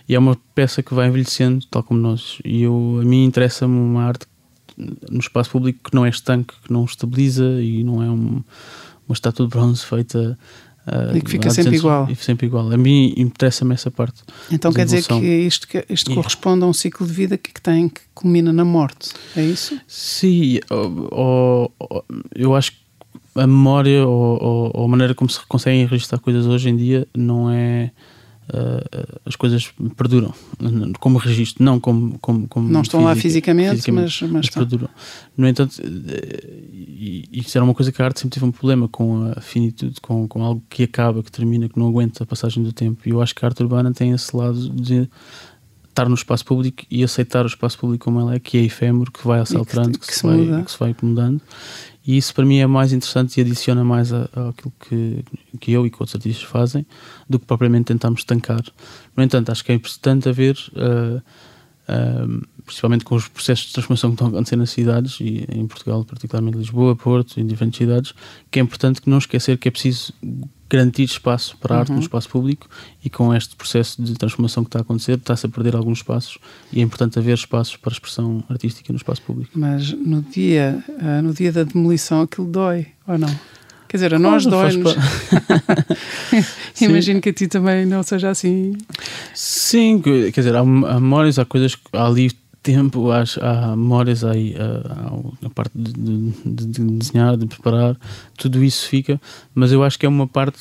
E 0.08 0.16
é 0.16 0.20
uma 0.20 0.38
peça 0.54 0.84
que 0.84 0.94
vai 0.94 1.08
envelhecendo 1.08 1.66
tal 1.72 1.84
como 1.84 2.00
nós. 2.00 2.40
E 2.44 2.64
eu 2.64 3.00
a 3.02 3.06
mim 3.06 3.24
interessa-me 3.24 3.78
uma 3.78 4.04
arte 4.04 4.26
no 4.78 5.20
espaço 5.20 5.52
público 5.52 5.90
que 5.90 5.96
não 5.96 6.06
é 6.06 6.10
estanque 6.10 6.54
que 6.64 6.74
não 6.74 6.84
estabiliza 6.84 7.62
e 7.62 7.84
não 7.84 8.04
é 8.04 8.10
um, 8.10 8.44
uma 9.08 9.14
estátua 9.14 9.46
de 9.46 9.52
bronze 9.52 9.86
feita 9.86 10.38
Uh, 10.86 11.15
e 11.15 11.22
que 11.22 11.32
fica 11.32 11.50
sempre 11.50 11.78
igual. 11.78 12.08
Sempre 12.15 12.48
igual. 12.48 12.72
A 12.72 12.78
mim 12.78 13.13
interessa-me 13.15 13.74
essa 13.74 13.89
parte. 13.89 14.22
Então 14.52 14.72
quer 14.74 14.86
dizer 14.86 15.04
que 15.04 15.15
isto, 15.15 15.67
isto 15.89 16.10
yeah. 16.10 16.22
corresponde 16.22 16.63
a 16.63 16.67
um 16.67 16.74
ciclo 16.74 17.08
de 17.08 17.13
vida 17.13 17.38
que, 17.38 17.54
que 17.54 17.62
tem, 17.62 17.88
que 17.88 18.02
culmina 18.13 18.52
na 18.52 18.65
morte, 18.65 19.12
é 19.36 19.43
isso? 19.43 19.80
Sim, 19.88 20.60
ou, 20.69 21.74
ou, 21.80 22.06
eu 22.36 22.54
acho 22.54 22.74
que 22.74 22.78
a 23.36 23.48
memória 23.48 24.06
ou, 24.06 24.72
ou, 24.74 24.86
a 24.86 24.88
maneira 24.88 25.15
como 25.15 25.30
se 25.30 25.39
conseguem 25.48 25.86
registrar 25.86 26.19
coisas 26.19 26.46
hoje 26.46 26.69
em 26.69 26.76
dia 26.76 27.08
não 27.15 27.50
é 27.50 27.91
uh, 28.50 29.20
as 29.26 29.36
coisas 29.36 29.72
perduram 29.96 30.34
como 31.00 31.18
registro, 31.18 31.64
não 31.64 31.80
como. 31.80 32.18
como, 32.20 32.48
como 32.48 32.70
não 32.70 32.82
estão 32.82 33.00
física, 33.00 33.16
lá 33.16 33.22
fisicamente, 33.22 33.76
fisicamente 33.76 34.24
mas, 34.24 34.32
mas, 34.32 34.32
mas 34.32 34.50
perduram. 34.50 34.90
No 35.38 35.48
entanto, 35.48 35.82
isso 37.32 37.58
era 37.58 37.64
uma 37.64 37.74
coisa 37.74 37.92
que 37.92 38.02
a 38.02 38.06
arte 38.06 38.20
sempre 38.20 38.36
teve 38.36 38.46
um 38.46 38.52
problema 38.52 38.88
com 38.88 39.32
a 39.36 39.42
finitude, 39.42 40.00
com, 40.02 40.28
com 40.28 40.44
algo 40.44 40.64
que 40.70 40.84
acaba, 40.84 41.24
que 41.24 41.32
termina, 41.32 41.68
que 41.70 41.78
não 41.78 41.88
aguenta 41.88 42.24
a 42.24 42.28
passagem 42.28 42.64
do 42.64 42.74
tempo. 42.74 43.02
E 43.06 43.12
eu 43.12 43.22
acho 43.22 43.34
que 43.34 43.44
a 43.46 43.48
arte 43.48 43.62
urbana 43.62 43.92
tem 43.94 44.12
esse 44.12 44.36
lado 44.36 44.70
de 44.70 45.10
estar 45.90 46.10
no 46.10 46.16
espaço 46.16 46.44
público 46.44 46.84
e 46.90 47.04
aceitar 47.04 47.46
o 47.46 47.48
espaço 47.48 47.78
público 47.78 48.06
como 48.06 48.20
ele 48.20 48.36
é, 48.36 48.40
que 48.40 48.58
é 48.58 48.62
efêmero, 48.62 49.12
que 49.12 49.26
vai 49.26 49.46
se 49.46 49.56
alterando, 49.56 49.92
que, 49.92 50.00
que, 50.00 50.08
que, 50.08 50.16
se, 50.16 50.24
vai, 50.26 50.64
que 50.64 50.72
se 50.72 50.80
vai 50.80 50.96
mudando. 51.02 51.42
E 52.06 52.18
isso 52.18 52.34
para 52.34 52.46
mim 52.46 52.58
é 52.58 52.68
mais 52.68 52.92
interessante 52.92 53.38
e 53.38 53.42
adiciona 53.42 53.84
mais 53.84 54.12
àquilo 54.12 54.74
que, 54.80 55.24
que 55.60 55.72
eu 55.72 55.86
e 55.86 55.89
que 55.89 55.96
outros 55.96 56.16
artistas 56.16 56.44
fazem 56.44 56.86
do 57.30 57.39
que 57.39 57.46
propriamente 57.46 57.86
tentarmos 57.86 58.22
estancar. 58.22 58.63
No 59.16 59.24
entanto, 59.24 59.52
acho 59.52 59.63
que 59.63 59.72
é 59.72 59.76
importante 59.76 60.28
haver 60.28 60.58
uh, 60.74 61.18
uh, 61.18 62.48
principalmente 62.65 63.04
com 63.04 63.15
os 63.15 63.28
processos 63.28 63.67
de 63.67 63.73
transformação 63.73 64.12
que 64.12 64.15
estão 64.15 64.28
a 64.28 64.30
acontecer 64.30 64.56
nas 64.56 64.69
cidades, 64.69 65.19
e 65.19 65.45
em 65.49 65.67
Portugal, 65.67 66.04
particularmente 66.04 66.58
Lisboa, 66.58 66.95
Porto, 66.95 67.39
em 67.39 67.45
diferentes 67.45 67.78
cidades, 67.78 68.13
que 68.49 68.60
é 68.60 68.62
importante 68.62 69.02
que 69.02 69.10
não 69.10 69.17
esquecer 69.17 69.58
que 69.58 69.67
é 69.67 69.71
preciso 69.71 70.13
garantir 70.69 71.04
espaço 71.04 71.56
para 71.58 71.76
a 71.76 71.80
arte 71.80 71.89
uhum. 71.89 71.97
no 71.97 72.02
espaço 72.02 72.28
público 72.28 72.67
e 73.06 73.10
com 73.10 73.34
este 73.34 73.56
processo 73.56 74.02
de 74.02 74.15
transformação 74.15 74.63
que 74.63 74.69
está 74.69 74.80
a 74.80 74.82
acontecer 74.82 75.13
está-se 75.13 75.45
a 75.45 75.49
perder 75.49 75.76
alguns 75.76 75.99
espaços 75.99 76.39
e 76.71 76.80
é 76.80 76.84
importante 76.84 77.19
haver 77.19 77.36
espaços 77.36 77.76
para 77.76 77.91
expressão 77.93 78.43
artística 78.49 78.91
no 78.91 78.97
espaço 78.97 79.21
público. 79.21 79.52
Mas 79.54 79.91
no 79.91 80.23
dia, 80.23 80.84
uh, 80.89 81.21
no 81.21 81.32
dia 81.32 81.52
da 81.52 81.63
demolição 81.63 82.21
aquilo 82.21 82.47
dói, 82.47 82.88
ou 83.08 83.19
não? 83.19 83.30
Quer 83.88 83.97
dizer, 83.97 84.15
a 84.15 84.17
nós 84.17 84.43
dói-nos. 84.47 84.95
Imagino 86.82 87.21
que 87.21 87.30
a 87.30 87.34
ti 87.34 87.47
também 87.47 87.86
não 87.86 88.02
seja 88.02 88.32
assim. 88.32 88.76
Sim, 89.36 90.02
quer 90.02 90.32
dizer, 90.32 90.56
há, 90.56 90.62
há 90.62 90.63
memórias, 90.65 91.38
há 91.38 91.45
coisas, 91.45 91.78
há 91.93 92.08
ali 92.08 92.32
tempo, 92.63 93.12
há, 93.12 93.23
há 93.41 93.76
memórias, 93.76 94.23
há, 94.23 94.32
há 94.32 95.45
a 95.45 95.49
parte 95.49 95.71
de, 95.76 95.91
de, 95.91 96.65
de, 96.65 96.84
desenhar, 96.97 97.36
de 97.36 97.45
preparar, 97.45 97.97
tudo 98.38 98.63
isso 98.63 98.88
fica, 98.88 99.21
mas 99.54 99.71
eu 99.71 99.84
acho 99.84 99.99
que 99.99 100.06
é 100.06 100.10
uma 100.10 100.26
parte 100.26 100.58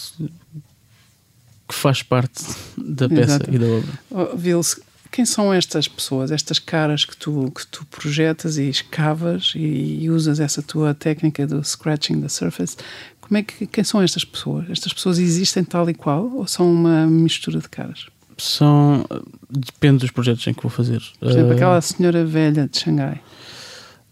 que 1.68 1.74
faz 1.74 2.02
parte 2.02 2.44
da 2.76 3.08
peça 3.08 3.36
Exato. 3.36 3.54
e 3.54 3.58
da 3.58 3.66
obra. 3.66 3.98
Oh, 4.10 4.36
Vils, 4.36 4.80
quem 5.12 5.24
são 5.24 5.52
estas 5.54 5.86
pessoas, 5.86 6.30
estas 6.30 6.58
caras 6.58 7.04
que 7.04 7.16
tu, 7.16 7.52
que 7.54 7.66
tu 7.66 7.86
projetas 7.86 8.58
e 8.58 8.68
escavas 8.68 9.52
e, 9.54 10.00
e 10.02 10.10
usas 10.10 10.40
essa 10.40 10.62
tua 10.62 10.94
técnica 10.94 11.46
do 11.46 11.62
scratching 11.62 12.20
the 12.20 12.28
surface? 12.28 12.76
Como 13.20 13.38
é 13.38 13.42
que, 13.42 13.66
quem 13.66 13.84
são 13.84 14.02
estas 14.02 14.24
pessoas? 14.24 14.68
Estas 14.68 14.92
pessoas 14.92 15.18
existem 15.18 15.62
tal 15.64 15.88
e 15.88 15.94
qual 15.94 16.30
ou 16.34 16.46
são 16.46 16.70
uma 16.70 17.06
mistura 17.06 17.60
de 17.60 17.68
caras? 17.68 18.06
São. 18.42 19.05
Depende 19.50 19.98
dos 19.98 20.11
projetos 20.11 20.46
em 20.46 20.55
que 20.55 20.62
vou 20.62 20.70
fazer. 20.70 21.02
Por 21.18 21.31
exemplo, 21.31 21.50
uh, 21.50 21.55
aquela 21.55 21.81
senhora 21.81 22.24
velha 22.24 22.68
de 22.68 22.78
Xangai. 22.78 23.20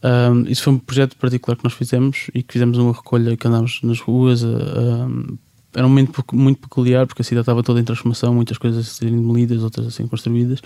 Um, 0.02 0.44
isso 0.48 0.62
foi 0.62 0.72
um 0.72 0.78
projeto 0.78 1.16
particular 1.16 1.56
que 1.56 1.64
nós 1.64 1.74
fizemos 1.74 2.30
e 2.34 2.42
que 2.42 2.52
fizemos 2.54 2.78
uma 2.78 2.92
recolha 2.92 3.36
que 3.36 3.46
andámos 3.46 3.80
nas 3.82 4.00
ruas. 4.00 4.42
Uh, 4.42 5.38
era 5.74 5.86
um 5.86 5.90
momento 5.90 6.24
muito 6.32 6.60
peculiar 6.60 7.06
porque 7.06 7.22
a 7.22 7.24
cidade 7.24 7.42
estava 7.42 7.62
toda 7.62 7.80
em 7.80 7.84
transformação, 7.84 8.34
muitas 8.34 8.58
coisas 8.58 8.86
a 8.86 8.90
serem 8.90 9.16
demolidas, 9.16 9.62
outras 9.62 9.86
a 9.86 9.90
serem 9.90 10.08
construídas 10.08 10.60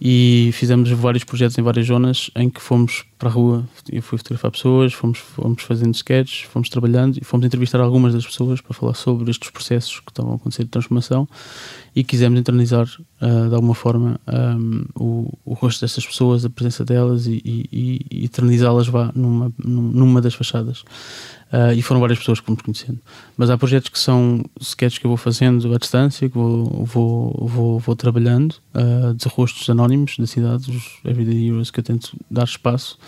e 0.00 0.50
fizemos 0.52 0.90
vários 0.90 1.24
projetos 1.24 1.58
em 1.58 1.62
várias 1.62 1.86
zonas 1.86 2.30
em 2.36 2.48
que 2.48 2.60
fomos 2.60 3.04
para 3.18 3.28
a 3.28 3.32
rua, 3.32 3.64
eu 3.90 4.00
fui 4.00 4.16
fotografar 4.16 4.52
pessoas, 4.52 4.92
fomos, 4.92 5.18
fomos 5.18 5.62
fazendo 5.64 5.92
sketches, 5.92 6.42
fomos 6.42 6.68
trabalhando 6.68 7.18
e 7.20 7.24
fomos 7.24 7.44
entrevistar 7.44 7.80
algumas 7.80 8.14
das 8.14 8.24
pessoas 8.24 8.60
para 8.60 8.72
falar 8.72 8.94
sobre 8.94 9.28
estes 9.28 9.50
processos 9.50 9.98
que 9.98 10.12
estavam 10.12 10.32
a 10.32 10.36
acontecer 10.36 10.62
de 10.62 10.70
transformação 10.70 11.28
e 11.96 12.04
quisemos 12.04 12.38
internalizar 12.38 12.86
uh, 12.86 13.48
de 13.48 13.54
alguma 13.56 13.74
forma 13.74 14.20
um, 14.28 14.84
o, 14.94 15.38
o 15.44 15.54
rosto 15.54 15.80
dessas 15.80 16.06
pessoas, 16.06 16.44
a 16.44 16.50
presença 16.50 16.84
delas 16.84 17.26
e, 17.26 17.42
e, 17.44 18.06
e 18.08 18.24
eternizá-las 18.26 18.86
numa, 19.16 19.52
numa 19.58 20.20
das 20.20 20.34
fachadas. 20.34 20.84
Uh, 21.52 21.72
e 21.74 21.80
foram 21.80 22.00
várias 22.00 22.18
pessoas 22.18 22.40
que 22.40 22.46
fomos 22.46 22.60
conhecendo. 22.60 22.98
Mas 23.36 23.48
há 23.48 23.56
projetos 23.56 23.88
que 23.88 23.98
são 23.98 24.44
sketches 24.60 24.98
que 24.98 25.06
eu 25.06 25.08
vou 25.08 25.16
fazendo 25.16 25.74
à 25.74 25.78
distância, 25.78 26.28
que 26.28 26.34
vou, 26.34 26.84
vou, 26.84 27.48
vou, 27.48 27.78
vou 27.78 27.96
trabalhando, 27.96 28.56
uh, 28.74 29.14
de 29.14 29.26
rostos 29.28 29.68
anónimos 29.70 30.16
da 30.18 30.26
cidade, 30.26 30.70
os 30.70 30.98
Everyday 31.04 31.48
Heroes, 31.48 31.70
que 31.70 31.80
eu 31.80 31.84
tento 31.84 32.14
dar 32.30 32.44
espaço. 32.44 32.98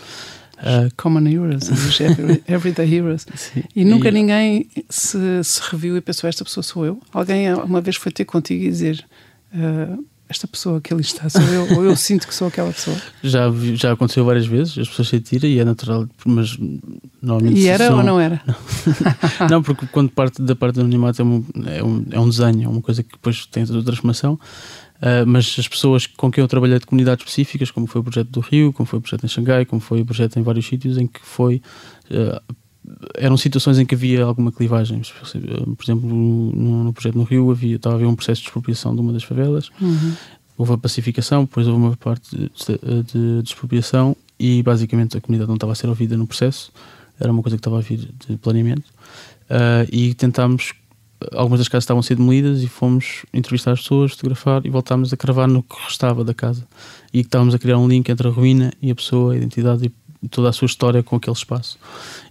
Uh, 0.57 0.91
Common 0.97 1.27
Heroes, 1.27 1.69
os 1.69 1.99
Everyday 2.47 2.95
Heroes. 2.95 3.27
Sim. 3.35 3.63
E 3.75 3.85
nunca 3.85 4.09
e... 4.09 4.11
ninguém 4.11 4.67
se, 4.89 5.43
se 5.43 5.61
reviu 5.71 5.95
e 5.95 6.01
pensou: 6.01 6.27
esta 6.27 6.43
pessoa 6.43 6.63
sou 6.63 6.85
eu? 6.85 6.99
Alguém 7.13 7.53
uma 7.53 7.81
vez 7.81 7.95
foi 7.95 8.11
ter 8.11 8.25
contigo 8.25 8.63
e 8.63 8.69
dizer. 8.69 9.05
Uh, 9.53 10.03
esta 10.31 10.47
pessoa 10.47 10.79
que 10.79 10.93
ali 10.93 11.01
está 11.01 11.29
sou 11.29 11.41
eu, 11.41 11.77
ou 11.77 11.83
eu 11.83 11.95
sinto 11.95 12.27
que 12.27 12.33
sou 12.33 12.47
aquela 12.47 12.71
pessoa. 12.71 12.97
Já, 13.21 13.51
já 13.75 13.91
aconteceu 13.91 14.25
várias 14.25 14.47
vezes, 14.47 14.77
as 14.77 14.87
pessoas 14.87 15.09
sentiram 15.09 15.47
e 15.47 15.59
é 15.59 15.65
natural, 15.65 16.07
mas 16.25 16.57
normalmente. 17.21 17.59
E 17.59 17.67
era 17.67 17.87
são... 17.87 17.97
ou 17.97 18.03
não 18.03 18.19
era? 18.19 18.41
Não. 18.47 19.47
não, 19.59 19.63
porque 19.63 19.85
quando 19.87 20.09
parte 20.09 20.41
da 20.41 20.55
parte 20.55 20.75
do 20.75 20.81
animato 20.81 21.21
é 21.21 21.25
um, 21.25 21.45
é 21.65 21.83
um, 21.83 22.05
é 22.11 22.19
um 22.19 22.29
desenho, 22.29 22.65
é 22.65 22.67
uma 22.67 22.81
coisa 22.81 23.03
que 23.03 23.11
depois 23.11 23.45
tem 23.45 23.65
toda 23.65 23.79
a 23.79 23.83
transformação. 23.83 24.39
Uh, 25.01 25.25
mas 25.25 25.55
as 25.57 25.67
pessoas 25.67 26.05
com 26.05 26.31
quem 26.31 26.43
eu 26.43 26.47
trabalhei 26.47 26.77
de 26.77 26.85
comunidades 26.85 27.23
específicas, 27.23 27.71
como 27.71 27.87
foi 27.87 28.01
o 28.01 28.03
projeto 28.03 28.29
do 28.29 28.39
Rio, 28.39 28.71
como 28.71 28.85
foi 28.85 28.99
o 28.99 29.01
projeto 29.01 29.25
em 29.25 29.27
Xangai, 29.27 29.65
como 29.65 29.81
foi 29.81 30.01
o 30.01 30.05
projeto 30.05 30.37
em 30.37 30.43
vários 30.43 30.65
sítios, 30.67 30.95
em 30.95 31.07
que 31.07 31.19
foi 31.23 31.59
uh, 32.11 32.55
eram 33.15 33.37
situações 33.37 33.77
em 33.77 33.85
que 33.85 33.95
havia 33.95 34.23
alguma 34.23 34.51
clivagem. 34.51 35.01
Por 35.01 35.83
exemplo, 35.83 36.09
no, 36.09 36.83
no 36.85 36.93
projeto 36.93 37.17
no 37.17 37.23
Rio 37.23 37.51
havia, 37.51 37.75
estava 37.75 37.95
a 37.95 37.97
haver 37.97 38.07
um 38.07 38.15
processo 38.15 38.41
de 38.41 38.47
expropriação 38.47 38.95
de 38.95 39.01
uma 39.01 39.13
das 39.13 39.23
favelas, 39.23 39.69
uhum. 39.79 40.13
houve 40.57 40.73
a 40.73 40.77
pacificação, 40.77 41.43
depois 41.43 41.67
houve 41.67 41.79
uma 41.79 41.95
parte 41.95 42.35
de, 42.35 42.49
de, 43.03 43.41
de, 43.41 43.49
expropriação 43.49 44.15
e 44.39 44.63
basicamente 44.63 45.17
a 45.17 45.21
comunidade 45.21 45.47
não 45.47 45.55
estava 45.55 45.73
a 45.73 45.75
ser 45.75 45.87
ouvida 45.87 46.17
no 46.17 46.25
processo, 46.25 46.71
era 47.19 47.31
uma 47.31 47.43
coisa 47.43 47.55
que 47.55 47.59
estava 47.59 47.77
a 47.77 47.81
vir 47.81 48.09
de 48.27 48.37
planeamento. 48.37 48.89
Uh, 49.43 49.85
e 49.91 50.13
tentámos, 50.15 50.73
algumas 51.33 51.59
das 51.59 51.67
casas 51.67 51.83
estavam 51.83 51.99
a 51.99 52.03
ser 52.03 52.15
demolidas 52.15 52.63
e 52.63 52.67
fomos 52.67 53.25
entrevistar 53.31 53.73
as 53.73 53.81
pessoas, 53.81 54.13
fotografar 54.13 54.65
e 54.65 54.69
voltámos 54.69 55.13
a 55.13 55.17
cravar 55.17 55.47
no 55.47 55.61
que 55.61 55.75
restava 55.83 56.23
da 56.23 56.33
casa. 56.33 56.65
E 57.13 57.19
estávamos 57.19 57.53
a 57.53 57.59
criar 57.59 57.77
um 57.77 57.87
link 57.87 58.09
entre 58.09 58.27
a 58.27 58.31
ruína 58.31 58.73
e 58.81 58.89
a 58.89 58.95
pessoa, 58.95 59.33
a 59.33 59.37
identidade 59.37 59.85
e 59.85 59.89
toda 60.29 60.49
a 60.49 60.53
sua 60.53 60.65
história 60.65 61.01
com 61.01 61.15
aquele 61.15 61.35
espaço. 61.35 61.77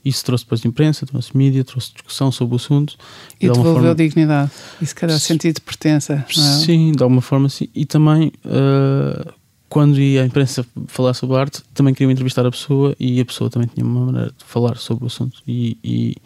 Isso 0.05 0.25
trouxe 0.25 0.45
depois 0.45 0.65
imprensa, 0.65 1.07
trouxe 1.07 1.37
mídia, 1.37 1.65
trouxe 1.65 1.93
discussão 1.93 2.31
sobre 2.31 2.55
o 2.55 2.57
assunto. 2.57 2.97
E, 3.41 3.47
e 3.47 3.49
devolveu 3.49 3.75
forma... 3.75 3.95
dignidade. 3.95 4.51
E 4.81 4.87
se 4.87 4.95
calhar 4.95 5.19
sentido 5.19 5.57
de 5.57 5.61
pertença. 5.61 6.25
É? 6.29 6.33
Sim, 6.33 6.93
de 6.93 7.03
alguma 7.03 7.21
forma 7.21 7.49
sim. 7.49 7.69
E 7.75 7.85
também, 7.85 8.33
uh, 8.45 9.33
quando 9.71 10.01
ia 10.01 10.25
a 10.25 10.27
imprensa 10.27 10.67
falar 10.89 11.15
sobre 11.15 11.37
arte, 11.37 11.63
também 11.73 11.95
queriam 11.95 12.11
entrevistar 12.11 12.45
a 12.45 12.51
pessoa 12.51 12.95
e 12.99 13.21
a 13.21 13.25
pessoa 13.25 13.49
também 13.49 13.69
tinha 13.73 13.87
uma 13.87 14.07
maneira 14.07 14.35
de 14.37 14.45
falar 14.45 14.77
sobre 14.77 15.05
o 15.05 15.07
assunto. 15.07 15.41
E, 15.47 15.79
e, 15.83 16.17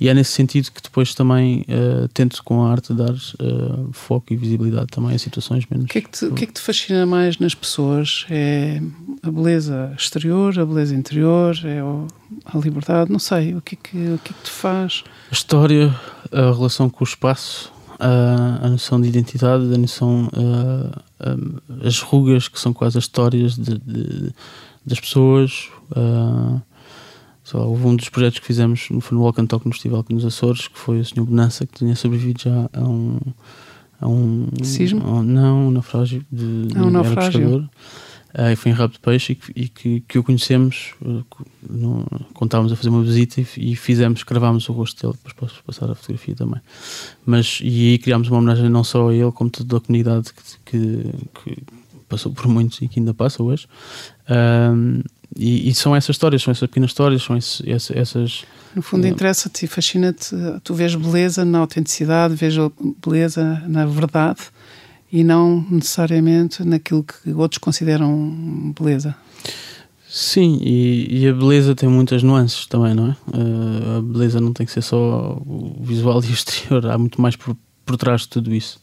e 0.00 0.08
é 0.08 0.14
nesse 0.14 0.30
sentido 0.30 0.70
que 0.70 0.80
depois 0.80 1.12
também 1.12 1.62
uh, 1.62 2.06
tento 2.14 2.40
com 2.44 2.62
a 2.62 2.70
arte 2.70 2.94
dar 2.94 3.10
uh, 3.10 3.90
foco 3.92 4.32
e 4.32 4.36
visibilidade 4.36 4.86
também 4.86 5.12
a 5.12 5.18
situações 5.18 5.66
menos. 5.68 5.86
O 5.86 5.88
que, 5.88 5.98
é 5.98 6.00
que 6.02 6.10
te, 6.10 6.30
que 6.30 6.44
é 6.44 6.46
que 6.46 6.52
te 6.52 6.60
fascina 6.60 7.04
mais 7.04 7.36
nas 7.38 7.52
pessoas? 7.52 8.26
É 8.30 8.80
a 9.24 9.30
beleza 9.30 9.92
exterior, 9.98 10.56
a 10.56 10.64
beleza 10.64 10.94
interior, 10.94 11.58
é 11.64 11.80
a 11.80 12.58
liberdade? 12.58 13.10
Não 13.10 13.18
sei. 13.18 13.56
O 13.56 13.60
que 13.60 13.74
é 13.74 13.78
que, 13.82 13.96
o 13.96 14.18
que, 14.18 14.30
é 14.30 14.34
que 14.36 14.44
te 14.44 14.50
faz? 14.50 15.02
A 15.32 15.34
história, 15.34 15.92
a 16.30 16.52
relação 16.52 16.88
com 16.88 17.02
o 17.02 17.06
espaço, 17.08 17.72
a, 17.98 18.66
a 18.66 18.68
noção 18.68 19.00
de 19.00 19.08
identidade, 19.08 19.64
a 19.74 19.78
noção. 19.78 20.28
Uh, 20.32 21.13
as 21.84 22.00
rugas, 22.00 22.48
que 22.48 22.58
são 22.58 22.72
quase 22.72 22.98
as 22.98 23.04
histórias 23.04 23.56
de, 23.56 23.78
de, 23.78 24.32
das 24.84 25.00
pessoas. 25.00 25.68
Uh, 25.90 26.60
houve 27.52 27.86
um 27.86 27.96
dos 27.96 28.08
projetos 28.08 28.38
que 28.38 28.46
fizemos 28.46 28.88
foi 29.00 29.16
no 29.16 29.22
Walk 29.22 29.40
and 29.40 29.46
Talk 29.46 29.66
no 29.66 29.72
Festival 29.72 30.04
nos 30.10 30.24
Açores, 30.24 30.68
que 30.68 30.78
foi 30.78 31.00
o 31.00 31.04
Sr. 31.04 31.24
Bonança, 31.24 31.66
que 31.66 31.78
tinha 31.78 31.94
sobrevivido 31.94 32.42
já 32.42 32.70
a 32.72 32.80
um. 32.80 33.18
A 34.00 34.08
um 34.08 34.48
Sismo? 34.62 35.06
A 35.06 35.12
um, 35.12 35.22
não, 35.22 35.68
um 35.68 35.70
naufrágio 35.70 36.24
de, 36.30 36.66
de 36.66 36.78
um 36.78 36.90
naufrágio. 36.90 37.68
Uh, 38.34 38.56
foi 38.56 38.72
em 38.72 38.74
Rabo 38.74 38.94
de 38.94 38.98
Peixe 38.98 39.32
e, 39.32 39.36
que, 39.36 39.52
e 39.54 39.68
que, 39.68 40.00
que, 40.08 40.18
o 40.18 40.24
conhecemos 40.24 40.92
uh, 41.00 41.24
no, 41.70 42.04
quando 42.34 42.48
estávamos 42.48 42.72
a 42.72 42.76
fazer 42.76 42.88
uma 42.88 43.00
visita 43.00 43.40
e, 43.40 43.46
e, 43.56 43.76
fizemos, 43.76 44.24
gravámos 44.24 44.68
o 44.68 44.72
rosto 44.72 45.00
dele, 45.00 45.16
depois 45.16 45.34
posso 45.34 45.62
passar 45.64 45.88
a 45.88 45.94
fotografia 45.94 46.34
também. 46.34 46.60
Mas, 47.24 47.60
e 47.62 47.92
aí 47.92 47.98
criámos 47.98 48.26
uma 48.26 48.38
homenagem 48.38 48.68
não 48.68 48.82
só 48.82 49.08
a 49.08 49.14
ele, 49.14 49.30
como 49.30 49.50
toda 49.50 49.76
a 49.76 49.80
comunidade 49.80 50.32
que, 50.64 51.12
que, 51.44 51.62
passou 52.08 52.32
por 52.32 52.48
muitos 52.48 52.82
e 52.82 52.88
que 52.88 52.98
ainda 52.98 53.14
passa 53.14 53.40
hoje. 53.40 53.68
Uh, 54.28 55.00
e, 55.36 55.68
e, 55.68 55.74
são 55.74 55.94
essas 55.94 56.10
histórias, 56.10 56.42
são 56.42 56.50
essas 56.50 56.68
pequenas 56.68 56.90
histórias, 56.90 57.22
são 57.22 57.36
esses, 57.36 57.62
essas. 57.92 58.44
No 58.74 58.82
fundo, 58.82 59.06
interessa-te 59.06 59.64
e 59.64 59.68
fascina-te, 59.68 60.34
tu 60.64 60.74
vês 60.74 60.92
beleza 60.96 61.44
na 61.44 61.58
autenticidade, 61.60 62.34
vês 62.34 62.54
beleza 63.00 63.62
na 63.68 63.86
verdade 63.86 64.40
e 65.14 65.22
não 65.22 65.64
necessariamente 65.70 66.64
naquilo 66.64 67.04
que 67.04 67.32
outros 67.32 67.58
consideram 67.58 68.74
beleza. 68.76 69.14
Sim, 70.08 70.58
e, 70.60 71.20
e, 71.20 71.28
a 71.28 71.32
beleza 71.32 71.72
tem 71.72 71.88
muitas 71.88 72.24
nuances 72.24 72.66
também, 72.66 72.94
não 72.94 73.10
é? 73.10 73.16
Uh, 73.28 73.98
a 73.98 74.02
beleza 74.02 74.40
não 74.40 74.52
tem 74.52 74.66
que 74.66 74.72
ser 74.72 74.82
só 74.82 75.40
o 75.46 75.76
visual 75.82 76.20
e 76.24 76.26
o 76.26 76.30
exterior, 76.34 76.84
há 76.86 76.98
muito 76.98 77.20
mais 77.20 77.36
por, 77.36 77.56
por 77.86 77.96
trás 77.96 78.22
de 78.22 78.28
tudo 78.28 78.52
isso. 78.52 78.80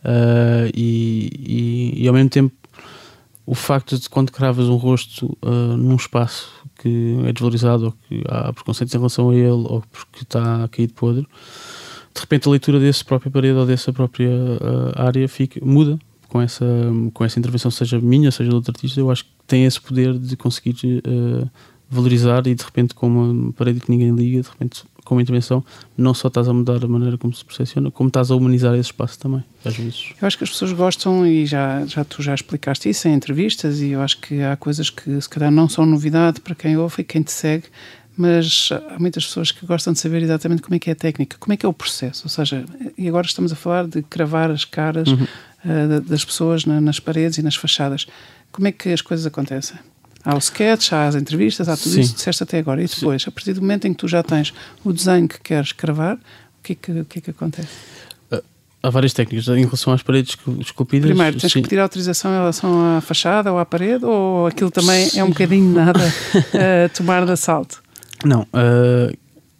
Uh, 0.00 0.66
e, 0.74 1.30
e, 1.38 2.02
e, 2.02 2.08
ao 2.08 2.14
mesmo 2.14 2.30
tempo 2.30 2.52
o 3.46 3.54
facto 3.54 3.96
de 3.96 4.10
quando 4.10 4.32
cravas 4.32 4.66
um 4.66 4.76
rosto 4.76 5.38
uh, 5.42 5.76
num 5.76 5.96
espaço 5.96 6.50
que 6.80 7.18
é 7.24 7.32
desvalorizado 7.32 7.86
ou 7.86 7.94
que 8.08 8.24
há 8.28 8.52
preconceitos 8.52 8.92
em 8.92 8.98
relação 8.98 9.30
a 9.30 9.34
ele 9.34 9.48
ou 9.48 9.82
porque 9.92 10.22
está 10.22 10.68
de 10.76 10.88
podre, 10.88 11.26
de 12.18 12.22
repente 12.22 12.48
a 12.48 12.50
leitura 12.50 12.80
dessa 12.80 13.04
própria 13.04 13.30
parede 13.30 13.56
ou 13.56 13.64
dessa 13.64 13.92
própria 13.92 14.28
uh, 14.28 14.92
área 14.96 15.28
fica, 15.28 15.64
muda 15.64 15.98
com 16.28 16.42
essa, 16.42 16.66
com 17.14 17.24
essa 17.24 17.38
intervenção, 17.38 17.70
seja 17.70 17.98
minha, 18.00 18.30
seja 18.30 18.50
de 18.50 18.56
outro 18.56 18.72
artista. 18.72 19.00
Eu 19.00 19.10
acho 19.10 19.24
que 19.24 19.30
tem 19.46 19.64
esse 19.64 19.80
poder 19.80 20.18
de 20.18 20.36
conseguir 20.36 20.74
uh, 21.06 21.48
valorizar 21.88 22.46
e 22.46 22.54
de 22.54 22.62
repente, 22.62 22.92
com 22.92 23.06
uma 23.06 23.52
parede 23.52 23.80
que 23.80 23.90
ninguém 23.90 24.14
liga, 24.14 24.42
de 24.42 24.48
repente 24.48 24.82
com 25.04 25.14
uma 25.14 25.22
intervenção, 25.22 25.64
não 25.96 26.12
só 26.12 26.28
estás 26.28 26.46
a 26.48 26.52
mudar 26.52 26.84
a 26.84 26.86
maneira 26.86 27.16
como 27.16 27.32
se 27.32 27.42
percepciona, 27.42 27.90
como 27.90 28.08
estás 28.08 28.30
a 28.30 28.36
humanizar 28.36 28.74
esse 28.74 28.90
espaço 28.90 29.18
também, 29.18 29.42
às 29.64 29.74
vezes. 29.74 30.12
Eu 30.20 30.28
acho 30.28 30.36
que 30.36 30.44
as 30.44 30.50
pessoas 30.50 30.70
gostam, 30.72 31.26
e 31.26 31.46
já, 31.46 31.86
já 31.86 32.04
tu 32.04 32.22
já 32.22 32.34
explicaste 32.34 32.90
isso 32.90 33.08
em 33.08 33.14
entrevistas, 33.14 33.80
e 33.80 33.92
eu 33.92 34.02
acho 34.02 34.20
que 34.20 34.42
há 34.42 34.54
coisas 34.54 34.90
que 34.90 35.18
se 35.18 35.28
calhar 35.28 35.50
não 35.50 35.66
são 35.66 35.86
novidade 35.86 36.42
para 36.42 36.54
quem 36.54 36.76
ouve 36.76 36.96
e 37.00 37.04
quem 37.04 37.22
te 37.22 37.32
segue, 37.32 37.64
mas 38.18 38.70
há 38.72 38.98
muitas 38.98 39.24
pessoas 39.24 39.52
que 39.52 39.64
gostam 39.64 39.92
de 39.92 40.00
saber 40.00 40.20
exatamente 40.24 40.60
como 40.60 40.74
é 40.74 40.78
que 40.80 40.90
é 40.90 40.92
a 40.92 40.96
técnica, 40.96 41.36
como 41.38 41.52
é 41.52 41.56
que 41.56 41.64
é 41.64 41.68
o 41.68 41.72
processo, 41.72 42.24
ou 42.24 42.28
seja, 42.28 42.64
e 42.98 43.08
agora 43.08 43.24
estamos 43.24 43.52
a 43.52 43.56
falar 43.56 43.86
de 43.86 44.02
cravar 44.02 44.50
as 44.50 44.64
caras 44.64 45.08
uhum. 45.08 45.26
uh, 45.64 46.00
das 46.00 46.24
pessoas 46.24 46.64
na, 46.64 46.80
nas 46.80 46.98
paredes 46.98 47.38
e 47.38 47.42
nas 47.42 47.54
fachadas. 47.54 48.08
Como 48.50 48.66
é 48.66 48.72
que 48.72 48.88
as 48.88 49.00
coisas 49.00 49.24
acontecem? 49.24 49.78
Há 50.24 50.34
o 50.34 50.38
sketch, 50.38 50.92
há 50.92 51.06
as 51.06 51.14
entrevistas, 51.14 51.68
há 51.68 51.76
tudo 51.76 51.92
Sim. 51.92 52.00
isso 52.00 52.10
que 52.10 52.16
disseste 52.16 52.42
até 52.42 52.58
agora. 52.58 52.82
E 52.82 52.88
depois, 52.88 53.22
Sim. 53.22 53.28
a 53.28 53.32
partir 53.32 53.52
do 53.52 53.60
momento 53.60 53.86
em 53.86 53.92
que 53.92 53.98
tu 53.98 54.08
já 54.08 54.20
tens 54.20 54.52
o 54.84 54.92
desenho 54.92 55.28
que 55.28 55.40
queres 55.40 55.70
cravar, 55.70 56.16
o 56.16 56.62
que 56.64 56.72
é 56.72 56.74
que, 56.74 57.04
que, 57.04 57.18
é 57.20 57.22
que 57.22 57.30
acontece? 57.30 57.68
Uh, 58.32 58.42
há 58.82 58.90
várias 58.90 59.12
técnicas 59.12 59.46
em 59.46 59.64
relação 59.64 59.92
às 59.92 60.02
paredes 60.02 60.36
esculpidas. 60.60 61.08
Primeiro, 61.08 61.38
tens 61.38 61.52
sim. 61.52 61.62
que 61.62 61.68
pedir 61.68 61.80
autorização 61.80 62.32
em 62.32 62.38
relação 62.38 62.96
à 62.96 63.00
fachada 63.00 63.52
ou 63.52 63.60
à 63.60 63.64
parede, 63.64 64.04
ou 64.04 64.48
aquilo 64.48 64.72
também 64.72 65.08
sim. 65.08 65.20
é 65.20 65.24
um 65.24 65.28
bocadinho 65.28 65.72
nada 65.72 66.00
uh, 66.00 66.88
tomar 66.96 67.24
de 67.24 67.30
assalto? 67.30 67.80
Não. 68.24 68.42
Uh, 68.42 69.16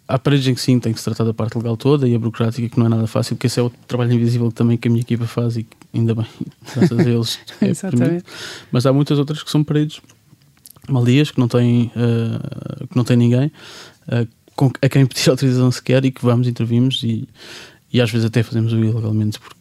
há 0.07 0.17
paredes 0.17 0.47
em 0.47 0.55
que 0.55 0.61
sim, 0.61 0.79
tem 0.79 0.91
que 0.91 0.99
se 0.99 1.05
tratar 1.05 1.23
da 1.23 1.33
parte 1.33 1.55
legal 1.55 1.77
toda 1.77 2.07
e 2.07 2.15
a 2.15 2.19
burocrática, 2.19 2.67
que 2.67 2.79
não 2.79 2.87
é 2.87 2.89
nada 2.89 3.07
fácil, 3.07 3.35
porque 3.35 3.47
esse 3.47 3.59
é 3.59 3.63
o 3.63 3.69
trabalho 3.69 4.11
invisível 4.11 4.51
também 4.51 4.75
que 4.75 4.87
a 4.87 4.91
minha 4.91 5.01
equipa 5.01 5.25
faz 5.25 5.55
e 5.55 5.67
ainda 5.93 6.15
bem, 6.15 6.25
graças 6.75 6.99
a 6.99 7.09
eles. 7.09 7.39
é 7.61 7.67
Exatamente. 7.67 8.25
Mas 8.71 8.85
há 8.85 8.91
muitas 8.91 9.19
outras 9.19 9.43
que 9.43 9.51
são 9.51 9.63
paredes 9.63 10.01
maldias, 10.89 11.29
que 11.29 11.39
não 11.39 11.47
têm, 11.47 11.91
uh, 11.95 12.87
que 12.87 12.97
não 12.97 13.03
têm 13.03 13.17
ninguém, 13.17 13.51
uh, 14.07 14.27
com, 14.55 14.71
a 14.81 14.89
quem 14.89 15.05
pedir 15.05 15.29
autorização 15.29 15.71
sequer 15.71 16.03
e 16.03 16.11
que 16.11 16.23
vamos, 16.23 16.47
intervimos 16.47 17.01
e, 17.03 17.29
e 17.93 18.01
às 18.01 18.09
vezes 18.09 18.25
até 18.25 18.41
fazemos 18.41 18.73
o 18.73 18.79
ilegalmente 18.83 19.39
porque 19.39 19.58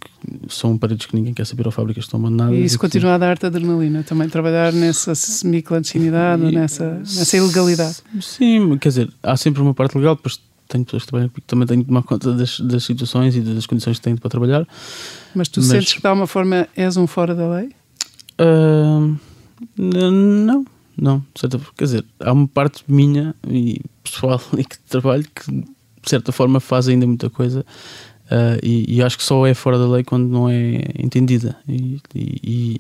são 0.48 0.76
paredes 0.76 1.06
que 1.06 1.14
ninguém 1.14 1.32
quer 1.32 1.46
saber 1.46 1.66
ou 1.66 1.72
fábricas 1.72 2.04
estão 2.04 2.20
abandonadas. 2.20 2.56
E 2.56 2.64
isso 2.64 2.78
continua 2.78 3.14
a 3.14 3.18
dar-te 3.18 3.46
adrenalina, 3.46 4.02
também 4.02 4.28
trabalhar 4.28 4.72
nessa 4.72 5.14
semi-clandestinidade, 5.14 6.42
nessa, 6.52 6.94
nessa 6.98 7.36
ilegalidade. 7.36 7.96
Sim, 8.20 8.76
quer 8.78 8.88
dizer, 8.88 9.12
há 9.22 9.36
sempre 9.36 9.62
uma 9.62 9.74
parte 9.74 9.96
legal, 9.96 10.16
depois 10.16 10.40
tenho 10.68 10.84
pessoas 10.84 11.04
que 11.04 11.08
trabalham 11.08 11.30
também 11.46 11.66
tenho 11.66 11.80
que 11.80 11.88
tomar 11.88 12.02
conta 12.02 12.32
das, 12.34 12.60
das 12.60 12.84
situações 12.84 13.34
e 13.34 13.40
das 13.40 13.66
condições 13.66 13.98
que 13.98 14.04
tenho 14.04 14.18
para 14.18 14.28
trabalhar. 14.28 14.66
Mas 15.34 15.48
tu 15.48 15.60
Mas, 15.60 15.68
sentes 15.68 15.94
que 15.94 16.00
de 16.00 16.06
alguma 16.06 16.26
forma 16.26 16.68
és 16.76 16.96
um 16.96 17.06
fora 17.06 17.34
da 17.34 17.48
lei? 17.48 17.70
Uh, 18.40 19.16
não, 19.76 20.64
não, 20.96 21.24
forma. 21.34 21.72
Quer 21.76 21.84
dizer, 21.84 22.04
há 22.20 22.32
uma 22.32 22.46
parte 22.46 22.84
minha 22.86 23.34
e 23.48 23.80
pessoal 24.02 24.40
e 24.56 24.64
que 24.64 24.78
trabalho 24.80 25.24
que 25.34 25.50
de 25.50 26.10
certa 26.10 26.32
forma 26.32 26.60
faz 26.60 26.88
ainda 26.88 27.06
muita 27.06 27.28
coisa 27.28 27.64
uh, 28.30 28.58
e, 28.62 28.96
e, 28.96 29.02
acho 29.02 29.18
que 29.18 29.24
só 29.24 29.46
é 29.46 29.54
fora 29.54 29.78
da 29.78 29.88
lei 29.88 30.04
quando 30.04 30.28
não 30.28 30.48
é 30.48 30.82
entendida. 30.98 31.56
E, 31.68 32.00
e, 32.14 32.78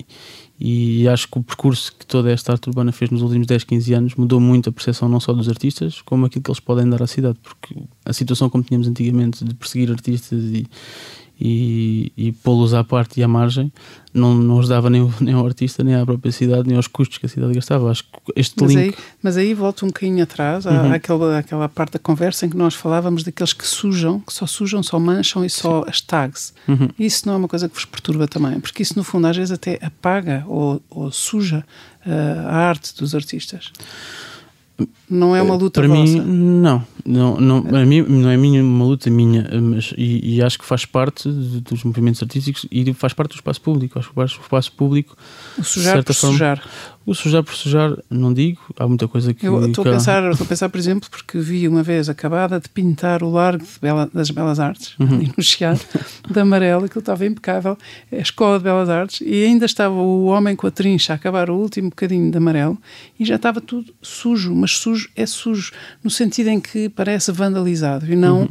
e, 0.60 1.08
acho 1.08 1.28
que 1.28 1.38
o 1.38 1.42
percurso 1.42 1.94
que 1.98 2.06
toda 2.06 2.30
esta 2.30 2.52
arte 2.52 2.68
urbana 2.68 2.92
fez 2.92 3.10
nos 3.10 3.22
últimos 3.22 3.46
10, 3.46 3.64
15 3.64 3.94
anos 3.94 4.14
mudou 4.14 4.40
muito 4.40 4.68
a 4.68 4.72
percepção 4.72 5.08
não 5.08 5.20
só 5.20 5.32
dos 5.32 5.48
artistas, 5.48 6.00
como 6.02 6.26
aquilo 6.26 6.42
que 6.42 6.50
eles 6.50 6.60
podem 6.60 6.88
dar 6.88 7.02
à 7.02 7.06
cidade, 7.06 7.38
porque 7.42 7.76
a 8.04 8.12
situação 8.12 8.48
como 8.50 8.64
tínhamos 8.64 8.88
antigamente 8.88 9.44
de 9.44 9.54
perseguir 9.54 9.90
artistas 9.90 10.42
e, 10.44 10.66
e, 11.40 12.12
e 12.16 12.32
pô-los 12.32 12.74
à 12.74 12.82
parte 12.82 13.20
e 13.20 13.22
à 13.22 13.28
margem 13.28 13.72
não, 14.12 14.34
não 14.34 14.58
ajudava 14.58 14.90
nem, 14.90 15.08
nem 15.20 15.34
ao 15.34 15.46
artista, 15.46 15.84
nem 15.84 15.94
à 15.94 16.04
própria 16.04 16.32
cidade, 16.32 16.66
nem 16.66 16.76
aos 16.76 16.86
custos 16.86 17.18
que 17.18 17.26
a 17.26 17.28
cidade 17.28 17.54
gastava. 17.54 17.90
Acho 17.90 18.04
que 18.04 18.10
este 18.34 18.54
mas 18.60 18.72
link. 18.72 18.80
Aí, 18.80 18.94
mas 19.22 19.36
aí 19.36 19.54
volto 19.54 19.84
um 19.84 19.88
bocadinho 19.88 20.22
atrás, 20.22 20.66
uhum. 20.66 20.92
àquela, 20.92 21.38
àquela 21.38 21.68
parte 21.68 21.92
da 21.92 21.98
conversa 21.98 22.46
em 22.46 22.50
que 22.50 22.56
nós 22.56 22.74
falávamos 22.74 23.22
daqueles 23.22 23.52
que 23.52 23.66
sujam, 23.66 24.20
que 24.20 24.32
só 24.32 24.46
sujam, 24.46 24.82
só 24.82 24.98
mancham 24.98 25.44
e 25.44 25.50
só 25.50 25.82
Sim. 25.84 25.90
as 25.90 26.00
tags. 26.00 26.54
Uhum. 26.66 26.88
Isso 26.98 27.26
não 27.26 27.34
é 27.34 27.36
uma 27.36 27.48
coisa 27.48 27.68
que 27.68 27.74
vos 27.74 27.84
perturba 27.84 28.26
também, 28.26 28.58
porque 28.60 28.82
isso 28.82 28.94
no 28.96 29.04
fundo 29.04 29.26
às 29.26 29.36
vezes 29.36 29.52
até 29.52 29.78
apaga 29.80 30.44
ou, 30.48 30.82
ou 30.90 31.12
suja 31.12 31.64
uh, 32.04 32.48
a 32.48 32.56
arte 32.56 32.94
dos 32.96 33.14
artistas. 33.14 33.70
Não 35.10 35.34
é 35.34 35.42
uma 35.42 35.54
eh, 35.54 35.58
luta 35.58 35.80
Para 35.80 35.88
vossa. 35.88 36.12
mim, 36.12 36.20
não. 36.20 36.84
Não, 37.04 37.40
não, 37.40 37.62
para 37.62 37.86
mim, 37.86 38.02
não 38.02 38.28
é 38.28 38.36
minha, 38.36 38.62
uma 38.62 38.84
luta 38.84 39.08
minha, 39.10 39.48
mas, 39.62 39.94
e, 39.96 40.36
e 40.36 40.42
acho 40.42 40.58
que 40.58 40.64
faz 40.64 40.84
parte 40.84 41.28
dos 41.28 41.82
movimentos 41.82 42.22
artísticos 42.22 42.66
e 42.70 42.92
faz 42.92 43.14
parte 43.14 43.30
do 43.30 43.36
espaço 43.36 43.60
público. 43.62 43.98
Acho 43.98 44.12
que 44.12 44.20
o 44.20 44.24
espaço 44.24 44.72
público. 44.72 45.16
O 45.58 45.64
sujar 45.64 46.04
por 46.04 46.14
forma, 46.14 46.32
sujar. 46.34 46.62
O 47.08 47.14
sujar 47.14 47.42
por 47.42 47.54
sujar, 47.54 47.96
não 48.10 48.34
digo, 48.34 48.60
há 48.78 48.86
muita 48.86 49.08
coisa 49.08 49.32
que. 49.32 49.46
Eu 49.46 49.64
estou 49.66 49.80
a, 49.80 49.92
pensar, 49.92 50.30
estou 50.30 50.44
a 50.44 50.48
pensar, 50.48 50.68
por 50.68 50.76
exemplo, 50.76 51.08
porque 51.08 51.38
vi 51.38 51.66
uma 51.66 51.82
vez 51.82 52.10
acabada 52.10 52.60
de 52.60 52.68
pintar 52.68 53.22
o 53.22 53.30
Largo 53.30 53.64
Bela, 53.80 54.10
das 54.12 54.28
Belas 54.30 54.60
Artes, 54.60 54.94
uhum. 55.00 55.26
no 55.34 55.42
Chiado, 55.42 55.80
de 56.30 56.38
amarelo, 56.38 56.84
aquilo 56.84 57.00
estava 57.00 57.24
impecável, 57.24 57.78
a 58.12 58.16
Escola 58.16 58.58
de 58.58 58.64
Belas 58.64 58.90
Artes, 58.90 59.22
e 59.22 59.42
ainda 59.42 59.64
estava 59.64 59.94
o 59.94 60.26
homem 60.26 60.54
com 60.54 60.66
a 60.66 60.70
trincha 60.70 61.14
a 61.14 61.16
acabar 61.16 61.48
o 61.48 61.56
último 61.56 61.88
bocadinho 61.88 62.30
de 62.30 62.36
amarelo 62.36 62.76
e 63.18 63.24
já 63.24 63.36
estava 63.36 63.58
tudo 63.58 63.90
sujo, 64.02 64.54
mas 64.54 64.72
sujo 64.72 65.08
é 65.16 65.24
sujo, 65.24 65.72
no 66.04 66.10
sentido 66.10 66.48
em 66.50 66.60
que 66.60 66.90
parece 66.90 67.32
vandalizado 67.32 68.04
e 68.04 68.14
não. 68.14 68.42
Uhum 68.42 68.48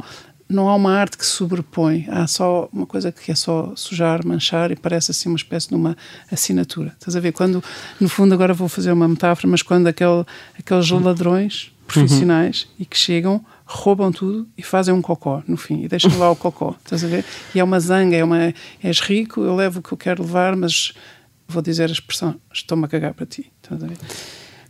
não 0.48 0.68
há 0.68 0.74
uma 0.74 0.92
arte 0.94 1.18
que 1.18 1.26
se 1.26 1.32
sobrepõe, 1.32 2.06
há 2.08 2.26
só 2.26 2.68
uma 2.72 2.86
coisa 2.86 3.12
que 3.12 3.30
é 3.30 3.34
só 3.34 3.72
sujar, 3.76 4.26
manchar 4.26 4.70
e 4.70 4.76
parece 4.76 5.10
assim 5.10 5.28
uma 5.28 5.36
espécie 5.36 5.68
de 5.68 5.74
uma 5.74 5.96
assinatura. 6.32 6.94
Estás 6.98 7.14
a 7.14 7.20
ver? 7.20 7.32
Quando, 7.32 7.62
no 8.00 8.08
fundo, 8.08 8.32
agora 8.32 8.54
vou 8.54 8.68
fazer 8.68 8.90
uma 8.90 9.06
metáfora, 9.06 9.46
mas 9.46 9.62
quando 9.62 9.86
aquele, 9.86 10.24
aqueles 10.58 10.90
uhum. 10.90 11.00
ladrões 11.00 11.72
profissionais 11.86 12.62
uhum. 12.62 12.76
e 12.80 12.86
que 12.86 12.96
chegam, 12.96 13.44
roubam 13.66 14.10
tudo 14.10 14.48
e 14.56 14.62
fazem 14.62 14.94
um 14.94 15.02
cocó 15.02 15.42
no 15.46 15.56
fim 15.56 15.82
e 15.82 15.88
deixam 15.88 16.16
lá 16.18 16.30
o 16.30 16.36
cocó. 16.36 16.74
Estás 16.84 17.04
a 17.04 17.06
ver? 17.06 17.24
E 17.54 17.60
é 17.60 17.64
uma 17.64 17.78
zanga, 17.78 18.16
é 18.16 18.24
uma. 18.24 18.54
És 18.82 19.00
rico, 19.00 19.42
eu 19.42 19.54
levo 19.54 19.80
o 19.80 19.82
que 19.82 19.92
eu 19.92 19.98
quero 19.98 20.22
levar, 20.22 20.56
mas 20.56 20.92
vou 21.46 21.62
dizer 21.62 21.88
a 21.88 21.92
expressão: 21.92 22.36
estou-me 22.52 22.86
a 22.86 22.88
cagar 22.88 23.12
para 23.12 23.26
ti. 23.26 23.52
Estás 23.62 23.82
a 23.82 23.86
ver? 23.86 23.98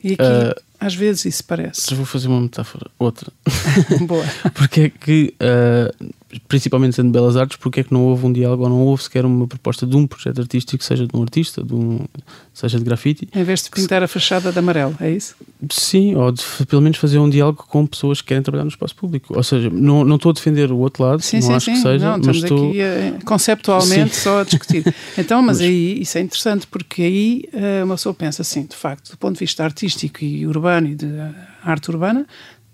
E 0.02 0.14
aqui. 0.14 0.22
Uh 0.22 0.68
às 0.80 0.94
vezes 0.94 1.24
isso 1.24 1.44
parece. 1.44 1.92
Vou 1.94 2.06
fazer 2.06 2.28
uma 2.28 2.40
metáfora, 2.40 2.86
outra. 2.98 3.32
Boa. 4.06 4.24
porque 4.54 4.82
é 4.82 4.90
que, 4.90 5.34
uh, 5.40 6.12
principalmente 6.46 6.96
sendo 6.96 7.10
Belas 7.10 7.36
Artes, 7.36 7.56
porque 7.56 7.80
é 7.80 7.84
que 7.84 7.92
não 7.92 8.04
houve 8.04 8.26
um 8.26 8.32
diálogo 8.32 8.64
ou 8.64 8.68
não 8.68 8.80
houve 8.82 9.02
sequer 9.02 9.24
uma 9.24 9.46
proposta 9.46 9.86
de 9.86 9.96
um 9.96 10.06
projeto 10.06 10.40
artístico, 10.40 10.84
seja 10.84 11.06
de 11.06 11.16
um 11.16 11.22
artista, 11.22 11.62
de 11.62 11.74
um, 11.74 12.00
seja 12.52 12.78
de 12.78 12.84
grafite. 12.84 13.28
Em 13.34 13.42
vez 13.44 13.62
de 13.62 13.70
pintar 13.70 14.02
a 14.02 14.08
fachada 14.08 14.52
de 14.52 14.58
amarelo, 14.58 14.94
é 15.00 15.10
isso? 15.10 15.34
Sim, 15.70 16.16
ou 16.16 16.30
de 16.30 16.42
pelo 16.68 16.82
menos 16.82 16.98
fazer 16.98 17.18
um 17.18 17.30
diálogo 17.30 17.64
com 17.66 17.86
pessoas 17.86 18.20
que 18.20 18.28
querem 18.28 18.42
trabalhar 18.42 18.64
no 18.64 18.70
espaço 18.70 18.94
público. 18.94 19.34
Ou 19.34 19.42
seja, 19.42 19.70
não, 19.70 20.04
não 20.04 20.16
estou 20.16 20.30
a 20.30 20.32
defender 20.34 20.70
o 20.70 20.78
outro 20.78 21.02
lado, 21.02 21.22
sim, 21.22 21.36
não 21.36 21.46
sim, 21.46 21.54
acho 21.54 21.64
sim. 21.64 21.72
que 21.72 21.78
seja, 21.80 22.10
não, 22.10 22.26
mas 22.26 22.36
estou. 22.36 22.68
aqui 22.68 22.82
a, 22.82 23.24
conceptualmente 23.24 24.14
sim. 24.14 24.22
só 24.22 24.40
a 24.40 24.44
discutir. 24.44 24.84
Então, 25.16 25.42
mas, 25.42 25.58
mas, 25.58 25.66
aí 25.66 26.00
isso 26.00 26.16
é 26.18 26.20
interessante, 26.20 26.66
porque 26.66 27.02
aí 27.02 27.44
uh, 27.52 27.84
uma 27.84 27.96
pessoa 27.96 28.14
pensa 28.14 28.42
assim, 28.42 28.64
de 28.64 28.76
facto, 28.76 29.10
do 29.10 29.16
ponto 29.16 29.34
de 29.34 29.40
vista 29.40 29.64
artístico 29.64 30.24
e 30.24 30.46
urbano 30.46 30.88
e 30.88 30.94
de 30.94 31.06
arte 31.62 31.90
urbana, 31.90 32.26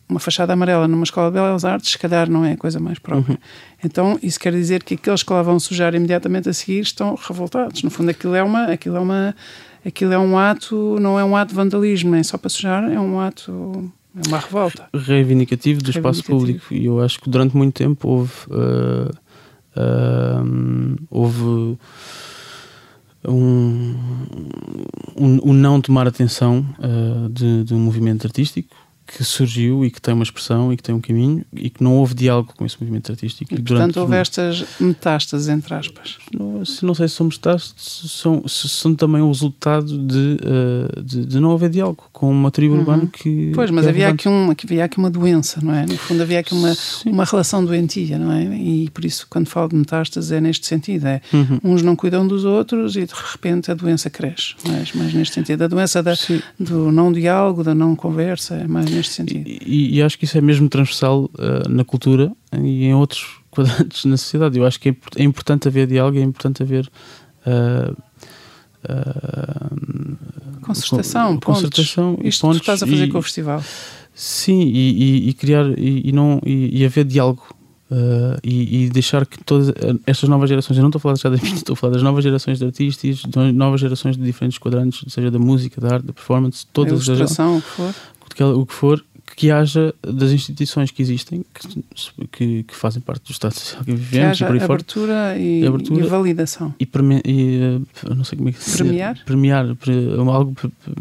uma 0.08 0.20
fachada 0.20 0.52
amarela 0.52 0.86
numa 0.86 1.04
escola 1.04 1.28
de 1.28 1.34
belas 1.34 1.64
artes, 1.64 1.92
se 1.92 1.98
calhar 1.98 2.28
não 2.28 2.44
é 2.44 2.52
a 2.52 2.56
coisa 2.56 2.78
mais 2.78 2.98
própria. 2.98 3.32
Uhum. 3.32 3.38
Então, 3.84 4.18
isso 4.22 4.38
quer 4.38 4.52
dizer 4.52 4.82
que 4.82 4.94
aqueles 4.94 5.22
que 5.22 5.32
lá 5.32 5.42
vão 5.42 5.58
sujar 5.58 5.94
imediatamente 5.94 6.48
a 6.48 6.52
seguir 6.52 6.80
estão 6.80 7.14
revoltados. 7.14 7.82
No 7.82 7.90
fundo, 7.90 8.10
aquilo 8.10 8.34
é 8.34 8.42
uma, 8.42 8.64
aquilo 8.64 8.96
é 8.96 9.00
uma, 9.00 9.34
aquilo 9.84 10.12
é 10.12 10.18
um 10.18 10.38
ato, 10.38 10.98
não 11.00 11.18
é 11.18 11.24
um 11.24 11.36
ato 11.36 11.50
de 11.50 11.54
vandalismo, 11.54 12.10
nem 12.10 12.22
só 12.22 12.36
para 12.36 12.50
sujar, 12.50 12.84
é 12.90 13.00
um 13.00 13.18
ato, 13.18 13.92
é 14.14 14.28
uma 14.28 14.38
revolta. 14.38 14.88
Reivindicativo 14.94 15.82
do 15.82 15.90
espaço 15.90 16.22
público. 16.22 16.72
E 16.72 16.84
eu 16.84 17.00
acho 17.00 17.20
que 17.20 17.30
durante 17.30 17.56
muito 17.56 17.74
tempo 17.74 18.08
houve, 18.08 18.32
uh, 18.50 19.10
uh, 19.76 20.96
houve 21.10 21.78
um, 23.26 23.96
um, 25.16 25.50
um, 25.50 25.52
não 25.54 25.80
tomar 25.80 26.06
atenção 26.06 26.64
uh, 26.78 27.28
de, 27.30 27.64
de 27.64 27.74
um 27.74 27.78
movimento 27.78 28.26
artístico 28.26 28.83
que 29.06 29.22
surgiu 29.22 29.84
e 29.84 29.90
que 29.90 30.00
tem 30.00 30.14
uma 30.14 30.22
expressão 30.22 30.72
e 30.72 30.76
que 30.76 30.82
tem 30.82 30.94
um 30.94 31.00
caminho 31.00 31.44
e 31.52 31.68
que 31.68 31.84
não 31.84 31.94
houve 31.94 32.14
diálogo 32.14 32.54
com 32.56 32.64
esse 32.64 32.76
movimento 32.80 33.12
artístico. 33.12 33.54
E, 33.54 33.60
portanto, 33.60 33.98
houve 33.98 34.16
estas 34.16 34.64
metástases, 34.80 35.48
entre 35.48 35.74
aspas. 35.74 36.18
Não, 36.32 36.62
não 36.82 36.94
sei 36.94 37.08
se 37.08 37.14
são 37.14 37.26
metástases, 37.26 37.74
são, 38.10 38.42
são 38.48 38.94
também 38.94 39.20
o 39.20 39.28
resultado 39.28 39.98
de, 39.98 40.38
uh, 40.40 41.02
de, 41.02 41.26
de, 41.26 41.40
não 41.40 41.52
haver 41.52 41.68
diálogo 41.70 42.04
com 42.12 42.30
uma 42.30 42.50
tribo 42.50 42.74
uhum. 42.74 42.80
urbana 42.80 43.06
que. 43.06 43.52
Pois, 43.54 43.70
mas 43.70 43.86
havia, 43.86 44.08
aqui 44.08 44.28
um, 44.28 44.50
havia 44.50 44.84
aqui 44.84 44.96
uma 44.96 45.10
doença, 45.10 45.60
não 45.62 45.74
é? 45.74 45.84
No 45.84 45.98
fundo, 45.98 46.22
havia 46.22 46.40
aqui 46.40 46.54
uma, 46.54 46.74
uma 47.04 47.24
relação 47.24 47.64
doentia, 47.64 48.18
não 48.18 48.32
é? 48.32 48.44
E 48.56 48.88
por 48.90 49.04
isso, 49.04 49.26
quando 49.28 49.48
falo 49.48 49.68
de 49.68 49.76
metástases, 49.76 50.32
é 50.32 50.40
neste 50.40 50.66
sentido: 50.66 51.06
é 51.06 51.20
uhum. 51.32 51.60
uns 51.62 51.82
não 51.82 51.94
cuidam 51.94 52.26
dos 52.26 52.44
outros 52.44 52.96
e 52.96 53.04
de 53.04 53.14
repente 53.32 53.70
a 53.70 53.74
doença 53.74 54.08
cresce. 54.08 54.54
Mas, 54.66 54.92
mas 54.94 55.12
neste 55.12 55.34
sentido, 55.34 55.62
a 55.62 55.68
doença 55.68 56.02
da, 56.02 56.14
do 56.58 56.90
não 56.90 57.12
diálogo, 57.12 57.62
da 57.62 57.74
não 57.74 57.94
conversa, 57.94 58.54
é 58.54 58.66
mais 58.66 58.93
neste 58.94 59.14
sentido. 59.14 59.48
E, 59.48 59.96
e, 59.96 60.02
acho 60.02 60.18
que 60.18 60.24
isso 60.24 60.36
é 60.38 60.40
mesmo 60.40 60.68
transversal 60.68 61.24
uh, 61.24 61.68
na 61.68 61.84
cultura 61.84 62.32
e 62.52 62.84
em 62.84 62.94
outros 62.94 63.26
quadrantes 63.50 64.04
na 64.04 64.16
sociedade. 64.16 64.58
Eu 64.58 64.66
acho 64.66 64.80
que 64.80 64.90
é, 64.90 64.96
é 65.16 65.22
importante 65.22 65.68
haver 65.68 65.86
diálogo, 65.86 66.18
é 66.18 66.22
importante 66.22 66.62
haver. 66.62 66.90
Uh, 67.46 67.94
uh, 68.88 70.16
concertação, 70.62 71.38
concertação 71.38 72.18
Isto 72.22 72.40
pontos, 72.42 72.58
que 72.58 72.62
estás 72.62 72.82
a 72.82 72.86
fazer 72.86 73.04
e, 73.06 73.10
com 73.10 73.18
o 73.18 73.22
festival. 73.22 73.62
Sim, 74.14 74.62
e, 74.62 75.28
e, 75.28 75.32
criar 75.34 75.66
e, 75.76 76.12
não 76.12 76.40
e, 76.44 76.84
haver 76.84 77.04
diálogo 77.04 77.44
uh, 77.90 78.38
e, 78.42 78.88
deixar 78.90 79.26
que 79.26 79.42
todas 79.42 79.74
estas 80.06 80.28
novas 80.28 80.48
gerações, 80.48 80.76
eu 80.76 80.82
não 80.82 80.88
estou 80.88 80.98
a 80.98 81.02
falar 81.02 81.16
já 81.16 81.28
das 81.28 81.40
minhas, 81.40 81.58
estou 81.58 81.74
a 81.74 81.76
falar 81.76 81.94
das 81.94 82.02
novas 82.02 82.22
gerações 82.22 82.58
de 82.58 82.64
artistas, 82.64 83.16
de 83.16 83.52
novas 83.52 83.80
gerações 83.80 84.16
de 84.16 84.22
diferentes 84.22 84.58
quadrantes, 84.58 85.12
seja 85.12 85.30
da 85.30 85.38
música, 85.38 85.80
da 85.80 85.94
arte, 85.94 86.06
da 86.06 86.12
performance, 86.12 86.66
todas 86.72 87.08
as 87.08 87.18
o 88.34 88.36
que 88.36 88.42
for, 88.42 88.54
o 88.54 88.66
que 88.66 88.74
for 88.74 89.04
que 89.36 89.50
haja 89.50 89.94
das 90.02 90.30
instituições 90.30 90.90
que 90.90 91.02
existem, 91.02 91.44
que, 91.54 92.26
que, 92.30 92.62
que 92.62 92.74
fazem 92.74 93.02
parte 93.02 93.24
do 93.24 93.32
Estado 93.32 93.52
Social 93.52 93.84
que 93.84 93.92
vivemos, 93.92 94.38
que 94.38 94.44
haja 94.44 94.64
abertura 94.64 95.38
e, 95.38 95.66
abertura 95.66 96.04
e, 96.04 96.08
validação. 96.08 96.74
E, 96.78 96.86
premi, 96.86 97.20
e 97.24 97.60
eh, 98.04 98.14
não 98.14 98.24
sei 98.24 98.36
como 98.36 98.48
é 98.48 98.52
que 98.52 98.62
se 98.62 98.76
Premiar? 98.76 99.22
Premiar, 99.24 99.66
algo, 100.28 100.54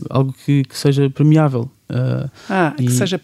algo 0.10 0.34
que, 0.46 0.64
que 0.64 0.78
seja 0.78 1.10
premiável. 1.10 1.70
Uh, 1.90 2.30
ah, 2.50 2.74
e... 2.80 2.86
que 2.86 2.92
seja, 2.92 3.20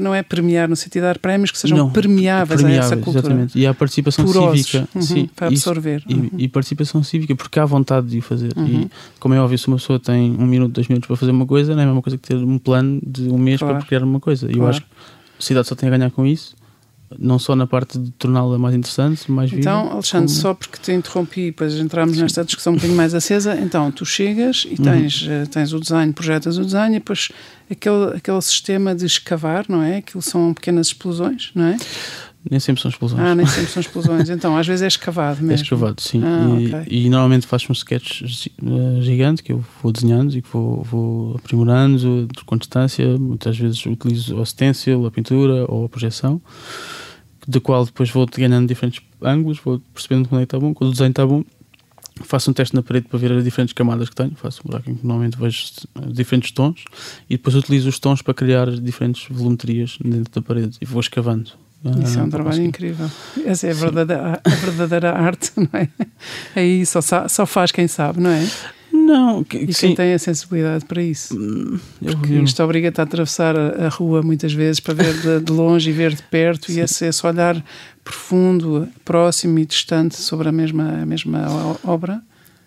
não 0.00 0.14
é 0.14 0.22
premiar 0.22 0.68
no 0.68 0.76
sentido 0.76 1.02
de 1.02 1.08
dar 1.08 1.18
prémios, 1.18 1.50
que 1.50 1.58
sejam 1.58 1.76
não, 1.76 1.90
permeáveis, 1.90 2.62
a 2.62 2.70
essa 2.70 2.96
cultura. 2.96 3.18
Exatamente. 3.18 3.58
E 3.58 3.66
a 3.66 3.74
participação 3.74 4.24
Purosos, 4.24 4.66
cívica. 4.66 4.88
Uhum, 4.94 5.02
sim, 5.02 5.30
para 5.34 5.48
absorver. 5.48 6.02
Isso, 6.06 6.18
uhum. 6.18 6.30
e, 6.36 6.44
e, 6.44 6.48
participação 6.48 7.02
cívica, 7.02 7.34
porque 7.34 7.58
há 7.58 7.64
vontade 7.64 8.06
de 8.08 8.18
o 8.18 8.22
fazer. 8.22 8.52
Uhum. 8.56 8.66
E, 8.66 8.90
como 9.18 9.34
é 9.34 9.40
óbvio, 9.40 9.58
se 9.58 9.66
uma 9.66 9.76
pessoa 9.76 9.98
tem 9.98 10.30
um 10.32 10.46
minuto, 10.46 10.72
dois 10.72 10.88
minutos 10.88 11.06
para 11.06 11.16
fazer 11.16 11.32
uma 11.32 11.46
coisa, 11.46 11.74
não 11.74 11.80
é 11.80 11.84
a 11.84 11.86
mesma 11.86 12.02
coisa 12.02 12.16
que 12.16 12.28
ter 12.28 12.36
um 12.36 12.58
plano 12.58 13.00
de 13.04 13.28
um 13.28 13.38
mês 13.38 13.60
claro. 13.60 13.78
para 13.78 13.86
criar 13.86 14.04
uma 14.04 14.20
coisa. 14.20 14.46
E 14.46 14.54
claro. 14.54 14.62
eu 14.62 14.68
acho 14.68 14.80
que 14.82 14.86
a 15.38 15.42
cidade 15.42 15.66
só 15.66 15.74
tem 15.74 15.88
a 15.88 15.96
ganhar 15.96 16.10
com 16.10 16.24
isso 16.26 16.54
não 17.18 17.38
só 17.38 17.54
na 17.54 17.66
parte 17.66 17.98
de 17.98 18.10
torná-la 18.12 18.58
mais 18.58 18.74
interessante, 18.74 19.30
mais 19.30 19.50
viva. 19.50 19.60
Então, 19.60 19.92
Alexandre, 19.92 20.26
como... 20.28 20.40
só 20.40 20.54
porque 20.54 20.78
te 20.78 20.92
interrompi 20.92 21.40
e 21.40 21.46
depois 21.46 21.74
entramos 21.74 22.16
nesta 22.16 22.44
discussão 22.44 22.72
um 22.72 22.76
bocadinho 22.76 22.96
mais 22.96 23.14
acesa, 23.14 23.54
então 23.60 23.90
tu 23.90 24.04
chegas 24.04 24.66
e 24.70 24.76
tens, 24.76 25.22
uhum. 25.22 25.46
tens 25.46 25.72
o 25.72 25.80
design, 25.80 26.12
projetas 26.12 26.58
o 26.58 26.64
design 26.64 26.96
e 26.96 26.98
depois 26.98 27.30
aquele, 27.70 28.16
aquele 28.16 28.40
sistema 28.42 28.94
de 28.94 29.06
escavar, 29.06 29.66
não 29.68 29.82
é? 29.82 29.98
Aquilo 29.98 30.22
são 30.22 30.52
pequenas 30.52 30.88
explosões, 30.88 31.50
não 31.54 31.64
é? 31.64 31.76
Nem 32.48 32.60
sempre 32.60 32.80
são 32.80 32.90
explosões. 32.90 33.20
Ah, 33.20 33.34
nem 33.34 33.44
sempre 33.46 33.70
são 33.70 33.80
explosões. 33.80 34.28
Então, 34.30 34.56
às 34.56 34.66
vezes 34.66 34.82
é 34.82 34.86
escavado 34.86 35.40
é 35.40 35.42
mesmo. 35.42 35.52
É 35.52 35.62
escavado, 35.62 36.00
sim. 36.00 36.22
Ah, 36.24 36.60
e, 36.60 36.66
okay. 36.66 36.84
e, 36.88 37.08
normalmente 37.08 37.46
faço 37.46 37.66
um 37.70 37.72
sketch 37.72 38.22
eh, 38.22 39.00
gigante 39.00 39.42
que 39.42 39.52
eu 39.52 39.64
vou 39.82 39.92
desenhando 39.92 40.36
e 40.36 40.42
que 40.42 40.48
vou, 40.48 40.82
vou 40.82 41.36
aprimorando 41.36 42.28
com 42.44 42.56
distância. 42.56 43.18
Muitas 43.18 43.58
vezes 43.58 43.84
utilizo 43.86 44.40
a 44.40 44.46
stencil, 44.46 45.06
a 45.06 45.10
pintura 45.10 45.64
ou 45.68 45.84
a 45.86 45.88
projeção 45.88 46.40
da 47.46 47.60
qual 47.60 47.84
depois 47.84 48.10
vou 48.10 48.26
ganhando 48.26 48.66
diferentes 48.66 49.00
ângulos, 49.22 49.60
vou 49.60 49.80
percebendo 49.94 50.28
quando 50.28 50.40
é 50.40 50.44
que 50.44 50.46
está 50.46 50.58
bom, 50.58 50.74
quando 50.74 50.88
o 50.88 50.92
desenho 50.92 51.10
está 51.10 51.24
bom, 51.24 51.44
faço 52.22 52.50
um 52.50 52.54
teste 52.54 52.74
na 52.74 52.82
parede 52.82 53.06
para 53.08 53.18
ver 53.18 53.32
as 53.32 53.44
diferentes 53.44 53.72
camadas 53.72 54.08
que 54.08 54.16
tenho, 54.16 54.34
faço 54.34 54.62
um 54.64 54.70
buraco 54.70 54.90
em 54.90 54.94
que 54.94 55.06
normalmente 55.06 55.38
vejo 55.38 55.66
diferentes 56.08 56.50
tons 56.50 56.84
e 57.28 57.36
depois 57.36 57.54
utilizo 57.54 57.88
os 57.88 57.98
tons 57.98 58.22
para 58.22 58.34
criar 58.34 58.70
diferentes 58.70 59.26
volumetrias 59.30 59.98
dentro 60.02 60.32
da 60.32 60.42
parede 60.42 60.76
e 60.80 60.84
vou 60.84 61.00
escavando. 61.00 61.52
Isso 62.02 62.18
é 62.18 62.22
um 62.22 62.30
trabalho 62.30 62.62
incrível. 62.62 63.10
Essa 63.44 63.68
é 63.68 63.70
a 63.70 63.74
verdadeira, 63.74 64.40
a 64.44 64.50
verdadeira 64.50 65.12
arte, 65.12 65.52
não 65.56 65.68
é? 65.72 65.88
Aí 66.54 66.84
só, 66.86 67.00
só 67.00 67.46
faz 67.46 67.72
quem 67.72 67.86
sabe, 67.86 68.20
não 68.20 68.30
é? 68.30 68.46
Não, 68.92 69.44
que, 69.44 69.58
e 69.58 69.66
quem 69.68 69.94
tem 69.94 70.14
a 70.14 70.18
sensibilidade 70.18 70.84
para 70.84 71.02
isso. 71.02 71.38
Hum, 71.38 71.78
Porque 72.02 72.32
eu... 72.32 72.42
isto 72.42 72.62
obriga-te 72.62 73.00
a 73.00 73.04
atravessar 73.04 73.56
a, 73.56 73.86
a, 73.86 73.88
rua 73.88 74.22
muitas 74.22 74.52
vezes 74.52 74.80
para 74.80 74.94
ver 74.94 75.14
de, 75.20 75.44
de 75.44 75.52
longe 75.52 75.90
e 75.90 75.92
ver 75.92 76.14
de 76.14 76.22
perto, 76.22 76.72
Sim. 76.72 76.78
e 76.78 76.80
esse, 76.80 77.06
esse 77.06 77.26
olhar 77.26 77.62
profundo, 78.02 78.88
próximo 79.04 79.58
e 79.58 79.66
distante 79.66 80.16
sobre 80.16 80.48
a 80.48 80.52
mesma, 80.52 81.02
a 81.02 81.06
mesma 81.06 81.46
obra. 81.84 82.22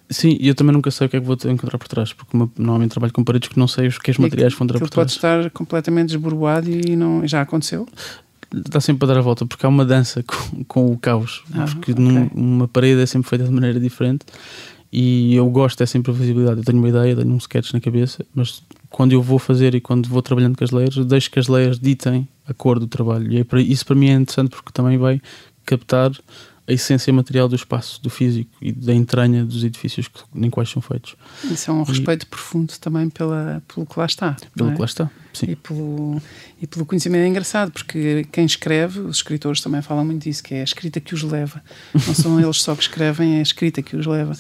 Sim, 0.09 0.37
e 0.39 0.47
eu 0.47 0.55
também 0.55 0.73
nunca 0.73 0.89
sei 0.89 1.07
o 1.07 1.09
que 1.09 1.17
é 1.17 1.19
que 1.19 1.25
vou 1.25 1.37
encontrar 1.45 1.77
por 1.77 1.87
trás, 1.87 2.13
porque 2.13 2.35
normalmente 2.57 2.91
trabalho 2.91 3.13
com 3.13 3.23
paredes 3.23 3.49
que 3.49 3.59
não 3.59 3.67
sei 3.67 3.87
os 3.87 3.99
que 3.99 4.09
os 4.09 4.17
materiais 4.17 4.53
vão 4.53 4.65
encontrar 4.65 4.79
por 4.79 4.89
trás. 4.89 5.05
pode 5.05 5.11
estar 5.15 5.51
completamente 5.51 6.07
desboroado 6.07 6.69
e 6.69 6.95
não, 6.95 7.27
já 7.27 7.41
aconteceu? 7.41 7.87
Está 8.53 8.79
sempre 8.79 9.05
a 9.05 9.13
dar 9.13 9.19
a 9.19 9.21
volta, 9.21 9.45
porque 9.45 9.65
há 9.65 9.69
uma 9.69 9.85
dança 9.85 10.23
com, 10.23 10.63
com 10.63 10.91
o 10.91 10.97
caos, 10.97 11.43
ah, 11.53 11.65
porque 11.65 11.91
okay. 11.91 12.03
numa 12.33 12.67
parede 12.67 13.01
é 13.01 13.05
sempre 13.05 13.29
feita 13.29 13.45
de 13.45 13.51
maneira 13.51 13.79
diferente 13.79 14.25
e 14.91 15.35
eu 15.35 15.47
gosto 15.49 15.77
dessa 15.79 15.97
imprevisibilidade. 15.97 16.59
Eu 16.59 16.65
tenho 16.65 16.79
uma 16.79 16.89
ideia, 16.89 17.15
tenho 17.15 17.31
um 17.31 17.37
sketch 17.37 17.73
na 17.73 17.79
cabeça, 17.79 18.25
mas 18.33 18.63
quando 18.89 19.11
eu 19.11 19.21
vou 19.21 19.37
fazer 19.37 19.75
e 19.75 19.81
quando 19.81 20.09
vou 20.09 20.21
trabalhando 20.21 20.57
com 20.57 20.63
as 20.63 20.71
layers, 20.71 20.95
deixo 21.05 21.29
que 21.29 21.39
as 21.39 21.47
layers 21.47 21.79
ditem 21.79 22.27
a 22.47 22.53
cor 22.53 22.79
do 22.79 22.87
trabalho. 22.87 23.31
E 23.31 23.39
é 23.39 23.45
isso 23.61 23.85
para 23.85 23.95
mim 23.95 24.09
é 24.09 24.13
interessante 24.13 24.49
porque 24.49 24.71
também 24.73 24.97
vai 24.97 25.21
captar 25.65 26.11
a 26.69 26.73
essência 26.73 27.11
material 27.11 27.49
do 27.49 27.55
espaço, 27.55 28.01
do 28.01 28.09
físico 28.11 28.51
e 28.61 28.71
da 28.71 28.93
entranha 28.93 29.43
dos 29.43 29.63
edifícios 29.63 30.07
que, 30.07 30.21
em 30.35 30.49
quais 30.51 30.69
são 30.69 30.81
feitos. 30.81 31.15
Isso 31.43 31.71
é 31.71 31.73
um 31.73 31.81
respeito 31.81 32.23
e, 32.23 32.25
profundo 32.27 32.71
também 32.79 33.09
pela, 33.09 33.61
pelo 33.73 33.87
que 33.87 33.97
lá 33.97 34.05
está. 34.05 34.37
Pelo 34.55 34.69
é? 34.69 34.73
que 34.73 34.79
lá 34.79 34.85
está, 34.85 35.09
sim. 35.33 35.47
E 35.49 35.55
pelo, 35.55 36.21
e 36.61 36.67
pelo 36.67 36.85
conhecimento. 36.85 37.23
É 37.23 37.27
engraçado, 37.27 37.71
porque 37.71 38.27
quem 38.31 38.45
escreve, 38.45 38.99
os 38.99 39.17
escritores 39.17 39.61
também 39.61 39.81
falam 39.81 40.05
muito 40.05 40.23
disso, 40.23 40.43
que 40.43 40.53
é 40.53 40.61
a 40.61 40.63
escrita 40.63 40.99
que 40.99 41.15
os 41.15 41.23
leva. 41.23 41.59
Não 41.93 42.13
são 42.13 42.37
eles 42.39 42.61
só 42.61 42.75
que 42.75 42.83
escrevem, 42.83 43.37
é 43.37 43.39
a 43.39 43.41
escrita 43.41 43.81
que 43.81 43.95
os 43.95 44.05
leva. 44.05 44.33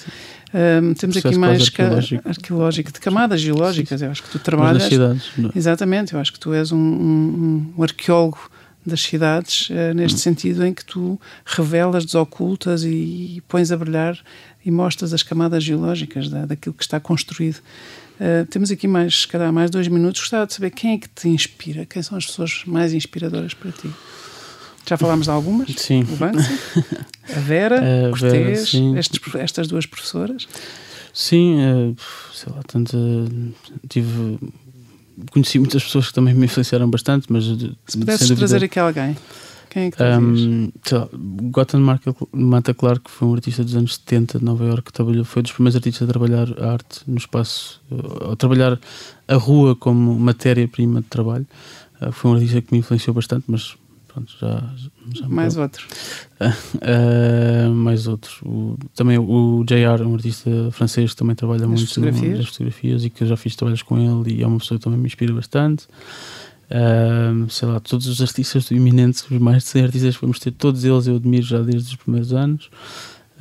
Um, 0.53 0.93
temos 0.93 1.17
aqui 1.17 1.35
mais 1.35 1.63
arqueológico. 1.63 2.29
arqueológico, 2.29 2.91
de 2.91 2.99
camadas 2.99 3.41
geológicas. 3.41 4.03
Eu 4.03 4.11
acho 4.11 4.21
que 4.21 4.29
tu 4.29 4.39
trabalhas. 4.39 4.83
cidades. 4.83 5.31
Exatamente, 5.55 6.13
eu 6.13 6.19
acho 6.19 6.31
que 6.31 6.39
tu 6.39 6.53
és 6.53 6.71
um, 6.71 6.77
um, 6.77 7.73
um 7.75 7.83
arqueólogo 7.83 8.39
das 8.85 9.01
cidades, 9.01 9.69
uh, 9.69 9.93
neste 9.93 10.15
hum. 10.15 10.21
sentido 10.21 10.65
em 10.65 10.73
que 10.73 10.83
tu 10.83 11.19
revelas, 11.45 12.05
desocultas 12.05 12.83
e, 12.83 13.37
e 13.37 13.43
pões 13.47 13.71
a 13.71 13.77
brilhar 13.77 14.17
e 14.65 14.71
mostras 14.71 15.13
as 15.13 15.23
camadas 15.23 15.63
geológicas 15.63 16.29
da, 16.29 16.45
daquilo 16.45 16.73
que 16.73 16.83
está 16.83 16.99
construído. 16.99 17.57
Uh, 18.19 18.45
temos 18.49 18.69
aqui 18.71 18.87
mais, 18.87 19.21
se 19.21 19.27
calhar, 19.27 19.51
mais 19.53 19.71
dois 19.71 19.87
minutos. 19.87 20.21
Gostava 20.21 20.45
de 20.45 20.53
saber 20.53 20.71
quem 20.71 20.93
é 20.93 20.97
que 20.97 21.07
te 21.09 21.29
inspira, 21.29 21.85
quem 21.85 22.01
são 22.01 22.17
as 22.17 22.25
pessoas 22.25 22.63
mais 22.65 22.93
inspiradoras 22.93 23.53
para 23.53 23.71
ti? 23.71 23.89
Já 24.85 24.97
falámos 24.97 25.25
de 25.25 25.31
algumas? 25.31 25.69
Sim. 25.75 26.01
O 26.01 26.15
Banksy, 26.15 26.51
a 27.35 27.39
Vera, 27.39 27.79
a 28.07 28.09
Cortês, 28.09 28.73
estes, 28.97 29.35
estas 29.35 29.67
duas 29.67 29.85
professoras? 29.85 30.47
Sim, 31.13 31.57
uh, 31.59 31.95
sei 32.33 32.51
lá, 32.53 32.61
tanto, 32.63 32.97
tive 33.87 34.39
conheci 35.31 35.59
muitas 35.59 35.83
pessoas 35.83 36.07
que 36.07 36.13
também 36.13 36.33
me 36.33 36.45
influenciaram 36.45 36.89
bastante, 36.89 37.27
mas 37.29 37.45
se 37.87 37.97
pudesses 37.97 38.29
trazer 38.29 38.63
aqui 38.63 38.79
alguém, 38.79 39.15
quem 39.69 39.83
é 39.83 39.91
que 39.91 40.03
um, 40.03 40.71
Gotham 41.51 41.97
Mata 42.33 42.73
Clark 42.73 43.09
foi 43.09 43.27
um 43.27 43.33
artista 43.35 43.63
dos 43.63 43.75
anos 43.75 43.95
70 43.95 44.39
de 44.39 44.45
Nova 44.45 44.65
York 44.65 44.85
que 44.85 44.93
trabalhou, 44.93 45.23
foi 45.23 45.43
dos 45.43 45.51
primeiros 45.51 45.75
artistas 45.75 46.09
a 46.09 46.11
trabalhar 46.11 46.47
a 46.59 46.71
arte 46.71 47.01
no 47.07 47.17
espaço, 47.17 47.79
a 48.31 48.35
trabalhar 48.35 48.79
a 49.27 49.35
rua 49.35 49.75
como 49.75 50.17
matéria-prima 50.19 51.01
de 51.01 51.07
trabalho. 51.07 51.45
Uh, 52.01 52.11
foi 52.11 52.31
um 52.31 52.33
artista 52.33 52.61
que 52.61 52.73
me 52.73 52.79
influenciou 52.79 53.13
bastante, 53.13 53.45
mas 53.47 53.75
pronto, 54.19 54.35
já, 54.39 54.73
já 55.13 55.27
mais 55.27 55.57
outro. 55.57 55.87
Uh, 56.41 57.69
mais 57.73 58.07
outro. 58.07 58.31
O, 58.45 58.77
também 58.95 59.17
o 59.17 59.63
JR, 59.65 60.05
um 60.05 60.15
artista 60.15 60.49
francês 60.71 61.11
que 61.11 61.17
também 61.17 61.35
trabalha 61.35 61.67
muito 61.67 61.87
fotografias. 61.87 62.37
nas 62.37 62.47
fotografias 62.47 63.05
e 63.05 63.09
que 63.09 63.23
eu 63.23 63.27
já 63.27 63.37
fiz 63.37 63.55
trabalhos 63.55 63.81
com 63.81 63.97
ele 63.97 64.37
e 64.37 64.43
é 64.43 64.47
uma 64.47 64.59
pessoa 64.59 64.77
que 64.77 64.83
também 64.83 64.99
me 64.99 65.07
inspira 65.07 65.33
bastante. 65.33 65.87
Uh, 66.69 67.49
sei 67.49 67.67
lá, 67.67 67.79
todos 67.79 68.05
os 68.07 68.21
artistas 68.21 68.69
eminentes, 68.71 69.25
os 69.29 69.39
mais 69.39 69.63
de 69.63 69.69
100 69.69 69.83
artistas 69.83 70.15
que 70.15 70.21
vamos 70.21 70.39
ter, 70.39 70.51
todos 70.51 70.83
eles 70.83 71.07
eu 71.07 71.15
admiro 71.15 71.45
já 71.45 71.59
desde 71.61 71.89
os 71.89 71.95
primeiros 71.95 72.33
anos. 72.33 72.69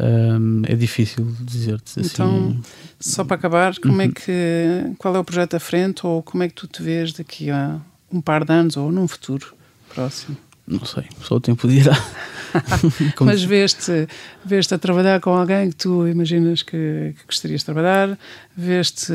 Um, 0.01 0.63
é 0.65 0.77
difícil 0.77 1.27
dizer-te 1.41 1.99
assim. 1.99 2.09
Então, 2.13 2.57
só 3.01 3.25
para 3.25 3.35
acabar, 3.35 3.77
como 3.81 4.01
é 4.01 4.07
uhum. 4.07 4.13
que 4.13 4.95
qual 4.97 5.17
é 5.17 5.19
o 5.19 5.25
projeto 5.25 5.55
à 5.55 5.61
frente 5.61 6.07
ou 6.07 6.23
como 6.23 6.45
é 6.45 6.49
que 6.49 6.55
tu 6.55 6.69
te 6.69 6.81
vês 6.81 7.13
daqui 7.13 7.51
a 7.51 7.81
um 8.11 8.21
par 8.21 8.45
de 8.45 8.53
anos 8.53 8.77
ou 8.77 8.93
num 8.93 9.09
futuro 9.09 9.53
próximo? 9.93 10.37
Não 10.69 10.85
sei, 10.85 11.05
só 11.23 11.37
o 11.37 11.41
tempo 11.41 11.67
dirá. 11.67 11.97
Mas 13.21 13.43
veste, 13.43 14.07
veste 14.45 14.75
a 14.75 14.79
trabalhar 14.79 15.19
com 15.21 15.31
alguém 15.31 15.71
que 15.71 15.77
tu 15.77 16.07
imaginas 16.07 16.63
que, 16.63 17.15
que 17.19 17.27
gostarias 17.27 17.61
de 17.61 17.67
trabalhar, 17.67 18.19
veste 18.57 19.13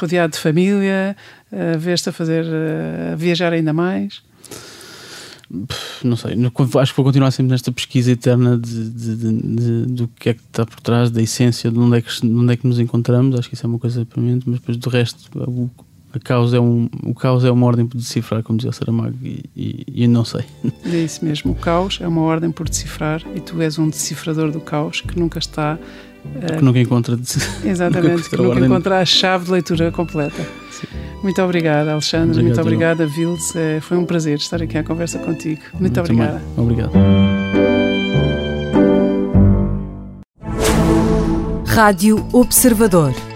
rodeado 0.00 0.32
de 0.32 0.38
família, 0.38 1.16
uh, 1.52 1.78
veste 1.78 2.08
a 2.08 2.12
fazer 2.12 2.44
uh, 2.44 3.12
a 3.12 3.16
viajar 3.16 3.52
ainda 3.52 3.72
mais? 3.72 4.22
Não 6.02 6.16
sei, 6.16 6.32
acho 6.80 6.92
que 6.92 6.96
vou 6.96 7.04
continuar 7.04 7.30
sempre 7.30 7.52
nesta 7.52 7.70
pesquisa 7.70 8.10
eterna 8.10 8.58
de, 8.58 8.90
de, 8.90 9.16
de, 9.16 9.86
do 9.86 10.08
que 10.08 10.30
é 10.30 10.34
que 10.34 10.40
está 10.40 10.66
por 10.66 10.80
trás, 10.80 11.10
da 11.10 11.22
essência, 11.22 11.70
de 11.70 11.78
onde 11.78 11.98
é 11.98 12.02
que, 12.02 12.26
onde 12.26 12.52
é 12.52 12.56
que 12.56 12.66
nos 12.66 12.80
encontramos. 12.80 13.38
Acho 13.38 13.48
que 13.48 13.54
isso 13.54 13.64
é 13.64 13.68
uma 13.68 13.78
coisa 13.78 14.04
permanente, 14.04 14.48
mas 14.48 14.58
depois 14.58 14.76
do 14.76 14.90
resto, 14.90 15.30
o, 15.38 15.70
a 16.16 16.20
caos 16.20 16.54
é 16.54 16.60
um, 16.60 16.88
o 17.04 17.14
caos 17.14 17.44
é 17.44 17.50
uma 17.50 17.66
ordem 17.66 17.86
por 17.86 17.98
decifrar, 17.98 18.42
como 18.42 18.56
dizia 18.56 18.70
o 18.70 18.72
Saramago, 18.72 19.16
e, 19.22 19.44
e, 19.54 19.84
e 20.04 20.08
não 20.08 20.24
sei. 20.24 20.44
É 20.84 20.96
isso 20.96 21.24
mesmo, 21.24 21.52
o 21.52 21.54
caos 21.54 21.98
é 22.00 22.08
uma 22.08 22.22
ordem 22.22 22.50
por 22.50 22.68
decifrar 22.68 23.22
e 23.34 23.40
tu 23.40 23.60
és 23.60 23.78
um 23.78 23.88
decifrador 23.88 24.50
do 24.50 24.60
caos 24.60 25.00
que 25.00 25.18
nunca 25.18 25.38
está. 25.38 25.78
Uh, 26.24 26.56
que 26.56 26.64
nunca 26.64 26.80
encontra. 26.80 27.18
Exatamente, 27.64 28.16
nunca 28.16 28.30
que 28.30 28.36
nunca 28.36 28.60
encontra 28.60 29.00
a 29.00 29.04
chave 29.04 29.44
de 29.44 29.50
leitura 29.52 29.92
completa. 29.92 30.42
Sim. 30.70 30.86
Muito 31.22 31.40
obrigada, 31.42 31.92
Alexandre. 31.92 32.30
Obrigado, 32.30 32.44
muito 32.44 32.60
obrigada, 32.60 33.06
Vils. 33.06 33.54
É, 33.54 33.80
foi 33.80 33.96
um 33.96 34.04
prazer 34.04 34.38
estar 34.38 34.62
aqui 34.62 34.78
à 34.78 34.82
conversa 34.82 35.18
contigo. 35.18 35.60
Muito, 35.78 35.80
muito 35.80 36.00
obrigada. 36.00 36.42
Obrigado. 36.56 36.92
Rádio 41.66 42.26
Observador. 42.32 43.35